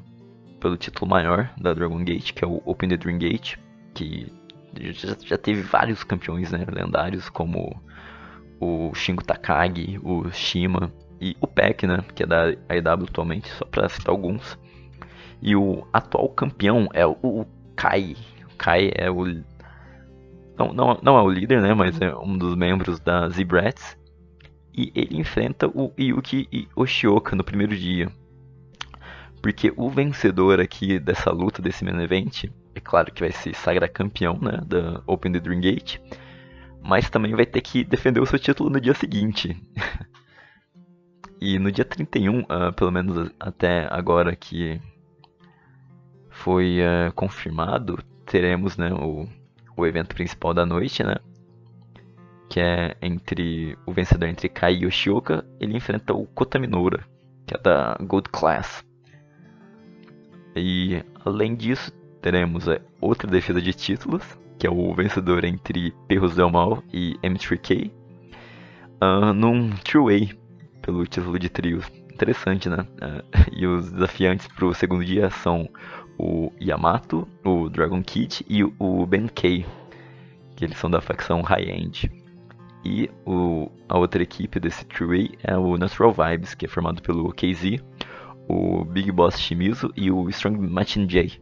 pelo 0.63 0.77
título 0.77 1.11
maior 1.11 1.51
da 1.59 1.73
Dragon 1.73 2.01
Gate, 2.05 2.31
que 2.31 2.43
é 2.43 2.47
o 2.47 2.61
Open 2.65 2.87
the 2.87 2.95
Dream 2.95 3.19
Gate, 3.19 3.57
que 3.93 4.31
já, 4.79 5.13
já 5.21 5.37
teve 5.37 5.61
vários 5.61 6.05
campeões 6.05 6.51
né, 6.53 6.65
lendários, 6.71 7.29
como 7.29 7.79
o 8.61 8.93
Shingo 8.95 9.21
Takagi, 9.21 9.99
o 10.01 10.31
Shima 10.31 10.89
e 11.19 11.35
o 11.41 11.47
Peck, 11.47 11.85
né, 11.85 11.99
que 12.15 12.23
é 12.23 12.25
da 12.25 12.45
AEW 12.69 13.03
atualmente, 13.03 13.49
só 13.49 13.65
para 13.65 13.89
citar 13.89 14.11
alguns. 14.11 14.57
E 15.41 15.53
o 15.53 15.85
atual 15.91 16.29
campeão 16.29 16.87
é 16.93 17.05
o, 17.05 17.17
o 17.21 17.45
Kai. 17.75 18.15
O 18.53 18.55
Kai 18.55 18.89
é 18.95 19.11
o 19.11 19.25
não, 20.57 20.71
não, 20.71 20.99
não 21.03 21.17
é 21.17 21.21
o 21.21 21.29
líder, 21.29 21.61
né, 21.61 21.73
mas 21.73 21.99
é 21.99 22.15
um 22.15 22.37
dos 22.37 22.55
membros 22.55 23.01
da 23.01 23.27
Z-Brats. 23.27 23.97
E 24.73 24.93
ele 24.95 25.19
enfrenta 25.19 25.67
o 25.67 25.91
Yuki 25.99 26.47
e 26.51 26.69
Oshioka 26.73 27.35
no 27.35 27.43
primeiro 27.43 27.75
dia. 27.75 28.09
Porque 29.43 29.73
o 29.75 29.89
vencedor 29.89 30.61
aqui 30.61 30.97
dessa 30.97 31.29
luta, 31.29 31.61
desse 31.61 31.83
main 31.83 32.01
event, 32.01 32.45
é 32.73 32.79
claro 32.79 33.11
que 33.11 33.19
vai 33.19 33.31
se 33.33 33.53
sagrar 33.53 33.89
campeão 33.89 34.39
né, 34.41 34.61
da 34.65 35.03
Open 35.05 35.33
the 35.33 35.39
Dream 35.41 35.59
Gate, 35.59 35.99
mas 36.81 37.09
também 37.09 37.35
vai 37.35 37.45
ter 37.45 37.59
que 37.59 37.83
defender 37.83 38.21
o 38.21 38.25
seu 38.25 38.39
título 38.39 38.69
no 38.69 38.79
dia 38.79 38.93
seguinte. 38.93 39.61
e 41.41 41.59
no 41.59 41.69
dia 41.73 41.83
31, 41.83 42.39
uh, 42.39 42.45
ah, 42.47 42.71
pelo 42.71 42.89
menos 42.89 43.29
até 43.37 43.85
agora 43.91 44.33
que 44.33 44.79
foi 46.29 46.79
uh, 46.79 47.11
confirmado, 47.13 48.01
teremos 48.25 48.77
né, 48.77 48.93
o, 48.93 49.27
o 49.75 49.85
evento 49.85 50.15
principal 50.15 50.53
da 50.53 50.65
noite, 50.65 51.03
né? 51.03 51.17
que 52.49 52.61
é 52.61 52.95
entre 53.01 53.77
o 53.85 53.91
vencedor 53.91 54.29
entre 54.29 54.47
Kai 54.47 54.75
Yoshioka, 54.83 55.43
ele 55.59 55.75
enfrenta 55.75 56.13
o 56.13 56.25
Kota 56.27 56.57
Minoura, 56.57 57.03
que 57.45 57.55
é 57.55 57.59
da 57.59 57.97
Gold 57.99 58.29
Class. 58.29 58.85
E 60.55 61.03
além 61.25 61.55
disso, 61.55 61.91
teremos 62.21 62.65
outra 63.01 63.29
defesa 63.29 63.61
de 63.61 63.73
títulos, 63.73 64.23
que 64.57 64.67
é 64.67 64.69
o 64.69 64.93
vencedor 64.93 65.43
entre 65.43 65.91
Perros 66.07 66.35
Del 66.35 66.49
Mal 66.49 66.83
e 66.93 67.17
M3K, 67.23 67.91
uh, 69.01 69.33
num 69.33 69.71
three-way 69.83 70.31
pelo 70.81 71.05
título 71.05 71.39
de 71.39 71.49
trios. 71.49 71.85
Interessante, 72.13 72.69
né? 72.69 72.87
Uh, 73.01 73.23
e 73.51 73.65
os 73.65 73.91
desafiantes 73.91 74.47
para 74.47 74.65
o 74.65 74.73
segundo 74.73 75.03
dia 75.03 75.29
são 75.29 75.67
o 76.17 76.51
Yamato, 76.61 77.27
o 77.43 77.69
Dragon 77.69 78.01
Kid 78.03 78.45
e 78.47 78.63
o 78.63 79.05
Ben 79.05 79.27
que 79.27 79.65
eles 80.61 80.77
são 80.77 80.89
da 80.89 81.01
facção 81.01 81.41
High 81.41 81.69
End. 81.69 82.11
E 82.85 83.09
o, 83.25 83.71
a 83.87 83.97
outra 83.97 84.21
equipe 84.21 84.59
desse 84.59 84.85
three 84.85 85.31
é 85.41 85.57
o 85.57 85.77
Natural 85.77 86.13
Vibes, 86.13 86.53
que 86.53 86.65
é 86.65 86.69
formado 86.69 87.01
pelo 87.01 87.33
KZ, 87.33 87.81
o 88.47 88.83
Big 88.83 89.11
Boss 89.11 89.39
Shimizu 89.39 89.91
e 89.95 90.11
o 90.11 90.29
Strong 90.29 90.59
Machin 90.59 91.07
J, 91.07 91.41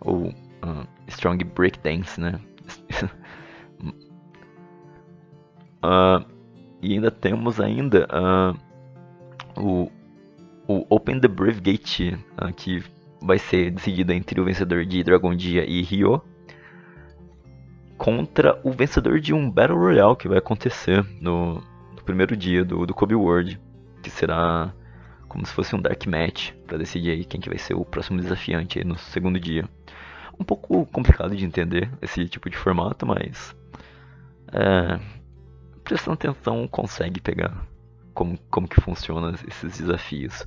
ou 0.00 0.28
uh, 0.28 0.86
Strong 1.06 1.44
Breakdance, 1.44 2.20
né? 2.20 2.40
uh, 5.82 6.24
e 6.80 6.94
ainda 6.94 7.10
temos 7.10 7.60
ainda 7.60 8.06
uh, 8.06 9.60
o, 9.60 9.90
o 10.66 10.86
Open 10.88 11.20
the 11.20 11.28
Brave 11.28 11.60
Gate, 11.60 12.14
uh, 12.40 12.52
que 12.54 12.82
vai 13.20 13.38
ser 13.38 13.70
decidido 13.70 14.12
entre 14.12 14.40
o 14.40 14.44
vencedor 14.44 14.84
de 14.84 15.02
Dragon 15.02 15.34
Dia 15.34 15.64
e 15.64 15.82
Ryo 15.82 16.22
contra 17.96 18.60
o 18.62 18.70
vencedor 18.70 19.18
de 19.18 19.34
um 19.34 19.50
Battle 19.50 19.76
Royale 19.76 20.16
que 20.16 20.28
vai 20.28 20.38
acontecer 20.38 21.04
no, 21.20 21.54
no 21.54 22.02
primeiro 22.04 22.36
dia 22.36 22.64
do, 22.64 22.86
do 22.86 22.94
Kobe 22.94 23.16
World, 23.16 23.60
que 24.02 24.08
será 24.08 24.72
como 25.28 25.46
se 25.46 25.52
fosse 25.52 25.76
um 25.76 25.80
Dark 25.80 26.06
Match 26.06 26.52
para 26.66 26.78
decidir 26.78 27.10
aí 27.10 27.24
quem 27.24 27.40
que 27.40 27.48
vai 27.48 27.58
ser 27.58 27.74
o 27.74 27.84
próximo 27.84 28.20
desafiante 28.20 28.82
no 28.82 28.96
segundo 28.98 29.38
dia. 29.38 29.64
Um 30.38 30.44
pouco 30.44 30.86
complicado 30.86 31.36
de 31.36 31.44
entender 31.44 31.90
esse 32.00 32.26
tipo 32.26 32.48
de 32.48 32.56
formato, 32.56 33.06
mas 33.06 33.54
é, 34.52 34.98
prestando 35.84 36.14
atenção 36.14 36.66
consegue 36.68 37.20
pegar 37.20 37.66
como, 38.14 38.38
como 38.50 38.68
que 38.68 38.80
funciona 38.80 39.34
esses 39.46 39.78
desafios. 39.78 40.46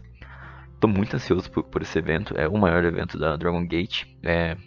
Estou 0.74 0.90
muito 0.90 1.16
ansioso 1.16 1.50
por, 1.52 1.64
por, 1.64 1.82
esse 1.82 1.98
evento, 2.00 2.34
é 2.38 2.48
o 2.48 2.58
maior 2.58 2.84
evento 2.84 3.18
da 3.18 3.38
Dragon 3.38 3.66
Gate, 3.68 4.06
é, 4.24 4.58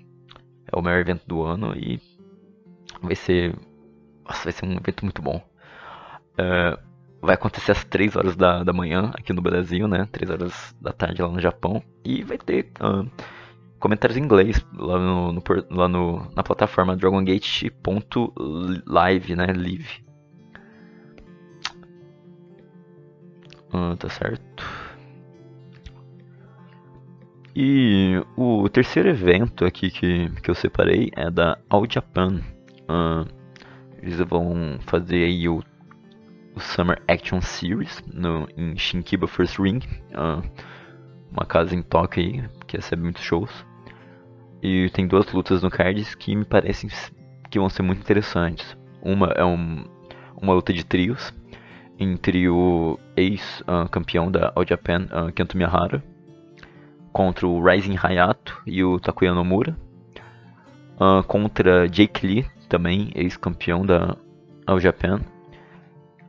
é 0.71 0.79
o 0.79 0.83
maior 0.83 1.01
evento 1.01 1.27
do 1.27 1.43
ano 1.43 1.75
e 1.77 2.01
vai 3.03 3.17
ser, 3.17 3.55
nossa, 4.25 4.45
vai 4.45 4.53
ser 4.53 4.65
um 4.65 4.73
evento 4.73 5.05
muito 5.05 5.21
bom. 5.21 5.43
É, 6.39 6.79
vai 7.25 7.35
acontecer 7.35 7.73
às 7.73 7.83
3 7.85 8.17
horas 8.17 8.37
da, 8.37 8.63
da 8.63 8.73
manhã 8.73 9.11
aqui 9.15 9.33
no 9.33 9.43
Brasil, 9.43 9.89
né? 9.89 10.09
3 10.13 10.31
horas 10.31 10.77
da 10.81 10.93
tarde 10.93 11.21
lá 11.23 11.29
no 11.29 11.41
Japão. 11.41 11.83
E 12.05 12.23
vai 12.23 12.39
ter 12.39 12.71
uh, 12.81 13.11
comentários 13.79 14.17
em 14.17 14.23
inglês 14.23 14.65
lá, 14.75 14.99
no, 14.99 15.33
no, 15.33 15.43
lá 15.71 15.89
no, 15.89 16.31
na 16.35 16.43
plataforma 16.43 16.97
dragongate.live, 16.97 19.37
né? 19.37 19.47
Live. 19.47 20.03
Uh, 23.73 23.97
tá 23.97 24.09
certo. 24.09 24.65
E 27.57 28.21
o 28.37 28.69
terceiro 28.69 29.09
evento 29.09 29.65
aqui 29.65 29.89
que, 29.91 30.29
que 30.43 30.51
eu 30.51 30.55
separei 30.55 31.11
é 31.17 31.31
da 31.31 31.57
All 31.71 31.87
Japan. 31.89 32.41
Uh, 32.83 33.25
eles 34.03 34.19
vão 34.19 34.77
fazer 34.81 35.25
aí 35.25 35.49
o, 35.49 35.63
o 36.55 36.61
Summer 36.61 37.03
Action 37.09 37.41
Series 37.41 38.03
no, 38.13 38.49
em 38.57 38.77
Shinkiba 38.77 39.27
First 39.27 39.59
Ring, 39.59 39.81
uh, 40.13 40.43
uma 41.31 41.45
casa 41.45 41.75
em 41.75 41.83
Tóquio 41.83 42.23
aí, 42.23 42.49
que 42.67 42.77
recebe 42.77 43.03
muitos 43.03 43.23
shows. 43.23 43.67
E 44.63 44.89
tem 44.91 45.07
duas 45.07 45.31
lutas 45.33 45.63
no 45.63 45.71
card 45.71 46.17
que 46.17 46.35
me 46.35 46.45
parecem 46.45 46.89
que 47.51 47.59
vão 47.59 47.69
ser 47.69 47.83
muito 47.83 48.01
interessantes. 48.01 48.77
Uma 49.03 49.29
é 49.37 49.45
um, 49.45 49.85
uma 50.41 50.55
luta 50.55 50.73
de 50.73 50.85
trios 50.85 51.35
entre 51.99 52.49
o 52.49 52.99
ex-campeão 53.17 54.29
uh, 54.29 54.31
da 54.31 54.53
All 54.55 54.67
Japan, 54.67 55.07
uh, 55.13 55.33
Kento 55.33 55.57
Miyahara, 55.57 56.03
contra 57.13 57.47
o 57.47 57.63
Rising 57.63 57.97
Hayato 58.03 58.61
e 58.67 58.83
o 58.83 58.99
Takuya 58.99 59.35
Nomura. 59.35 59.77
Uh, 60.95 61.23
contra 61.25 61.89
Jake 61.89 62.27
Lee, 62.27 62.47
também 62.69 63.11
ex-campeão 63.15 63.85
da 63.85 64.17
All 64.67 64.81
Japan. 64.81 65.21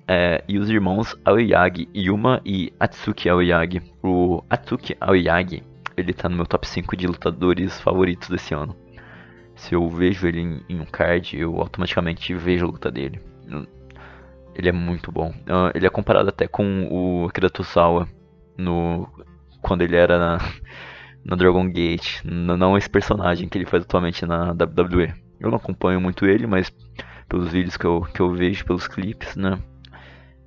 É, 0.08 0.44
e 0.48 0.60
os 0.60 0.70
irmãos 0.70 1.16
Aoyagi, 1.26 1.90
Yuma 1.96 2.42
e 2.46 2.72
Atsuki 2.80 3.28
Aoyagi. 3.28 3.82
O 4.04 4.44
Atsuki 4.50 4.96
Aoyagi, 5.02 5.64
ele 5.98 6.14
tá 6.14 6.30
no 6.30 6.36
meu 6.36 6.46
top 6.46 6.68
5 6.68 6.96
de 6.96 7.08
lutadores 7.08 7.80
favoritos 7.80 8.30
desse 8.30 8.54
ano. 8.54 8.76
Se 9.56 9.74
eu 9.74 9.90
vejo 9.90 10.28
ele 10.28 10.42
em, 10.42 10.62
em 10.70 10.80
um 10.80 10.86
card, 10.86 11.40
eu 11.40 11.60
automaticamente 11.60 12.34
vejo 12.36 12.66
a 12.66 12.70
luta 12.70 12.92
dele. 12.92 13.20
Ele 14.54 14.70
é 14.70 14.72
muito 14.72 15.12
bom. 15.12 15.30
Uh, 15.30 15.72
ele 15.74 15.88
é 15.88 15.90
comparado 15.90 16.30
até 16.30 16.48
com 16.48 16.88
o 16.92 17.28
Akira 17.28 17.50
Tosawa 17.50 18.08
no 18.58 19.08
quando 19.62 19.82
ele 19.82 19.96
era 19.96 20.20
na, 20.20 20.38
na 21.26 21.36
Dragon 21.36 21.68
Gate, 21.68 22.22
não 22.24 22.78
esse 22.78 22.90
personagem 22.90 23.50
que 23.50 23.58
ele 23.58 23.66
faz 23.66 23.84
atualmente 23.84 24.26
na 24.26 24.52
WWE. 24.52 25.14
Eu 25.40 25.50
não 25.50 25.58
acompanho 25.58 26.00
muito 26.00 26.26
ele, 26.26 26.46
mas 26.46 26.72
pelos 27.28 27.52
vídeos 27.52 27.76
que 27.76 27.86
eu, 27.86 28.02
que 28.14 28.20
eu 28.20 28.32
vejo, 28.32 28.64
pelos 28.66 28.88
clipes, 28.88 29.36
né? 29.36 29.60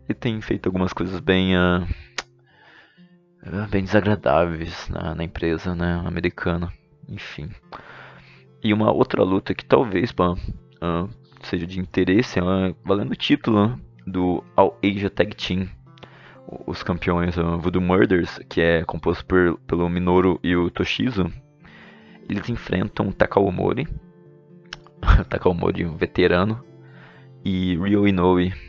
Ele 0.09 0.18
tem 0.18 0.40
feito 0.40 0.66
algumas 0.66 0.92
coisas 0.92 1.20
bem, 1.20 1.54
uh, 1.54 1.86
bem 3.70 3.84
desagradáveis 3.84 4.88
na, 4.88 5.14
na, 5.14 5.22
empresa 5.22 5.74
né, 5.74 6.02
americana. 6.06 6.72
Enfim. 7.06 7.50
E 8.64 8.72
uma 8.72 8.90
outra 8.90 9.22
luta 9.22 9.54
que 9.54 9.64
talvez 9.64 10.11
uh, 10.11 11.09
seja 11.42 11.66
de 11.66 11.78
interesse, 11.78 12.40
uh, 12.40 12.74
valendo 12.84 13.12
o 13.12 13.16
título 13.16 13.78
do 14.06 14.42
All 14.56 14.78
Asia 14.82 15.11
Tag 15.11 15.36
Team. 15.36 15.68
Os 16.66 16.82
campeões 16.82 17.36
uh, 17.36 17.59
Voodoo 17.59 17.82
Murders, 17.82 18.38
que 18.48 18.62
é 18.62 18.84
composto 18.84 19.26
por, 19.26 19.59
pelo 19.66 19.88
Minoru 19.90 20.40
e 20.42 20.56
o 20.56 20.70
Toshizo, 20.70 21.30
eles 22.28 22.48
enfrentam 22.48 23.12
Takaomori, 23.12 23.86
Takamori, 25.28 25.84
um 25.84 25.96
veterano, 25.96 26.64
e 27.44 27.76
Ryo 27.76 28.09
Inoue. 28.09 28.67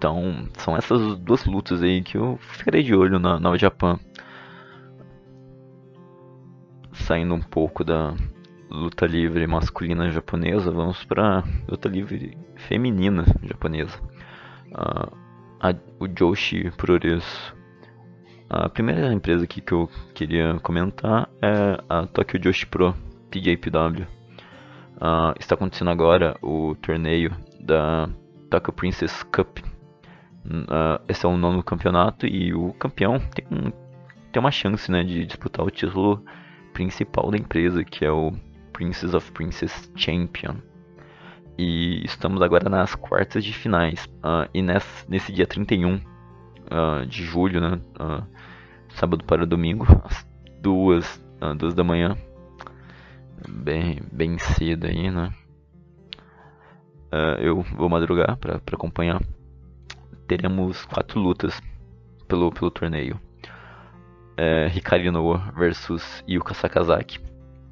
Então, 0.00 0.48
são 0.56 0.74
essas 0.74 1.18
duas 1.18 1.44
lutas 1.44 1.82
aí 1.82 2.02
que 2.02 2.16
eu 2.16 2.38
ficarei 2.40 2.82
de 2.82 2.94
olho 2.94 3.18
na 3.18 3.38
Nova 3.38 3.58
Japan. 3.58 4.00
Saindo 6.90 7.34
um 7.34 7.42
pouco 7.42 7.84
da 7.84 8.14
luta 8.70 9.04
livre 9.04 9.46
masculina 9.46 10.08
japonesa, 10.08 10.70
vamos 10.70 11.04
para 11.04 11.44
luta 11.68 11.86
livre 11.86 12.34
feminina 12.56 13.26
japonesa. 13.42 14.00
Uh, 14.68 15.14
a, 15.60 15.74
o 15.98 16.08
Joshi 16.08 16.70
Puroresu. 16.78 17.54
A 18.48 18.70
primeira 18.70 19.12
empresa 19.12 19.44
aqui 19.44 19.60
que 19.60 19.72
eu 19.72 19.86
queria 20.14 20.58
comentar 20.60 21.28
é 21.42 21.78
a 21.90 22.06
Tokyo 22.06 22.40
Joshi 22.42 22.66
Pro 22.66 22.94
PJPW. 23.30 24.06
Uh, 24.96 25.36
está 25.38 25.56
acontecendo 25.56 25.90
agora 25.90 26.38
o 26.40 26.74
torneio 26.76 27.36
da 27.60 28.08
Tokyo 28.48 28.72
Princess 28.72 29.22
Cup. 29.24 29.69
Uh, 30.44 31.00
esse 31.08 31.26
é 31.26 31.28
o 31.28 31.36
nono 31.36 31.62
campeonato 31.62 32.26
e 32.26 32.54
o 32.54 32.72
campeão 32.74 33.18
tem, 33.18 33.46
um, 33.50 33.70
tem 34.32 34.40
uma 34.40 34.50
chance 34.50 34.90
né, 34.90 35.04
de 35.04 35.26
disputar 35.26 35.64
o 35.64 35.70
título 35.70 36.24
principal 36.72 37.30
da 37.30 37.36
empresa, 37.36 37.84
que 37.84 38.04
é 38.04 38.10
o 38.10 38.32
Princess 38.72 39.12
of 39.14 39.30
Princess 39.32 39.90
Champion. 39.94 40.56
E 41.58 42.02
estamos 42.04 42.40
agora 42.40 42.70
nas 42.70 42.94
quartas 42.94 43.44
de 43.44 43.52
finais. 43.52 44.06
Uh, 44.24 44.48
e 44.54 44.62
nesse, 44.62 45.10
nesse 45.10 45.32
dia 45.32 45.46
31 45.46 45.96
uh, 45.96 47.06
de 47.06 47.22
julho, 47.24 47.60
né, 47.60 47.80
sábado 48.90 49.24
para 49.24 49.44
domingo, 49.44 49.86
às 50.04 50.26
duas, 50.62 51.22
duas 51.58 51.74
da 51.74 51.84
manhã, 51.84 52.16
bem, 53.48 54.00
bem 54.10 54.38
cedo 54.38 54.86
aí, 54.86 55.10
né? 55.10 55.32
Uh, 57.12 57.40
eu 57.40 57.62
vou 57.62 57.88
madrugar 57.88 58.36
para 58.36 58.60
acompanhar. 58.72 59.20
Teremos 60.30 60.84
quatro 60.84 61.18
lutas 61.18 61.60
pelo, 62.28 62.52
pelo 62.52 62.70
torneio. 62.70 63.20
Uh, 64.38 64.70
Hikari 64.72 65.10
versus 65.56 66.22
Yuka 66.28 66.54
Sakazaki, 66.54 67.18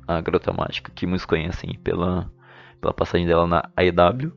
a 0.08 0.20
garota 0.20 0.52
mágica 0.52 0.90
que 0.92 1.06
muitos 1.06 1.24
conhecem 1.24 1.78
pela, 1.84 2.28
pela 2.80 2.92
passagem 2.92 3.28
dela 3.28 3.46
na 3.46 3.62
AEW. 3.76 4.32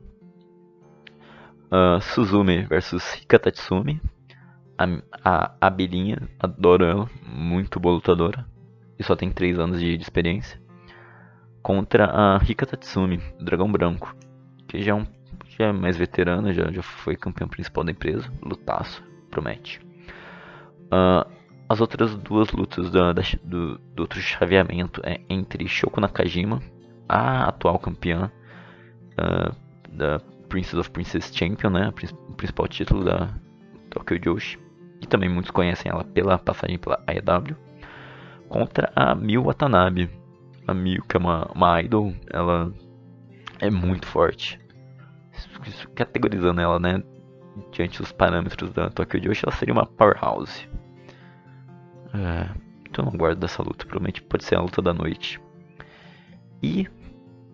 Uh, 1.66 2.00
Suzume 2.00 2.62
versus 2.62 3.02
Hika 3.14 3.40
Tatsumi, 3.40 4.00
a, 4.78 4.86
a 5.24 5.56
abelhinha, 5.60 6.18
adoro 6.38 6.84
ela, 6.84 7.10
muito 7.26 7.80
boa 7.80 7.96
lutadora. 7.96 8.46
E 9.00 9.02
só 9.02 9.16
tem 9.16 9.32
3 9.32 9.58
anos 9.58 9.80
de, 9.80 9.96
de 9.96 10.02
experiência 10.04 10.62
contra 11.60 12.04
a 12.04 12.38
Rika 12.38 12.66
Tatsumi, 12.66 13.20
Dragão 13.40 13.72
Branco, 13.72 14.14
que 14.68 14.80
já 14.80 14.92
é 14.92 14.94
um 14.94 15.06
já 15.58 15.66
é 15.66 15.72
mais 15.72 15.96
veterana, 15.96 16.52
já, 16.52 16.70
já 16.70 16.82
foi 16.82 17.16
campeão 17.16 17.48
principal 17.48 17.84
da 17.84 17.90
empresa. 17.90 18.30
Lutaço, 18.42 19.02
promete. 19.30 19.80
Uh, 20.86 21.30
as 21.68 21.80
outras 21.80 22.14
duas 22.16 22.50
lutas 22.52 22.90
da, 22.90 23.12
da, 23.12 23.22
do, 23.42 23.78
do, 23.78 24.02
outro 24.02 24.20
chaveamento 24.20 25.00
é 25.04 25.20
entre 25.28 25.66
Shoko 25.66 26.00
Nakajima, 26.00 26.62
a 27.08 27.48
atual 27.48 27.78
campeã 27.78 28.30
uh, 29.12 29.56
da 29.90 30.20
Princess 30.48 30.78
of 30.78 30.90
Princess 30.90 31.34
Champion, 31.34 31.70
né, 31.70 31.88
o 32.28 32.34
principal 32.34 32.68
título 32.68 33.04
da 33.04 33.34
Tokyo 33.88 34.20
Joshi, 34.22 34.58
e 35.00 35.06
também 35.06 35.28
muitos 35.30 35.50
conhecem 35.50 35.90
ela 35.90 36.04
pela 36.04 36.38
passagem 36.38 36.78
pela 36.78 37.02
AEW, 37.06 37.56
contra 38.48 38.92
a 38.94 39.14
Miu 39.14 39.44
Watanabe. 39.44 40.10
A 40.66 40.74
Miu, 40.74 41.02
que 41.02 41.16
é 41.16 41.20
uma, 41.20 41.50
uma 41.54 41.80
idol, 41.80 42.14
ela 42.30 42.72
é 43.58 43.70
muito 43.70 44.06
forte. 44.06 44.60
Categorizando 45.94 46.60
ela, 46.60 46.78
né, 46.78 47.02
diante 47.70 47.98
dos 47.98 48.12
parâmetros 48.12 48.72
da 48.72 48.90
Tokyo 48.90 49.20
Joshi, 49.20 49.44
ela 49.44 49.56
seria 49.56 49.74
uma 49.74 49.86
powerhouse. 49.86 50.68
É, 52.14 52.48
então 52.88 53.04
não 53.04 53.12
guardo 53.12 53.38
dessa 53.38 53.62
luta, 53.62 53.86
provavelmente 53.86 54.22
pode 54.22 54.44
ser 54.44 54.56
a 54.56 54.60
luta 54.60 54.82
da 54.82 54.92
noite. 54.92 55.40
E 56.62 56.88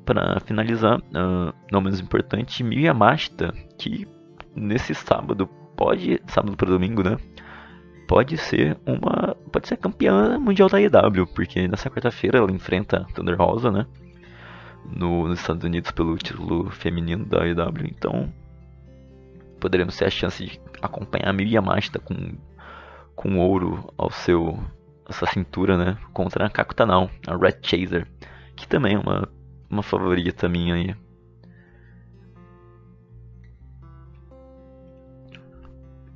para 0.05 0.41
finalizar, 0.41 0.99
uh, 0.99 1.55
não 1.71 1.81
menos 1.81 2.01
importante, 2.01 2.65
Miyu 2.65 2.83
Yamashita, 2.83 3.53
que 3.79 4.09
nesse 4.57 4.95
sábado 4.95 5.47
pode, 5.77 6.21
sábado 6.27 6.57
para 6.57 6.71
domingo, 6.71 7.03
né? 7.03 7.19
Pode 8.09 8.39
ser 8.39 8.79
uma, 8.87 9.35
pode 9.53 9.69
ser 9.69 9.77
campeã 9.77 10.39
mundial 10.39 10.69
da 10.69 10.81
EW, 10.81 11.27
porque 11.35 11.69
nessa 11.69 11.91
quarta-feira 11.91 12.39
ela 12.39 12.51
enfrenta 12.51 13.07
Thunder 13.15 13.37
Rosa, 13.37 13.71
né? 13.71 13.87
No, 14.95 15.29
nos 15.29 15.41
Estados 15.41 15.65
Unidos 15.65 15.91
pelo 15.91 16.17
título 16.17 16.71
feminino 16.71 17.25
da 17.25 17.47
EW, 17.47 17.87
então 17.87 18.33
poderemos 19.61 19.97
ter 19.97 20.07
a 20.07 20.11
chance 20.11 20.45
de 20.45 20.61
acompanhar 20.81 21.29
a 21.29 21.33
Miyu 21.33 21.51
Yamashita 21.51 21.99
com 21.99 22.15
com 23.15 23.39
ouro 23.39 23.93
ao 23.99 24.11
seu 24.11 24.59
essa 25.09 25.27
cintura, 25.27 25.77
né? 25.77 25.99
Contra 26.13 26.47
a 26.47 26.51
Kakutanao, 26.51 27.11
a 27.27 27.37
Red 27.37 27.59
Chaser, 27.63 28.07
que 28.55 28.69
também 28.69 28.95
é 28.95 28.99
uma 28.99 29.29
uma 29.71 29.83
favorita 29.83 30.49
minha 30.49 30.75
aí. 30.75 30.97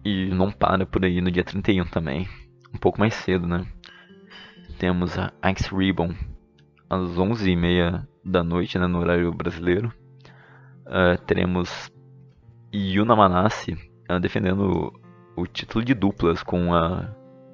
E 0.04 0.26
não 0.34 0.50
para 0.50 0.84
por 0.86 1.04
aí 1.04 1.20
no 1.20 1.30
dia 1.30 1.44
31 1.44 1.84
também. 1.86 2.28
Um 2.74 2.78
pouco 2.78 2.98
mais 2.98 3.14
cedo, 3.14 3.46
né? 3.46 3.66
Temos 4.78 5.16
a 5.18 5.32
Ice 5.52 5.74
Ribbon 5.74 6.14
às 6.93 7.16
11h30 7.16 8.07
da 8.22 8.45
noite, 8.45 8.78
né, 8.78 8.86
no 8.86 8.99
horário 8.99 9.32
brasileiro. 9.32 9.90
Uh, 10.86 11.16
teremos 11.26 11.90
Yuna 12.74 13.16
Manassi 13.16 13.72
uh, 14.11 14.20
defendendo 14.20 14.93
o 15.34 15.47
título 15.47 15.82
de 15.82 15.95
duplas 15.95 16.43
com 16.43 16.74
a 16.74 17.09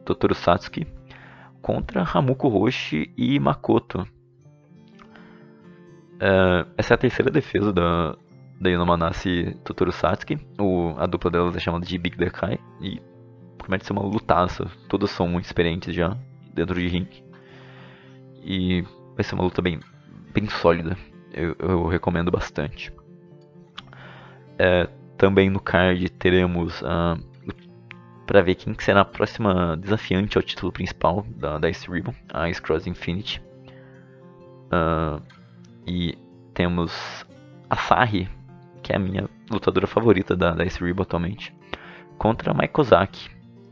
Totoro 0.04 0.34
Satsuki 0.34 0.86
contra 1.62 2.02
Hamuko 2.02 2.48
Hoshi 2.48 3.12
e 3.16 3.38
Makoto. 3.38 4.04
É, 6.20 6.66
essa 6.76 6.94
é 6.94 6.96
a 6.96 6.98
terceira 6.98 7.30
defesa 7.30 7.72
da, 7.72 8.16
da 8.60 8.70
Inomanasi 8.70 9.56
Totoro 9.62 9.92
Satsuki. 9.92 10.36
O, 10.58 10.94
a 10.98 11.06
dupla 11.06 11.30
delas 11.30 11.54
é 11.54 11.60
chamada 11.60 11.86
de 11.86 11.96
Big 11.96 12.16
Dekai 12.16 12.58
e 12.80 13.00
promete 13.56 13.86
ser 13.86 13.92
uma 13.92 14.02
lutaça. 14.02 14.66
Todas 14.88 15.10
são 15.10 15.28
muito 15.28 15.44
experientes 15.44 15.94
já 15.94 16.16
dentro 16.52 16.74
de 16.74 16.88
ring. 16.88 17.08
E 18.42 18.84
vai 19.18 19.24
ser 19.24 19.34
uma 19.34 19.42
luta 19.42 19.60
bem, 19.60 19.80
bem 20.32 20.48
sólida. 20.48 20.96
Eu, 21.34 21.56
eu 21.58 21.88
recomendo 21.88 22.30
bastante. 22.30 22.92
É, 24.56 24.88
também 25.16 25.50
no 25.50 25.58
card 25.58 26.08
teremos 26.10 26.80
uh, 26.82 27.18
para 28.24 28.42
ver 28.42 28.54
quem 28.54 28.76
será 28.78 29.00
a 29.00 29.04
próxima 29.04 29.76
desafiante 29.76 30.38
ao 30.38 30.42
título 30.42 30.70
principal 30.70 31.26
da, 31.30 31.58
da 31.58 31.68
Ice 31.68 31.90
Ribbon, 31.90 32.14
a 32.32 32.48
Ice 32.48 32.62
Cross 32.62 32.86
Infinity. 32.86 33.42
Uh, 34.70 35.20
e 35.84 36.16
temos 36.54 37.26
a 37.68 37.76
Sahi, 37.76 38.28
que 38.84 38.92
é 38.92 38.96
a 38.96 39.00
minha 39.00 39.28
lutadora 39.50 39.88
favorita 39.88 40.36
da, 40.36 40.52
da 40.54 40.64
Ice 40.64 40.82
Ribbon 40.82 41.02
atualmente, 41.02 41.52
contra 42.18 42.52
a 42.52 42.54
Maikozaki, 42.54 43.28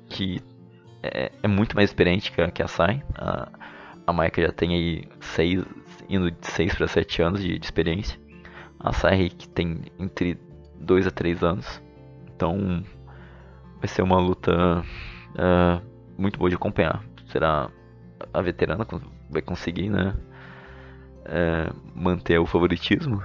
que 0.09 0.43
é, 1.05 1.31
é, 1.41 1.47
muito 1.47 1.77
mais 1.77 1.91
experiente 1.91 2.33
que 2.33 2.51
que 2.51 2.63
a 2.65 2.67
Sai. 2.67 3.01
A, 3.15 3.49
a 4.07 4.13
Maika 4.13 4.41
já 4.41 4.53
tem 4.53 4.75
aí 4.75 5.09
seis, 5.21 5.65
indo 6.09 6.31
de 6.31 6.47
6 6.47 6.75
para 6.77 6.87
7 6.87 7.23
anos 7.23 7.43
de, 7.43 7.59
de, 7.59 7.65
experiência. 7.65 8.19
A 8.79 8.93
Sai 8.93 9.29
que 9.29 9.49
tem 9.49 9.83
entre 9.99 10.39
2 10.81 11.07
a 11.07 11.11
3 11.11 11.43
anos. 11.43 11.83
Então 12.35 12.85
vai 13.79 13.89
ser 13.89 14.03
uma 14.03 14.19
luta 14.19 14.85
uh, 15.33 15.83
muito 16.17 16.39
boa 16.39 16.49
de 16.49 16.57
acompanhar. 16.57 17.03
Será 17.27 17.71
a 18.33 18.41
veterana 18.41 18.87
vai 19.29 19.43
conseguir, 19.43 19.91
né? 19.91 20.15
Uh, 21.27 21.75
manter 21.95 22.39
o 22.39 22.47
favoritismo. 22.47 23.23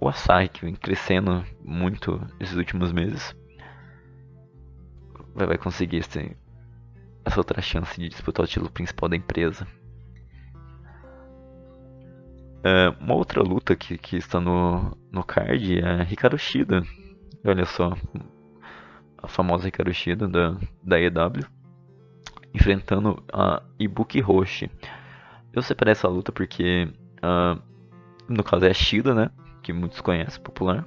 O 0.00 0.08
Asai, 0.08 0.48
que 0.48 0.64
vem 0.64 0.74
crescendo 0.74 1.44
muito 1.62 2.20
esses 2.40 2.56
últimos 2.56 2.92
meses, 2.92 3.34
vai, 5.34 5.56
conseguir 5.56 5.98
essa 7.24 7.40
outra 7.40 7.62
chance 7.62 7.98
de 8.00 8.08
disputar 8.08 8.44
o 8.44 8.48
título 8.48 8.70
principal 8.70 9.08
da 9.08 9.16
empresa. 9.16 9.66
Uh, 12.66 12.90
uma 13.00 13.14
outra 13.14 13.42
luta 13.44 13.76
que, 13.76 13.96
que 13.96 14.16
está 14.16 14.40
no, 14.40 14.96
no 15.12 15.22
card 15.22 15.78
é 15.78 16.02
Ricardo 16.02 16.36
Shida. 16.36 16.82
Olha 17.44 17.64
só, 17.64 17.96
a 19.22 19.28
famosa 19.28 19.68
Hikaru 19.68 19.94
Shida 19.94 20.26
da, 20.26 20.56
da 20.82 21.00
EW, 21.00 21.46
enfrentando 22.52 23.22
a 23.32 23.62
Ibuki 23.78 24.20
Roshi. 24.20 24.68
Eu 25.52 25.62
separei 25.62 25.92
essa 25.92 26.08
luta 26.08 26.32
porque, 26.32 26.88
uh, 27.18 27.62
no 28.28 28.42
caso, 28.42 28.64
é 28.64 28.70
a 28.70 28.74
Shida, 28.74 29.14
né? 29.14 29.30
Que 29.62 29.72
muitos 29.72 30.00
conhecem, 30.00 30.42
popular. 30.42 30.84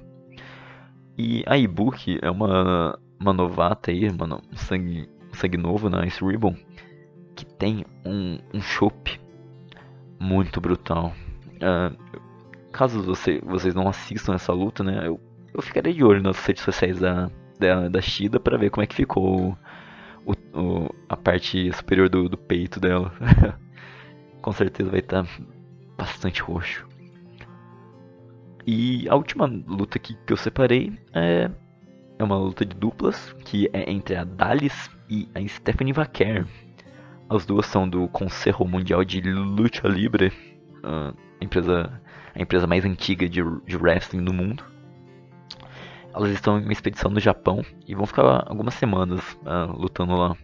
E 1.16 1.42
a 1.46 1.56
Ibuki 1.56 2.18
é 2.20 2.30
uma, 2.30 2.98
uma 3.18 3.32
novata 3.32 3.90
aí, 3.90 4.06
mano, 4.12 4.42
um 4.52 4.56
sangue, 4.56 5.08
sangue 5.32 5.56
novo 5.56 5.88
na 5.88 6.04
Ice 6.04 6.22
Ribbon, 6.22 6.54
que 7.34 7.46
tem 7.46 7.86
um, 8.04 8.38
um 8.52 8.60
chope 8.60 9.18
muito 10.18 10.60
brutal. 10.60 11.14
Uh, 11.60 12.20
caso 12.72 13.02
você, 13.02 13.40
vocês 13.44 13.74
não 13.74 13.88
assistam 13.88 14.34
essa 14.34 14.52
luta, 14.52 14.82
né? 14.82 15.06
Eu, 15.06 15.20
eu 15.52 15.62
ficarei 15.62 15.92
de 15.92 16.04
olho 16.04 16.22
nas 16.22 16.44
redes 16.44 16.62
sociais 16.62 16.98
da, 16.98 17.30
da, 17.58 17.88
da 17.88 18.00
Shida 18.00 18.40
para 18.40 18.56
ver 18.56 18.70
como 18.70 18.82
é 18.82 18.86
que 18.86 18.94
ficou 18.94 19.56
o, 20.24 20.32
o, 20.58 20.94
a 21.08 21.16
parte 21.16 21.72
superior 21.72 22.08
do, 22.08 22.28
do 22.28 22.38
peito 22.38 22.80
dela. 22.80 23.12
Com 24.40 24.52
certeza 24.52 24.90
vai 24.90 25.00
estar 25.00 25.24
tá 25.24 25.28
bastante 25.98 26.40
roxo. 26.42 26.86
E 28.66 29.08
a 29.08 29.14
última 29.14 29.46
luta 29.46 29.98
que, 29.98 30.14
que 30.14 30.32
eu 30.32 30.36
separei 30.36 30.98
é, 31.12 31.50
é 32.18 32.24
uma 32.24 32.36
luta 32.36 32.64
de 32.64 32.74
duplas, 32.76 33.34
que 33.44 33.68
é 33.72 33.90
entre 33.90 34.16
a 34.16 34.24
Dallas 34.24 34.90
e 35.08 35.28
a 35.34 35.46
Stephanie 35.46 35.92
Vaquer. 35.92 36.46
As 37.28 37.46
duas 37.46 37.66
são 37.66 37.88
do 37.88 38.08
Conselho 38.08 38.64
Mundial 38.66 39.04
de 39.04 39.20
Lucha 39.20 39.86
Libre, 39.86 40.32
a 40.82 41.12
empresa, 41.44 42.00
a 42.34 42.42
empresa 42.42 42.66
mais 42.66 42.84
antiga 42.84 43.28
de, 43.28 43.42
de 43.66 43.76
wrestling 43.76 44.24
do 44.24 44.32
mundo. 44.32 44.64
Elas 46.14 46.30
estão 46.30 46.58
em 46.58 46.64
uma 46.64 46.72
expedição 46.72 47.10
no 47.10 47.20
Japão 47.20 47.64
e 47.86 47.94
vão 47.94 48.04
ficar 48.04 48.44
algumas 48.46 48.74
semanas 48.74 49.20
uh, 49.42 49.72
lutando 49.72 50.16
lá. 50.16 50.36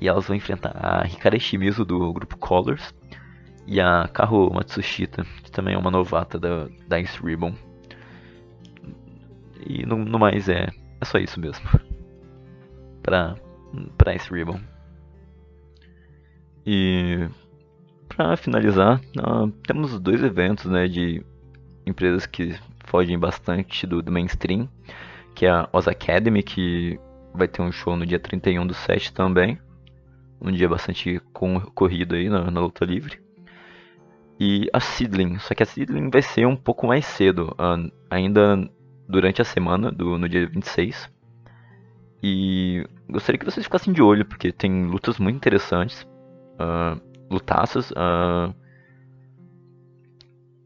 E 0.00 0.08
elas 0.08 0.26
vão 0.26 0.36
enfrentar 0.36 0.74
a 0.74 1.06
Hikari 1.06 1.40
Shimizu 1.40 1.84
do 1.84 2.12
grupo 2.12 2.36
Colors 2.36 2.94
e 3.66 3.80
a 3.80 4.08
Kaho 4.12 4.52
Matsushita, 4.52 5.24
que 5.42 5.50
também 5.50 5.74
é 5.74 5.78
uma 5.78 5.90
novata 5.90 6.38
da, 6.38 6.68
da 6.86 7.00
Ice 7.00 7.18
Ribbon. 7.22 7.54
E 9.66 9.86
no, 9.86 9.96
no 9.96 10.18
mais 10.18 10.48
é, 10.48 10.68
é 11.00 11.04
só 11.04 11.18
isso 11.18 11.40
mesmo. 11.40 11.66
pra, 13.02 13.36
pra 13.96 14.14
Ice 14.14 14.30
Ribbon. 14.30 14.60
E 16.66 17.28
para 18.16 18.36
finalizar, 18.36 19.00
uh, 19.18 19.50
temos 19.66 19.98
dois 19.98 20.22
eventos 20.22 20.66
né, 20.66 20.86
de 20.86 21.24
empresas 21.86 22.26
que 22.26 22.54
fogem 22.86 23.18
bastante 23.18 23.86
do, 23.86 24.00
do 24.00 24.12
mainstream, 24.12 24.68
que 25.34 25.46
é 25.46 25.50
a 25.50 25.68
Oz 25.72 25.88
Academy, 25.88 26.42
que 26.42 26.98
vai 27.34 27.48
ter 27.48 27.60
um 27.60 27.72
show 27.72 27.96
no 27.96 28.06
dia 28.06 28.18
31 28.18 28.66
do 28.66 28.74
7 28.74 29.12
também. 29.12 29.58
Um 30.40 30.52
dia 30.52 30.68
bastante 30.68 31.20
corrido 31.74 32.14
aí 32.14 32.28
na, 32.28 32.50
na 32.50 32.60
luta 32.60 32.84
livre. 32.84 33.18
E 34.38 34.68
a 34.72 34.80
Seedling, 34.80 35.38
só 35.38 35.54
que 35.54 35.62
a 35.62 35.66
Seedling 35.66 36.10
vai 36.10 36.22
ser 36.22 36.46
um 36.46 36.56
pouco 36.56 36.86
mais 36.86 37.06
cedo, 37.06 37.54
uh, 37.58 37.90
ainda 38.10 38.68
durante 39.08 39.40
a 39.40 39.44
semana, 39.44 39.90
do, 39.90 40.18
no 40.18 40.28
dia 40.28 40.46
26. 40.46 41.10
E 42.22 42.86
gostaria 43.08 43.38
que 43.38 43.44
vocês 43.44 43.64
ficassem 43.64 43.92
de 43.92 44.02
olho, 44.02 44.24
porque 44.24 44.52
tem 44.52 44.86
lutas 44.86 45.18
muito 45.18 45.36
interessantes, 45.36 46.02
uh, 46.60 47.00
lutaças. 47.30 47.90
Uh, 47.90 48.54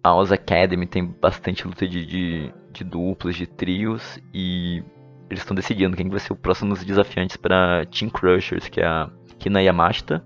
a 0.03 0.15
Oz 0.15 0.33
Academy 0.33 0.87
tem 0.87 1.05
bastante 1.05 1.67
luta 1.67 1.87
de, 1.87 2.07
de, 2.07 2.55
de 2.73 2.85
duplas, 2.85 3.37
de 3.37 3.47
trios, 3.47 4.19
e 4.33 4.83
eles 5.29 5.43
estão 5.43 5.55
decidindo 5.55 5.97
quem 5.97 6.09
vai 6.09 6.21
ser 6.21 6.33
o 6.33 6.37
próximo 6.37 6.75
dos 6.75 6.85
desafiantes 6.85 7.37
para 7.37 7.85
Team 7.87 8.11
Crushers, 8.11 8.69
que 8.69 8.81
é 8.81 8.87
a 8.87 9.11
Kina 9.39 9.63
Yamashita, 9.63 10.25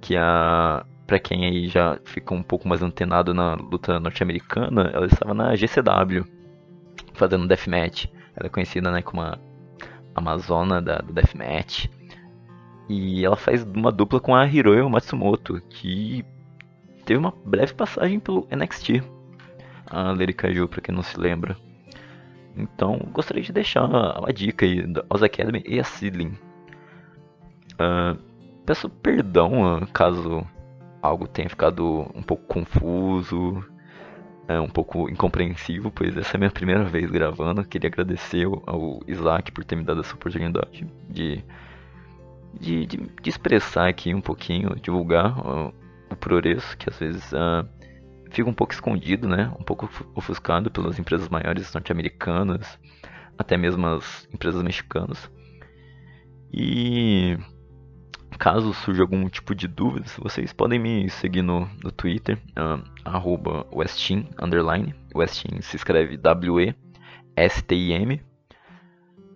que 0.00 0.16
é 0.16 0.20
a 0.20 0.84
para 1.08 1.18
quem 1.18 1.46
aí 1.46 1.68
já 1.68 1.98
fica 2.04 2.34
um 2.34 2.42
pouco 2.42 2.68
mais 2.68 2.82
antenado 2.82 3.32
na 3.32 3.54
luta 3.54 3.98
norte-americana, 3.98 4.90
ela 4.92 5.06
estava 5.06 5.32
na 5.32 5.56
GCW, 5.56 6.22
fazendo 7.14 7.48
deathmatch. 7.48 8.04
Ela 8.36 8.46
é 8.46 8.50
conhecida 8.50 8.90
né, 8.90 9.00
como 9.00 9.22
a 9.22 9.38
Amazona 10.14 10.82
da, 10.82 10.98
do 10.98 11.14
deathmatch. 11.14 11.86
E 12.88 13.24
ela 13.24 13.36
faz 13.36 13.64
uma 13.64 13.92
dupla 13.92 14.20
com 14.20 14.34
a 14.34 14.46
Hiroyo 14.46 14.88
Matsumoto, 14.88 15.60
que 15.68 16.24
teve 17.04 17.18
uma 17.18 17.34
breve 17.44 17.74
passagem 17.74 18.18
pelo 18.18 18.46
NXT. 18.50 19.02
A 19.86 20.12
Lady 20.12 20.32
Kaiju, 20.32 20.68
pra 20.68 20.80
quem 20.80 20.94
não 20.94 21.02
se 21.02 21.18
lembra. 21.18 21.56
Então, 22.56 22.98
gostaria 23.12 23.42
de 23.42 23.52
deixar 23.52 23.84
uma 23.84 24.32
dica 24.32 24.66
aí 24.66 24.86
da 24.86 25.04
Oz 25.08 25.22
Academy 25.22 25.62
e 25.66 25.78
a 25.78 25.84
Sidling. 25.84 26.36
Uh, 27.74 28.18
peço 28.66 28.88
perdão 28.88 29.76
uh, 29.76 29.86
caso 29.92 30.44
algo 31.00 31.28
tenha 31.28 31.48
ficado 31.48 32.10
um 32.14 32.22
pouco 32.22 32.44
confuso, 32.46 33.64
é, 34.48 34.58
um 34.58 34.68
pouco 34.68 35.08
incompreensível, 35.08 35.90
pois 35.90 36.16
essa 36.16 36.34
é 36.34 36.36
a 36.36 36.38
minha 36.38 36.50
primeira 36.50 36.84
vez 36.84 37.10
gravando. 37.10 37.64
Queria 37.64 37.88
agradecer 37.88 38.46
ao 38.66 39.00
Isaac 39.06 39.52
por 39.52 39.64
ter 39.64 39.76
me 39.76 39.84
dado 39.84 40.00
essa 40.00 40.14
oportunidade 40.14 40.86
de, 41.08 41.44
de, 42.60 42.86
de, 42.86 42.96
de 42.96 43.30
expressar 43.30 43.88
aqui 43.88 44.14
um 44.14 44.20
pouquinho, 44.20 44.74
divulgar 44.80 45.38
uh, 45.38 45.74
o 46.10 46.16
progresso, 46.16 46.76
que 46.76 46.88
às 46.88 46.98
vezes 46.98 47.32
uh, 47.32 47.68
fica 48.30 48.48
um 48.48 48.54
pouco 48.54 48.72
escondido, 48.72 49.28
né? 49.28 49.52
um 49.58 49.64
pouco 49.64 49.88
ofuscado 50.14 50.70
pelas 50.70 50.98
empresas 50.98 51.28
maiores 51.28 51.72
norte-americanas, 51.72 52.78
até 53.36 53.56
mesmo 53.56 53.86
as 53.86 54.28
empresas 54.32 54.62
mexicanas. 54.62 55.30
E 56.52 57.36
Caso 58.38 58.72
surja 58.72 59.02
algum 59.02 59.28
tipo 59.28 59.52
de 59.54 59.66
dúvida, 59.66 60.06
vocês 60.18 60.52
podem 60.52 60.78
me 60.78 61.10
seguir 61.10 61.42
no, 61.42 61.68
no 61.82 61.90
Twitter, 61.90 62.38
uh. 62.56 62.80
Westin 65.14 65.60
se 65.60 65.74
escreve 65.76 66.16
W-E-S-T-I-M. 66.16 66.68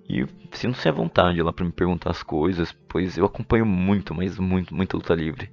E 0.09 0.26
sinto-se 0.53 0.88
à 0.88 0.92
vontade 0.92 1.40
lá 1.42 1.53
para 1.53 1.64
me 1.64 1.72
perguntar 1.72 2.11
as 2.11 2.22
coisas, 2.22 2.72
pois 2.88 3.16
eu 3.16 3.24
acompanho 3.24 3.64
muito, 3.64 4.14
mas 4.14 4.38
muito, 4.38 4.74
muita 4.74 4.96
luta 4.96 5.14
livre. 5.14 5.50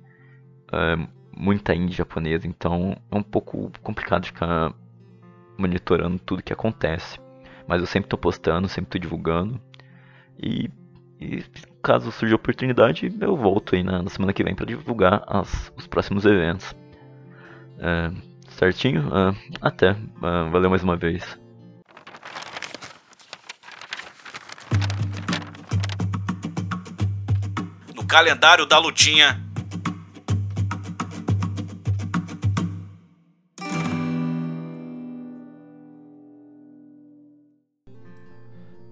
Uh, 0.68 1.08
muita 1.36 1.74
indie 1.74 1.96
japonesa, 1.96 2.48
então 2.48 2.98
é 3.12 3.16
um 3.16 3.24
pouco 3.24 3.72
complicado 3.82 4.26
ficar 4.26 4.74
monitorando 5.58 6.20
tudo 6.20 6.44
que 6.44 6.54
acontece. 6.54 7.20
Mas 7.68 7.82
eu 7.82 7.88
sempre 7.88 8.08
estou 8.08 8.20
postando, 8.20 8.68
sempre 8.68 8.88
estou 8.88 9.02
divulgando. 9.02 9.62
E 10.42 10.70
e 11.20 11.44
caso 11.84 12.12
surja 12.12 12.36
oportunidade, 12.36 13.14
eu 13.20 13.36
volto 13.36 13.76
aí 13.76 13.84
na, 13.84 14.02
na 14.02 14.10
semana 14.10 14.32
que 14.32 14.44
vem 14.44 14.56
para 14.56 14.66
divulgar 14.66 15.22
as, 15.28 15.72
os 15.76 15.86
próximos 15.86 16.26
eventos. 16.26 16.74
É, 17.78 18.12
certinho? 18.52 19.04
É, 19.14 19.36
até. 19.62 19.96
Valeu 20.20 20.70
mais 20.70 20.82
uma 20.82 20.96
vez. 20.96 21.38
Calendário 28.10 28.66
da 28.66 28.80
lutinha 28.80 29.40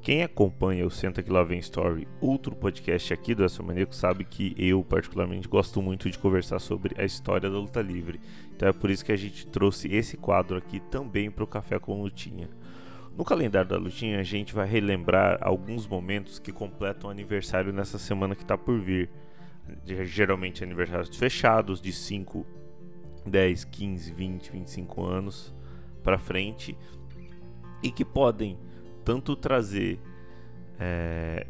Quem 0.03 0.24
acompanha 0.24 0.86
o 0.86 0.91
Senta 0.91 1.22
Que 1.22 1.30
Lá 1.30 1.43
Vem 1.43 1.59
Story, 1.59 2.07
outro 2.22 2.55
podcast 2.55 3.11
aqui 3.11 3.36
do 3.36 3.43
Essa 3.43 3.61
Maníaco, 3.61 3.93
sabe 3.93 4.24
que 4.24 4.55
eu, 4.57 4.82
particularmente, 4.82 5.49
gosto 5.49 5.82
muito 5.82 6.09
de 6.09 6.18
conversar 6.18 6.59
sobre 6.59 6.95
a 6.97 7.03
história 7.03 7.49
da 7.49 7.57
luta 7.57 7.82
livre. 7.82 8.18
Então 8.55 8.70
é 8.70 8.72
por 8.72 8.89
isso 8.89 9.03
que 9.03 9.11
a 9.11 9.18
gente 9.18 9.45
trouxe 9.47 9.93
esse 9.93 10.15
quadro 10.15 10.55
aqui 10.55 10.80
também 10.80 11.30
para 11.30 11.43
o 11.43 11.47
Café 11.47 11.78
com 11.78 12.01
Lutinha. 12.01 12.47
No 13.18 13.26
calendário 13.26 13.68
da 13.68 13.78
Lutinha, 13.78 14.20
a 14.20 14.24
gente 14.24 14.53
vai 14.53 14.68
relembrar 14.68 15.39
alguns 15.41 15.88
momentos 15.88 16.38
que 16.38 16.51
completam 16.51 17.09
aniversário 17.09 17.74
nessa 17.74 17.97
semana 17.97 18.36
que 18.36 18.43
está 18.43 18.55
por 18.55 18.80
vir. 18.80 19.09
Geralmente 19.84 20.63
aniversários 20.63 21.18
fechados, 21.18 21.82
de 21.82 21.91
5, 21.91 22.45
10, 23.26 23.63
15, 23.65 24.13
20, 24.13 24.51
25 24.51 25.03
anos 25.03 25.51
para 26.03 26.20
frente. 26.20 26.78
E 27.82 27.89
que 27.89 28.05
podem 28.05 28.55
tanto 29.03 29.36
trazer 29.36 29.99
é, 30.80 31.47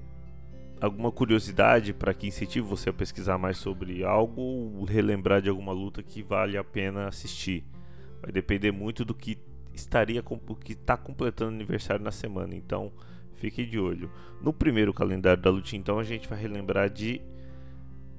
alguma 0.80 1.12
curiosidade 1.12 1.94
para 1.94 2.14
que 2.14 2.28
incentive 2.28 2.66
você 2.66 2.92
a 2.92 2.94
pesquisar 2.94 3.38
mais 3.38 3.58
sobre 3.58 4.06
algo 4.06 4.42
ou 4.42 4.86
relembrar 4.86 5.42
de 5.42 5.50
alguma 5.50 5.74
luta 5.74 6.02
que 6.02 6.24
vale 6.24 6.58
a 6.58 6.64
pena 6.64 7.10
assistir. 7.10 7.66
Vai 8.22 8.32
depender 8.32 8.72
muito 8.72 9.04
do 9.04 9.14
que 9.14 9.38
estaria 9.78 10.22
que 10.22 10.74
está 10.74 10.98
completando 10.98 11.56
aniversário 11.56 12.04
na 12.04 12.12
semana, 12.12 12.56
então 12.56 12.92
fique 13.36 13.66
de 13.66 13.80
olho. 13.80 14.12
No 14.42 14.52
primeiro 14.52 14.94
calendário 14.94 15.42
da 15.42 15.50
luta, 15.50 15.76
então 15.76 16.00
a 16.00 16.04
gente 16.04 16.28
vai 16.28 16.40
relembrar 16.40 16.90
de 16.90 17.22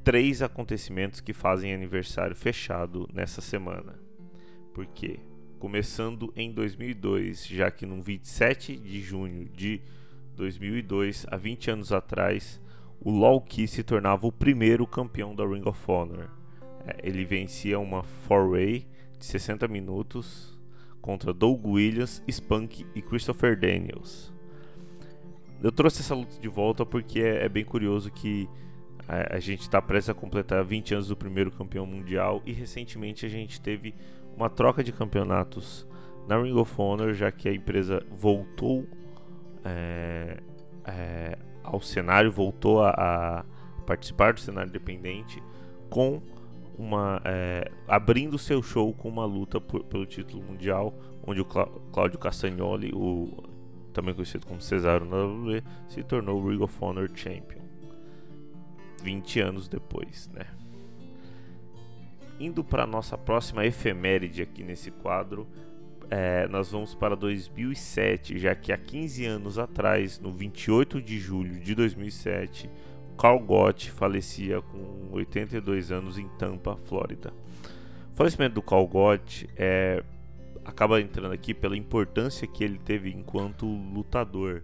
três 0.02 0.42
acontecimentos 0.42 1.20
que 1.20 1.32
fazem 1.32 1.74
aniversário 1.74 2.34
fechado 2.34 3.08
nessa 3.12 3.40
semana. 3.40 3.98
Por 4.72 4.86
quê? 4.86 5.20
começando 5.58 6.32
em 6.36 6.52
2002, 6.52 7.46
já 7.46 7.70
que 7.70 7.84
no 7.84 8.00
27 8.00 8.76
de 8.76 9.00
junho 9.00 9.48
de 9.48 9.80
2002, 10.36 11.26
há 11.28 11.36
20 11.36 11.70
anos 11.72 11.92
atrás, 11.92 12.60
o 13.00 13.10
Lawkey 13.10 13.66
se 13.66 13.82
tornava 13.82 14.26
o 14.26 14.32
primeiro 14.32 14.86
campeão 14.86 15.34
da 15.34 15.44
Ring 15.44 15.64
of 15.66 15.78
Honor. 15.90 16.30
É, 16.86 17.00
ele 17.02 17.24
vencia 17.24 17.78
uma 17.78 18.02
four-way 18.02 18.86
de 19.18 19.26
60 19.26 19.66
minutos 19.68 20.57
contra 21.00 21.32
Doug 21.32 21.66
Williams, 21.66 22.22
Spunk 22.28 22.86
e 22.94 23.02
Christopher 23.02 23.58
Daniels. 23.58 24.32
Eu 25.62 25.72
trouxe 25.72 26.00
essa 26.00 26.14
luta 26.14 26.40
de 26.40 26.48
volta 26.48 26.86
porque 26.86 27.20
é, 27.20 27.44
é 27.44 27.48
bem 27.48 27.64
curioso 27.64 28.10
que 28.10 28.48
a, 29.08 29.36
a 29.36 29.40
gente 29.40 29.62
está 29.62 29.80
prestes 29.80 30.10
a 30.10 30.14
completar 30.14 30.64
20 30.64 30.94
anos 30.94 31.08
do 31.08 31.16
primeiro 31.16 31.50
campeão 31.50 31.86
mundial 31.86 32.42
e 32.44 32.52
recentemente 32.52 33.26
a 33.26 33.28
gente 33.28 33.60
teve 33.60 33.94
uma 34.36 34.48
troca 34.48 34.84
de 34.84 34.92
campeonatos 34.92 35.86
na 36.28 36.40
Ring 36.40 36.54
of 36.54 36.72
Honor, 36.80 37.14
já 37.14 37.32
que 37.32 37.48
a 37.48 37.54
empresa 37.54 38.04
voltou 38.10 38.86
é, 39.64 40.38
é, 40.84 41.38
ao 41.62 41.80
cenário, 41.80 42.30
voltou 42.30 42.82
a, 42.82 42.90
a, 42.90 43.44
participar 43.86 44.34
do 44.34 44.40
cenário 44.40 44.68
independente 44.68 45.42
com 45.88 46.20
uma 46.78 47.20
é, 47.24 47.70
abrindo 47.86 48.38
seu 48.38 48.62
show 48.62 48.94
com 48.94 49.08
uma 49.08 49.24
luta 49.24 49.60
por, 49.60 49.84
pelo 49.84 50.06
título 50.06 50.42
mundial, 50.42 50.94
onde 51.26 51.40
o 51.40 51.44
Cláudio 51.44 52.18
Castagnoli, 52.18 52.92
o 52.94 53.42
também 53.92 54.14
conhecido 54.14 54.46
como 54.46 54.60
Cesaro 54.60 55.04
na 55.04 55.16
WWE, 55.16 55.62
se 55.88 56.02
tornou 56.04 56.40
o 56.40 56.48
Ring 56.48 56.62
of 56.62 56.74
Honor 56.80 57.10
Champion. 57.12 57.58
20 59.02 59.40
anos 59.40 59.68
depois, 59.68 60.28
né? 60.32 60.46
indo 62.38 62.62
para 62.62 62.86
nossa 62.86 63.18
próxima 63.18 63.66
efeméride 63.66 64.42
aqui 64.42 64.62
nesse 64.62 64.90
quadro, 64.90 65.46
é, 66.10 66.46
nós 66.48 66.70
vamos 66.70 66.94
para 66.94 67.14
2007, 67.14 68.38
já 68.38 68.54
que 68.54 68.72
há 68.72 68.78
15 68.78 69.26
anos 69.26 69.58
atrás, 69.58 70.18
no 70.18 70.32
28 70.32 71.02
de 71.02 71.18
julho 71.18 71.60
de 71.60 71.74
2007, 71.74 72.70
Carl 73.18 73.40
Gott 73.40 73.90
falecia 73.90 74.62
com 74.62 75.08
82 75.10 75.90
anos 75.90 76.18
em 76.18 76.28
Tampa, 76.38 76.76
Flórida. 76.84 77.32
O 78.12 78.16
falecimento 78.16 78.54
do 78.54 78.62
Carl 78.62 78.86
Gott 78.86 79.48
é, 79.56 80.04
acaba 80.64 81.00
entrando 81.00 81.32
aqui 81.32 81.52
pela 81.52 81.76
importância 81.76 82.46
que 82.46 82.62
ele 82.62 82.78
teve 82.78 83.10
enquanto 83.10 83.66
lutador. 83.66 84.62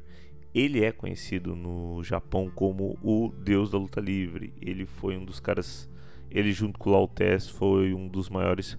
Ele 0.55 0.85
é 0.85 0.93
conhecido 0.93 1.57
no 1.57 2.01
Japão 2.05 2.49
como 2.49 2.97
o 3.03 3.33
deus 3.37 3.71
da 3.71 3.79
luta 3.79 4.01
livre. 4.01 4.55
Ele 4.63 4.87
foi 4.87 5.17
um 5.17 5.25
dos 5.25 5.41
caras 5.41 5.91
ele, 6.31 6.53
junto 6.53 6.79
com 6.79 6.91
o 6.91 6.93
Lautes, 6.93 7.49
foi 7.49 7.93
um 7.93 8.07
dos 8.07 8.29
maiores 8.29 8.79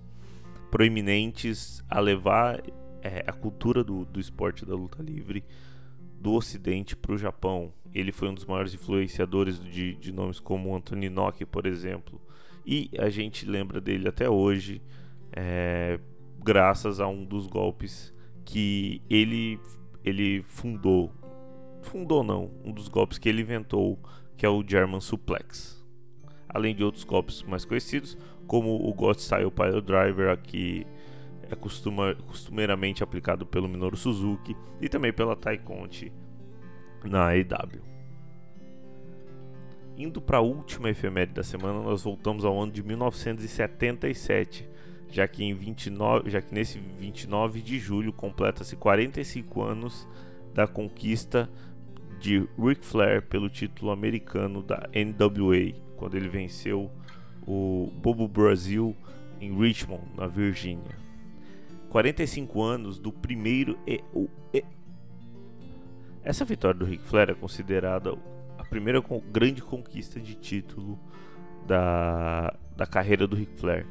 proeminentes 0.71 1.83
a 1.89 1.99
levar 1.99 2.61
é, 3.01 3.23
a 3.27 3.33
cultura 3.33 3.83
do, 3.83 4.05
do 4.05 4.19
esporte 4.21 4.65
da 4.65 4.73
luta 4.73 5.03
livre 5.03 5.43
do 6.25 6.33
Ocidente 6.33 6.95
para 6.95 7.13
o 7.13 7.17
Japão. 7.19 7.71
Ele 7.93 8.11
foi 8.11 8.29
um 8.29 8.33
dos 8.33 8.45
maiores 8.45 8.73
influenciadores 8.73 9.63
de, 9.63 9.93
de 9.93 10.11
nomes 10.11 10.39
como 10.39 10.75
Anthony 10.75 11.07
Nock, 11.07 11.45
por 11.45 11.67
exemplo. 11.67 12.19
E 12.65 12.89
a 12.97 13.11
gente 13.11 13.45
lembra 13.45 13.79
dele 13.79 14.09
até 14.09 14.27
hoje, 14.27 14.81
é, 15.31 15.99
graças 16.43 16.99
a 16.99 17.07
um 17.07 17.23
dos 17.23 17.45
golpes 17.45 18.11
que 18.43 19.03
ele, 19.07 19.59
ele 20.03 20.41
fundou. 20.41 21.13
Fundou 21.83 22.23
não, 22.23 22.49
um 22.63 22.71
dos 22.71 22.87
golpes 22.87 23.19
que 23.19 23.29
ele 23.29 23.43
inventou, 23.43 23.99
que 24.35 24.47
é 24.47 24.49
o 24.49 24.67
German 24.67 25.01
Suplex 25.01 25.75
além 26.55 26.73
de 26.73 26.85
outros 26.85 27.03
golpes 27.03 27.43
mais 27.43 27.65
conhecidos, 27.65 28.17
como 28.47 28.87
o 28.87 28.93
God 28.93 29.17
Style 29.17 29.51
Pile 29.51 29.81
Driver 29.81 30.31
aqui 30.31 30.87
é 31.49 31.55
costuma, 31.55 32.15
costumeiramente 32.27 33.03
aplicado 33.03 33.45
pelo 33.45 33.67
Minoru 33.67 33.95
Suzuki 33.95 34.55
e 34.81 34.89
também 34.89 35.13
pela 35.13 35.35
Tai 35.35 35.61
na 37.03 37.29
AEW. 37.29 37.81
Indo 39.97 40.21
para 40.21 40.39
a 40.39 40.41
última 40.41 40.89
efeméride 40.89 41.35
da 41.35 41.43
semana, 41.43 41.81
nós 41.81 42.03
voltamos 42.03 42.43
ao 42.43 42.59
ano 42.61 42.71
de 42.71 42.83
1977, 42.83 44.67
já 45.09 45.27
que, 45.27 45.43
em 45.43 45.53
29, 45.53 46.29
já 46.29 46.41
que 46.41 46.53
nesse 46.53 46.79
29 46.79 47.61
de 47.61 47.79
julho 47.79 48.11
completa-se 48.11 48.75
45 48.75 49.61
anos 49.61 50.07
da 50.53 50.67
conquista 50.67 51.49
de 52.19 52.47
Ric 52.57 52.83
Flair 52.83 53.21
pelo 53.21 53.49
título 53.49 53.91
americano 53.91 54.61
da 54.61 54.89
NWA, 54.93 55.73
quando 55.95 56.15
ele 56.15 56.27
venceu 56.27 56.91
o 57.47 57.91
Bobo 58.01 58.27
Brasil 58.27 58.95
em 59.39 59.55
Richmond, 59.57 60.03
na 60.17 60.27
Virgínia. 60.27 61.04
45 61.89 62.61
anos 62.61 62.99
do 62.99 63.11
primeiro 63.11 63.77
e, 63.87 64.03
o, 64.13 64.27
e. 64.53 64.63
Essa 66.23 66.43
vitória 66.43 66.77
do 66.79 66.85
Ric 66.85 67.03
Flair 67.03 67.29
é 67.29 67.33
considerada 67.33 68.17
a 68.57 68.63
primeira 68.63 69.03
grande 69.31 69.61
conquista 69.61 70.19
de 70.19 70.35
título 70.35 70.99
da, 71.67 72.53
da 72.75 72.85
carreira 72.85 73.27
do 73.27 73.35
Ric 73.35 73.53
Flair. 73.57 73.85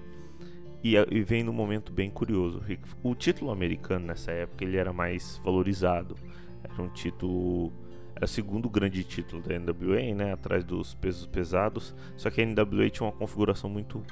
E, 0.82 0.96
e 0.96 1.22
vem 1.22 1.42
num 1.42 1.52
momento 1.52 1.92
bem 1.92 2.10
curioso. 2.10 2.60
O 3.02 3.14
título 3.14 3.50
americano 3.50 4.06
nessa 4.06 4.32
época 4.32 4.64
ele 4.64 4.76
era 4.76 4.92
mais 4.92 5.40
valorizado. 5.44 6.16
Era 6.62 6.82
um 6.82 6.88
título 6.88 7.72
era 8.16 8.26
o 8.26 8.28
segundo 8.28 8.70
grande 8.70 9.02
título 9.02 9.42
da 9.42 9.58
NWA, 9.58 10.14
né, 10.14 10.32
atrás 10.32 10.62
dos 10.62 10.94
pesos 10.94 11.26
pesados. 11.26 11.94
Só 12.16 12.30
que 12.30 12.40
a 12.40 12.46
NWA 12.46 12.88
tinha 12.88 13.08
uma 13.08 13.16
configuração 13.16 13.68
muito 13.68 14.04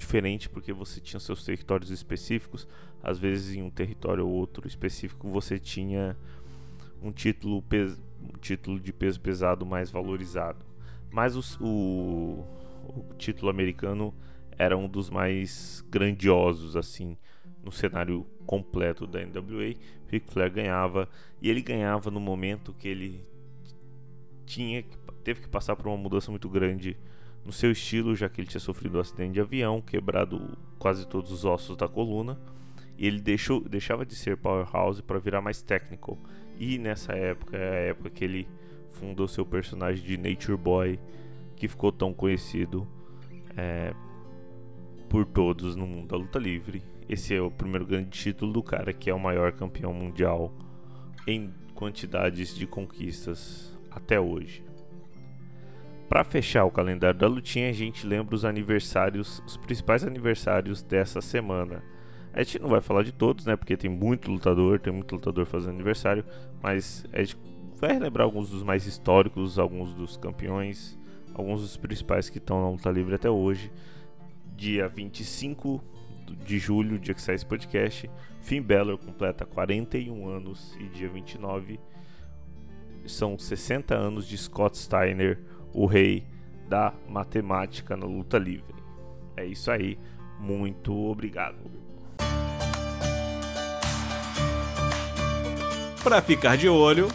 diferente 0.00 0.48
porque 0.48 0.72
você 0.72 0.98
tinha 1.00 1.20
seus 1.20 1.44
territórios 1.44 1.90
específicos. 1.90 2.66
Às 3.02 3.18
vezes 3.18 3.54
em 3.54 3.62
um 3.62 3.70
território 3.70 4.26
ou 4.26 4.32
outro 4.32 4.66
específico 4.66 5.28
você 5.30 5.58
tinha 5.58 6.16
um 7.02 7.12
título, 7.12 7.62
um 8.22 8.38
título 8.38 8.80
de 8.80 8.92
peso 8.92 9.20
pesado 9.20 9.64
mais 9.64 9.90
valorizado. 9.90 10.64
Mas 11.10 11.36
o, 11.36 11.64
o, 11.64 12.44
o 12.88 13.14
título 13.16 13.50
americano 13.50 14.14
era 14.58 14.76
um 14.76 14.88
dos 14.88 15.08
mais 15.08 15.84
grandiosos 15.88 16.76
assim 16.76 17.16
no 17.62 17.70
cenário 17.70 18.26
completo 18.46 19.06
da 19.06 19.20
NWA. 19.20 19.74
Ric 20.08 20.32
Flair 20.32 20.50
ganhava 20.50 21.08
e 21.40 21.48
ele 21.48 21.62
ganhava 21.62 22.10
no 22.10 22.20
momento 22.20 22.74
que 22.74 22.88
ele 22.88 23.22
tinha 24.44 24.84
teve 25.22 25.42
que 25.42 25.48
passar 25.48 25.76
por 25.76 25.86
uma 25.86 25.96
mudança 25.96 26.30
muito 26.30 26.48
grande 26.48 26.96
no 27.44 27.52
seu 27.52 27.70
estilo, 27.70 28.14
já 28.14 28.28
que 28.28 28.40
ele 28.40 28.48
tinha 28.48 28.60
sofrido 28.60 28.98
um 28.98 29.00
acidente 29.00 29.34
de 29.34 29.40
avião, 29.40 29.80
quebrado 29.80 30.56
quase 30.78 31.06
todos 31.06 31.30
os 31.32 31.44
ossos 31.44 31.76
da 31.76 31.88
coluna, 31.88 32.38
e 32.98 33.06
ele 33.06 33.20
deixou, 33.20 33.60
deixava 33.66 34.04
de 34.04 34.14
ser 34.14 34.36
powerhouse 34.36 35.02
para 35.02 35.18
virar 35.18 35.40
mais 35.40 35.62
technical. 35.62 36.18
E 36.58 36.78
nessa 36.78 37.12
época 37.12 37.56
é 37.56 37.70
a 37.70 37.80
época 37.90 38.10
que 38.10 38.24
ele 38.24 38.46
fundou 38.90 39.26
seu 39.26 39.46
personagem 39.46 40.04
de 40.04 40.16
Nature 40.16 40.58
Boy, 40.58 41.00
que 41.56 41.66
ficou 41.66 41.90
tão 41.90 42.12
conhecido 42.12 42.86
é, 43.56 43.94
por 45.08 45.24
todos 45.24 45.76
no 45.76 45.86
mundo 45.86 46.08
da 46.08 46.16
luta 46.16 46.38
livre. 46.38 46.82
Esse 47.08 47.34
é 47.34 47.40
o 47.40 47.50
primeiro 47.50 47.86
grande 47.86 48.10
título 48.10 48.52
do 48.52 48.62
cara, 48.62 48.92
que 48.92 49.10
é 49.10 49.14
o 49.14 49.18
maior 49.18 49.52
campeão 49.52 49.92
mundial 49.92 50.52
em 51.26 51.52
quantidades 51.74 52.54
de 52.54 52.66
conquistas 52.66 53.76
até 53.90 54.20
hoje. 54.20 54.69
Para 56.10 56.24
fechar 56.24 56.64
o 56.64 56.72
calendário 56.72 57.20
da 57.20 57.28
lutinha, 57.28 57.70
a 57.70 57.72
gente 57.72 58.04
lembra 58.04 58.34
os 58.34 58.44
aniversários, 58.44 59.40
os 59.46 59.56
principais 59.56 60.02
aniversários 60.02 60.82
dessa 60.82 61.20
semana. 61.20 61.84
A 62.32 62.42
gente 62.42 62.58
não 62.58 62.68
vai 62.68 62.80
falar 62.80 63.04
de 63.04 63.12
todos, 63.12 63.46
né? 63.46 63.54
Porque 63.54 63.76
tem 63.76 63.88
muito 63.88 64.28
lutador, 64.28 64.80
tem 64.80 64.92
muito 64.92 65.14
lutador 65.14 65.46
fazendo 65.46 65.74
aniversário, 65.74 66.24
mas 66.60 67.06
a 67.12 67.22
gente 67.22 67.38
vai 67.76 67.92
relembrar 67.92 68.24
alguns 68.24 68.50
dos 68.50 68.64
mais 68.64 68.86
históricos, 68.86 69.56
alguns 69.56 69.94
dos 69.94 70.16
campeões, 70.16 70.98
alguns 71.32 71.60
dos 71.60 71.76
principais 71.76 72.28
que 72.28 72.38
estão 72.38 72.60
na 72.60 72.70
luta 72.70 72.90
livre 72.90 73.14
até 73.14 73.30
hoje. 73.30 73.70
Dia 74.56 74.88
25 74.88 75.80
de 76.44 76.58
julho, 76.58 76.98
dia 76.98 77.14
que 77.14 77.22
sai 77.22 77.36
esse 77.36 77.46
podcast, 77.46 78.10
Finn 78.40 78.64
Balor 78.64 78.98
completa 78.98 79.46
41 79.46 80.28
anos 80.28 80.76
e 80.80 80.88
dia 80.88 81.08
29 81.08 81.78
são 83.06 83.38
60 83.38 83.94
anos 83.94 84.26
de 84.26 84.36
Scott 84.36 84.76
Steiner 84.76 85.38
o 85.72 85.86
rei 85.86 86.24
da 86.68 86.92
matemática 87.08 87.96
na 87.96 88.06
luta 88.06 88.38
livre. 88.38 88.74
É 89.36 89.44
isso 89.44 89.70
aí, 89.70 89.98
muito 90.38 90.94
obrigado. 90.94 91.58
Para 96.02 96.22
ficar 96.22 96.56
de 96.56 96.68
olho, 96.68 97.08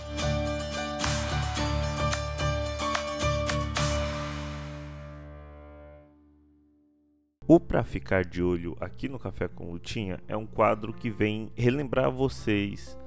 O 7.48 7.60
Pra 7.60 7.84
Ficar 7.84 8.26
de 8.26 8.42
Olho 8.42 8.76
aqui 8.82 9.08
no 9.08 9.20
Café 9.20 9.48
com 9.48 9.72
Lutinha 9.72 10.20
é 10.28 10.36
um 10.36 10.48
quadro 10.48 10.92
que 10.92 11.12
vem 11.12 11.52
relembrar 11.56 12.12
vocês 12.12 12.98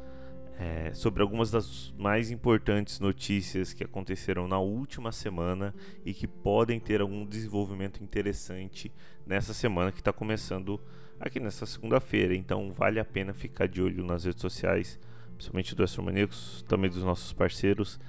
é, 0.59 0.93
sobre 0.93 1.23
algumas 1.23 1.53
das 1.53 1.95
mais 1.97 2.33
importantes 2.33 2.99
notícias 2.99 3.73
que 3.73 3.85
aconteceram 3.85 4.49
na 4.49 4.59
última 4.59 5.13
semana 5.13 5.73
e 6.05 6.13
que 6.13 6.27
podem 6.27 6.81
ter 6.81 7.01
algum 7.01 7.25
desenvolvimento 7.25 8.03
interessante 8.03 8.93
nessa 9.25 9.55
semana 9.55 9.93
que 9.93 10.01
está 10.01 10.13
começando 10.13 10.81
aqui 11.21 11.39
nessa 11.39 11.65
segunda-feira. 11.65 12.35
Então 12.35 12.73
vale 12.73 12.99
a 12.99 13.05
pena 13.05 13.33
ficar 13.33 13.69
de 13.69 13.81
olho 13.81 14.05
nas 14.05 14.25
redes 14.25 14.43
sociais, 14.43 14.99
principalmente 15.35 15.77
do 15.77 15.85
Astromaníacos, 15.85 16.65
também 16.67 16.91
dos 16.91 17.05
nossos 17.05 17.33
parceiros, 17.33 18.01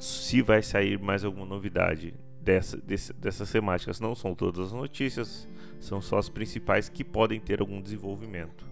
se 0.00 0.42
vai 0.42 0.62
sair 0.62 0.98
mais 0.98 1.24
alguma 1.24 1.46
novidade 1.46 2.14
dessa, 2.42 2.76
desse, 2.78 3.12
dessas 3.12 3.48
temáticas. 3.52 4.00
Não 4.00 4.16
são 4.16 4.34
todas 4.34 4.66
as 4.66 4.72
notícias, 4.72 5.46
são 5.78 6.00
só 6.00 6.18
as 6.18 6.28
principais 6.28 6.88
que 6.88 7.04
podem 7.04 7.38
ter 7.38 7.60
algum 7.60 7.80
desenvolvimento. 7.80 8.69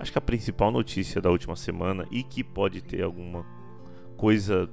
Acho 0.00 0.12
que 0.12 0.18
a 0.18 0.22
principal 0.22 0.70
notícia 0.70 1.20
da 1.20 1.28
última 1.28 1.54
semana 1.54 2.06
e 2.10 2.22
que 2.22 2.42
pode 2.42 2.80
ter 2.80 3.02
alguma 3.02 3.44
coisa 4.16 4.66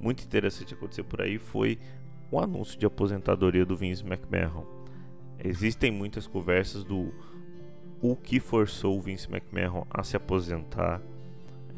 muito 0.00 0.24
interessante 0.24 0.74
acontecer 0.74 1.04
por 1.04 1.22
aí 1.22 1.38
foi 1.38 1.78
o 2.32 2.40
anúncio 2.40 2.76
de 2.76 2.84
aposentadoria 2.84 3.64
do 3.64 3.76
Vince 3.76 4.04
McMahon. 4.04 4.66
Existem 5.38 5.92
muitas 5.92 6.26
conversas 6.26 6.82
do 6.82 7.14
o 8.00 8.16
que 8.16 8.40
forçou 8.40 8.98
o 8.98 9.00
Vince 9.00 9.28
McMahon 9.30 9.86
a 9.88 10.02
se 10.02 10.16
aposentar 10.16 11.00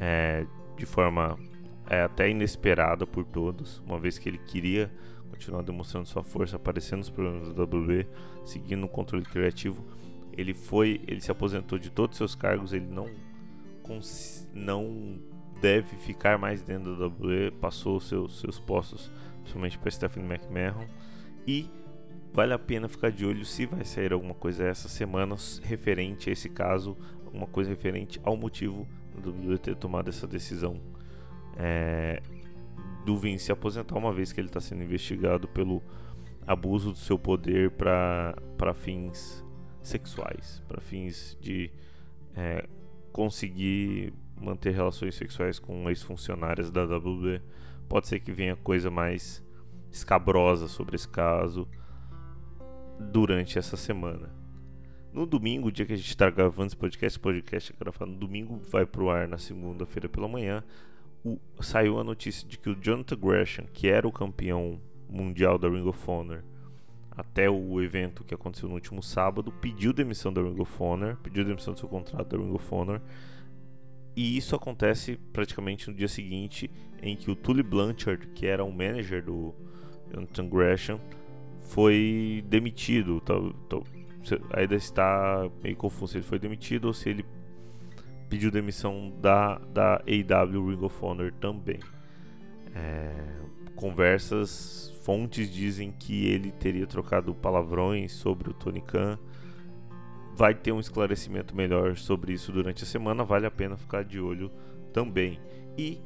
é, 0.00 0.46
de 0.74 0.86
forma 0.86 1.38
é, 1.86 2.00
até 2.00 2.30
inesperada 2.30 3.06
por 3.06 3.26
todos, 3.26 3.82
uma 3.86 3.98
vez 3.98 4.16
que 4.16 4.30
ele 4.30 4.38
queria 4.38 4.90
continuar 5.28 5.60
demonstrando 5.60 6.08
sua 6.08 6.24
força, 6.24 6.56
aparecendo 6.56 7.00
nos 7.00 7.10
programas 7.10 7.52
da 7.52 7.64
WWE, 7.64 8.06
seguindo 8.46 8.84
o 8.84 8.88
controle 8.88 9.26
criativo 9.26 9.84
ele 10.36 10.54
foi, 10.54 11.00
ele 11.06 11.20
se 11.20 11.30
aposentou 11.30 11.78
de 11.78 11.90
todos 11.90 12.14
os 12.14 12.18
seus 12.18 12.34
cargos, 12.34 12.72
ele 12.72 12.86
não 12.86 13.08
não 14.54 15.18
deve 15.60 15.96
ficar 15.96 16.38
mais 16.38 16.62
dentro 16.62 16.96
da 16.96 17.06
WWE, 17.06 17.50
passou 17.60 18.00
seus, 18.00 18.40
seus 18.40 18.58
postos, 18.58 19.10
principalmente 19.40 19.78
para 19.78 19.90
Stephanie 19.90 20.26
McMahon, 20.26 20.86
e 21.46 21.70
vale 22.32 22.54
a 22.54 22.58
pena 22.58 22.88
ficar 22.88 23.10
de 23.10 23.26
olho 23.26 23.44
se 23.44 23.66
vai 23.66 23.84
sair 23.84 24.12
alguma 24.12 24.34
coisa 24.34 24.64
essa 24.64 24.88
semana 24.88 25.36
referente 25.62 26.30
a 26.30 26.32
esse 26.32 26.48
caso, 26.48 26.96
alguma 27.26 27.46
coisa 27.46 27.70
referente 27.70 28.18
ao 28.24 28.36
motivo 28.36 28.88
do 29.18 29.30
WWE 29.30 29.58
ter 29.58 29.76
tomado 29.76 30.08
essa 30.08 30.26
decisão. 30.26 30.80
É, 31.56 32.22
do 33.04 33.18
Vince 33.18 33.44
se 33.44 33.52
aposentar, 33.52 33.96
uma 33.96 34.12
vez 34.12 34.32
que 34.32 34.40
ele 34.40 34.48
está 34.48 34.60
sendo 34.60 34.82
investigado 34.82 35.46
pelo 35.46 35.82
abuso 36.46 36.92
do 36.92 36.98
seu 36.98 37.18
poder 37.18 37.70
para 37.70 38.74
fins 38.74 39.43
sexuais, 39.86 40.62
para 40.66 40.80
fins 40.80 41.36
de 41.40 41.70
é, 42.34 42.66
conseguir 43.12 44.12
manter 44.40 44.72
relações 44.72 45.14
sexuais 45.14 45.58
com 45.58 45.88
ex-funcionárias 45.88 46.70
da 46.70 46.84
WWE. 46.84 47.40
Pode 47.88 48.08
ser 48.08 48.20
que 48.20 48.32
venha 48.32 48.56
coisa 48.56 48.90
mais 48.90 49.44
escabrosa 49.92 50.66
sobre 50.66 50.96
esse 50.96 51.08
caso 51.08 51.68
durante 52.98 53.58
essa 53.58 53.76
semana. 53.76 54.34
No 55.12 55.26
domingo, 55.26 55.70
dia 55.70 55.86
que 55.86 55.92
a 55.92 55.96
gente 55.96 56.08
está 56.08 56.28
gravando 56.28 56.66
esse 56.66 56.76
podcast, 56.76 57.06
esse 57.06 57.20
podcast 57.20 57.72
é 57.72 57.76
gravado 57.78 58.10
no 58.10 58.18
domingo, 58.18 58.60
vai 58.68 58.84
pro 58.84 59.10
ar 59.10 59.28
na 59.28 59.38
segunda-feira 59.38 60.08
pela 60.08 60.26
manhã. 60.26 60.64
O, 61.24 61.38
saiu 61.60 62.00
a 62.00 62.04
notícia 62.04 62.46
de 62.48 62.58
que 62.58 62.68
o 62.68 62.74
Jonathan 62.74 63.16
Gresham, 63.16 63.66
que 63.72 63.86
era 63.86 64.08
o 64.08 64.12
campeão 64.12 64.80
mundial 65.08 65.56
da 65.56 65.68
Ring 65.68 65.86
of 65.86 66.10
Honor, 66.10 66.42
até 67.16 67.48
o 67.48 67.80
evento 67.80 68.24
que 68.24 68.34
aconteceu 68.34 68.68
no 68.68 68.74
último 68.74 69.02
sábado, 69.02 69.52
pediu 69.52 69.92
demissão 69.92 70.32
da 70.32 70.42
Ring 70.42 70.60
of 70.60 70.72
Honor, 70.82 71.16
pediu 71.22 71.44
demissão 71.44 71.74
do 71.74 71.80
seu 71.80 71.88
contrato 71.88 72.28
da 72.28 72.36
Ring 72.36 72.52
of 72.52 72.74
Honor. 72.74 73.00
E 74.16 74.36
isso 74.36 74.54
acontece 74.54 75.18
praticamente 75.32 75.88
no 75.88 75.96
dia 75.96 76.08
seguinte, 76.08 76.70
em 77.02 77.16
que 77.16 77.30
o 77.30 77.36
Tully 77.36 77.62
Blanchard, 77.62 78.28
que 78.28 78.46
era 78.46 78.64
o 78.64 78.72
manager 78.72 79.24
do 79.24 79.54
Jonathan 80.12 80.48
Gresham, 80.48 81.00
foi 81.62 82.44
demitido. 82.48 83.20
Tá, 83.20 83.34
tá, 83.68 83.78
ainda 84.52 84.74
está 84.74 85.48
meio 85.62 85.76
confuso 85.76 86.12
se 86.12 86.18
ele 86.18 86.24
foi 86.24 86.38
demitido 86.38 86.86
ou 86.86 86.92
se 86.92 87.08
ele 87.08 87.24
pediu 88.28 88.50
demissão 88.50 89.12
da, 89.20 89.58
da 89.58 89.96
AW 89.96 90.68
Ring 90.68 90.84
of 90.84 91.04
Honor 91.04 91.32
também. 91.32 91.80
É, 92.74 93.12
conversas, 93.76 94.93
fontes 95.04 95.50
dizem 95.50 95.92
que 95.92 96.26
ele 96.26 96.50
teria 96.50 96.86
trocado 96.86 97.34
palavrões 97.34 98.12
sobre 98.12 98.50
o 98.50 98.54
Tony 98.54 98.80
Khan. 98.80 99.18
Vai 100.34 100.54
ter 100.54 100.72
um 100.72 100.80
esclarecimento 100.80 101.54
melhor 101.54 101.96
sobre 101.96 102.32
isso 102.32 102.50
durante 102.50 102.82
a 102.82 102.86
semana, 102.86 103.22
vale 103.22 103.46
a 103.46 103.50
pena 103.50 103.76
ficar 103.76 104.02
de 104.02 104.18
olho 104.18 104.50
também. 104.92 105.38
E 105.76 106.00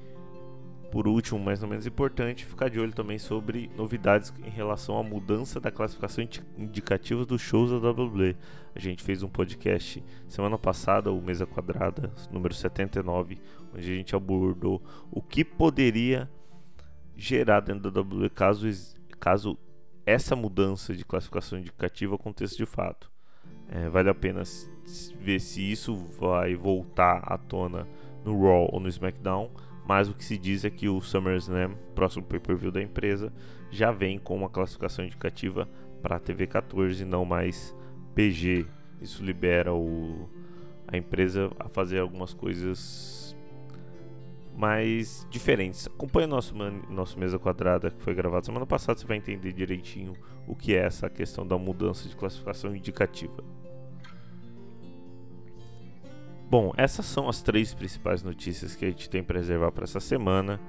por 0.91 1.07
último, 1.07 1.39
mais 1.39 1.63
ou 1.63 1.69
menos 1.69 1.87
importante, 1.87 2.47
ficar 2.47 2.71
de 2.71 2.81
olho 2.81 2.93
também 2.93 3.19
sobre 3.19 3.71
novidades 3.77 4.33
em 4.43 4.49
relação 4.49 4.99
à 4.99 5.03
mudança 5.03 5.61
da 5.61 5.71
classificação 5.71 6.27
indicativa 6.57 7.27
dos 7.27 7.43
shows 7.43 7.71
da 7.71 7.91
WWE. 7.91 8.35
A 8.75 8.81
gente 8.81 9.03
fez 9.03 9.23
um 9.23 9.29
podcast 9.29 10.03
semana 10.27 10.57
passada, 10.57 11.13
o 11.13 11.21
Mesa 11.21 11.47
Quadrada, 11.47 12.13
número 12.33 12.55
79, 12.55 13.39
onde 13.75 13.93
a 13.93 13.95
gente 13.97 14.17
abordou 14.17 14.83
o 15.11 15.21
que 15.21 15.45
poderia 15.45 16.29
gerar 17.19 17.61
dentro 17.61 17.91
da 17.91 18.01
WWE 18.01 18.31
caso, 18.31 18.67
caso 19.21 19.59
essa 20.07 20.35
mudança 20.35 20.95
de 20.95 21.05
classificação 21.05 21.59
indicativa 21.59 22.15
aconteça 22.15 22.57
de 22.57 22.65
fato. 22.65 23.11
É, 23.69 23.89
vale 23.91 24.09
a 24.09 24.15
pena 24.15 24.43
ver 25.21 25.41
se 25.41 25.71
isso 25.71 25.95
vai 25.95 26.55
voltar 26.55 27.19
à 27.19 27.37
tona 27.37 27.87
no 28.25 28.41
Raw 28.41 28.71
ou 28.73 28.81
no 28.81 28.89
SmackDown 28.89 29.51
mas 29.89 30.07
o 30.11 30.15
que 30.15 30.23
se 30.23 30.37
diz 30.37 30.67
é 30.67 30.71
que 30.71 30.87
o 30.87 31.01
SummerSlam, 31.01 31.73
próximo 31.95 32.23
pay-per-view 32.23 32.71
da 32.71 32.83
empresa, 32.83 33.33
já 33.71 33.91
vem 33.91 34.19
com 34.19 34.37
uma 34.37 34.51
classificação 34.51 35.03
indicativa 35.03 35.67
para 36.03 36.19
TV 36.19 36.47
14 36.47 37.03
e 37.03 37.07
não 37.07 37.25
mais 37.25 37.75
PG. 38.15 38.67
Isso 39.01 39.25
libera 39.25 39.73
o, 39.73 40.29
a 40.87 40.95
empresa 40.99 41.51
a 41.59 41.71
fazer 41.71 42.01
algumas 42.01 42.35
coisas 42.35 43.28
mais 44.59 45.25
diferentes. 45.31 45.87
Acompanhe 45.87 46.27
nosso, 46.27 46.53
nosso 46.91 47.17
mesa 47.17 47.39
quadrada 47.39 47.93
que 47.93 48.03
foi 48.03 48.13
gravado 48.13 48.45
semana 48.45 48.67
passada, 48.67 48.99
você 48.99 49.07
vai 49.07 49.17
entender 49.17 49.53
direitinho 49.53 50.15
o 50.49 50.57
que 50.57 50.75
é 50.75 50.79
essa 50.79 51.09
questão 51.09 51.47
da 51.47 51.57
mudança 51.57 52.09
de 52.09 52.17
classificação 52.17 52.75
indicativa. 52.75 53.45
Bom, 56.51 56.73
essas 56.77 57.07
são 57.07 57.29
as 57.29 57.41
três 57.41 57.73
principais 57.73 58.25
notícias 58.25 58.75
que 58.75 58.85
a 58.85 58.89
gente 58.89 59.09
tem 59.09 59.23
para 59.23 59.39
reservar 59.39 59.71
para 59.71 59.85
essa 59.85 60.01
semana. 60.01 60.61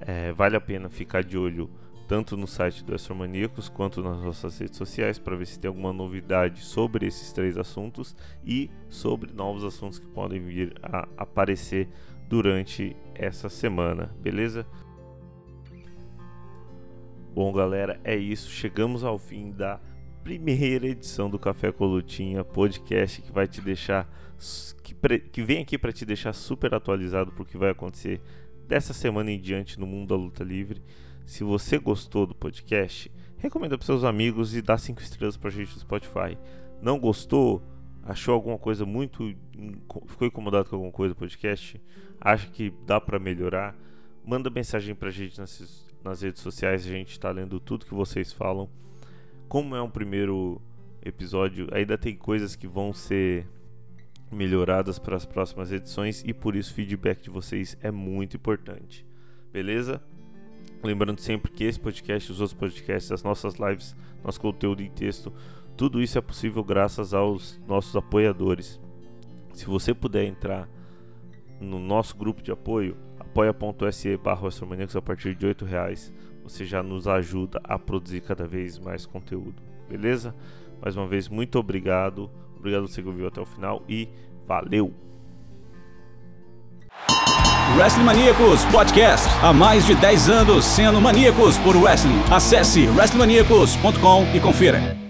É, 0.00 0.32
vale 0.32 0.56
a 0.56 0.60
pena 0.60 0.88
ficar 0.88 1.22
de 1.22 1.36
olho 1.36 1.68
tanto 2.08 2.36
no 2.36 2.46
site 2.46 2.82
do 2.82 2.92
Astromaníacos 2.92 3.68
quanto 3.68 4.02
nas 4.02 4.20
nossas 4.20 4.58
redes 4.58 4.76
sociais 4.76 5.16
para 5.16 5.36
ver 5.36 5.46
se 5.46 5.60
tem 5.60 5.68
alguma 5.68 5.92
novidade 5.92 6.60
sobre 6.62 7.06
esses 7.06 7.32
três 7.32 7.56
assuntos 7.56 8.16
e 8.44 8.68
sobre 8.88 9.32
novos 9.32 9.62
assuntos 9.62 9.98
que 9.98 10.08
podem 10.08 10.40
vir 10.40 10.74
a 10.82 11.06
aparecer 11.16 11.88
durante 12.30 12.96
essa 13.12 13.48
semana, 13.48 14.14
beleza? 14.20 14.64
Bom, 17.34 17.52
galera, 17.52 18.00
é 18.04 18.14
isso. 18.14 18.48
Chegamos 18.48 19.02
ao 19.02 19.18
fim 19.18 19.50
da 19.50 19.80
primeira 20.22 20.86
edição 20.86 21.28
do 21.28 21.40
Café 21.40 21.72
com 21.72 21.86
Lutinha, 21.86 22.44
podcast 22.44 23.20
que 23.20 23.32
vai 23.32 23.48
te 23.48 23.60
deixar 23.60 24.08
que, 24.84 25.18
que 25.18 25.42
vem 25.42 25.62
aqui 25.62 25.76
para 25.76 25.92
te 25.92 26.06
deixar 26.06 26.32
super 26.32 26.72
atualizado 26.72 27.32
para 27.32 27.42
o 27.42 27.46
que 27.46 27.58
vai 27.58 27.70
acontecer 27.70 28.20
dessa 28.68 28.94
semana 28.94 29.32
em 29.32 29.40
diante 29.40 29.80
no 29.80 29.86
mundo 29.86 30.10
da 30.10 30.14
luta 30.14 30.44
livre. 30.44 30.80
Se 31.26 31.42
você 31.42 31.78
gostou 31.78 32.28
do 32.28 32.34
podcast, 32.34 33.10
recomenda 33.38 33.76
para 33.76 33.84
seus 33.84 34.04
amigos 34.04 34.54
e 34.54 34.62
dá 34.62 34.78
cinco 34.78 35.02
estrelas 35.02 35.36
para 35.36 35.48
a 35.48 35.52
gente 35.52 35.74
no 35.74 35.80
Spotify. 35.80 36.38
Não 36.80 36.96
gostou? 36.96 37.60
Achou 38.10 38.34
alguma 38.34 38.58
coisa 38.58 38.84
muito 38.84 39.32
ficou 40.08 40.26
incomodado 40.26 40.68
com 40.68 40.74
alguma 40.74 40.90
coisa 40.90 41.14
do 41.14 41.16
podcast? 41.16 41.80
Acha 42.20 42.48
que 42.48 42.74
dá 42.84 43.00
para 43.00 43.20
melhorar? 43.20 43.76
Manda 44.26 44.50
mensagem 44.50 44.96
para 44.96 45.10
a 45.10 45.12
gente 45.12 45.38
nas, 45.38 45.86
nas 46.02 46.20
redes 46.20 46.42
sociais, 46.42 46.84
a 46.84 46.90
gente 46.90 47.12
está 47.12 47.30
lendo 47.30 47.60
tudo 47.60 47.86
que 47.86 47.94
vocês 47.94 48.32
falam. 48.32 48.68
Como 49.48 49.76
é 49.76 49.80
um 49.80 49.88
primeiro 49.88 50.60
episódio, 51.04 51.68
ainda 51.70 51.96
tem 51.96 52.16
coisas 52.16 52.56
que 52.56 52.66
vão 52.66 52.92
ser 52.92 53.46
melhoradas 54.28 54.98
para 54.98 55.14
as 55.14 55.24
próximas 55.24 55.70
edições 55.70 56.24
e 56.26 56.34
por 56.34 56.56
isso 56.56 56.72
o 56.72 56.74
feedback 56.74 57.22
de 57.22 57.30
vocês 57.30 57.78
é 57.80 57.92
muito 57.92 58.36
importante. 58.36 59.06
Beleza? 59.52 60.02
Lembrando 60.82 61.20
sempre 61.20 61.52
que 61.52 61.62
esse 61.62 61.78
podcast, 61.78 62.32
os 62.32 62.40
outros 62.40 62.58
podcasts, 62.58 63.12
as 63.12 63.22
nossas 63.22 63.54
lives, 63.54 63.94
nosso 64.24 64.40
conteúdo 64.40 64.82
em 64.82 64.90
texto, 64.90 65.32
tudo 65.76 66.02
isso 66.02 66.18
é 66.18 66.20
possível 66.20 66.62
graças 66.62 67.14
aos 67.14 67.60
nossos 67.66 67.94
apoiadores. 67.96 68.80
Se 69.52 69.66
você 69.66 69.92
puder 69.94 70.24
entrar 70.24 70.68
no 71.60 71.78
nosso 71.78 72.16
grupo 72.16 72.42
de 72.42 72.50
apoio, 72.50 72.96
apoia.se 73.18 74.16
barra 74.16 74.48
a 74.94 75.02
partir 75.02 75.34
de 75.34 75.46
R$ 75.46 75.56
reais, 75.66 76.12
você 76.42 76.64
já 76.64 76.82
nos 76.82 77.06
ajuda 77.06 77.60
a 77.62 77.78
produzir 77.78 78.22
cada 78.22 78.46
vez 78.46 78.78
mais 78.78 79.06
conteúdo. 79.06 79.62
Beleza? 79.88 80.34
Mais 80.80 80.96
uma 80.96 81.06
vez, 81.06 81.28
muito 81.28 81.58
obrigado. 81.58 82.30
Obrigado 82.56 82.88
você 82.88 83.02
que 83.02 83.08
ouviu 83.08 83.26
até 83.26 83.40
o 83.40 83.46
final 83.46 83.82
e 83.88 84.08
valeu! 84.46 84.92
Wrestling 87.76 88.04
Maníacos 88.04 88.64
Podcast. 88.66 89.28
Há 89.42 89.52
mais 89.52 89.86
de 89.86 89.94
10 89.94 90.28
anos 90.28 90.64
sendo 90.64 91.00
maníacos 91.00 91.56
por 91.58 91.76
wrestling. 91.76 92.20
Acesse 92.30 92.86
wrestlingmaníacos.com 92.88 94.26
e 94.34 94.40
confira. 94.40 95.09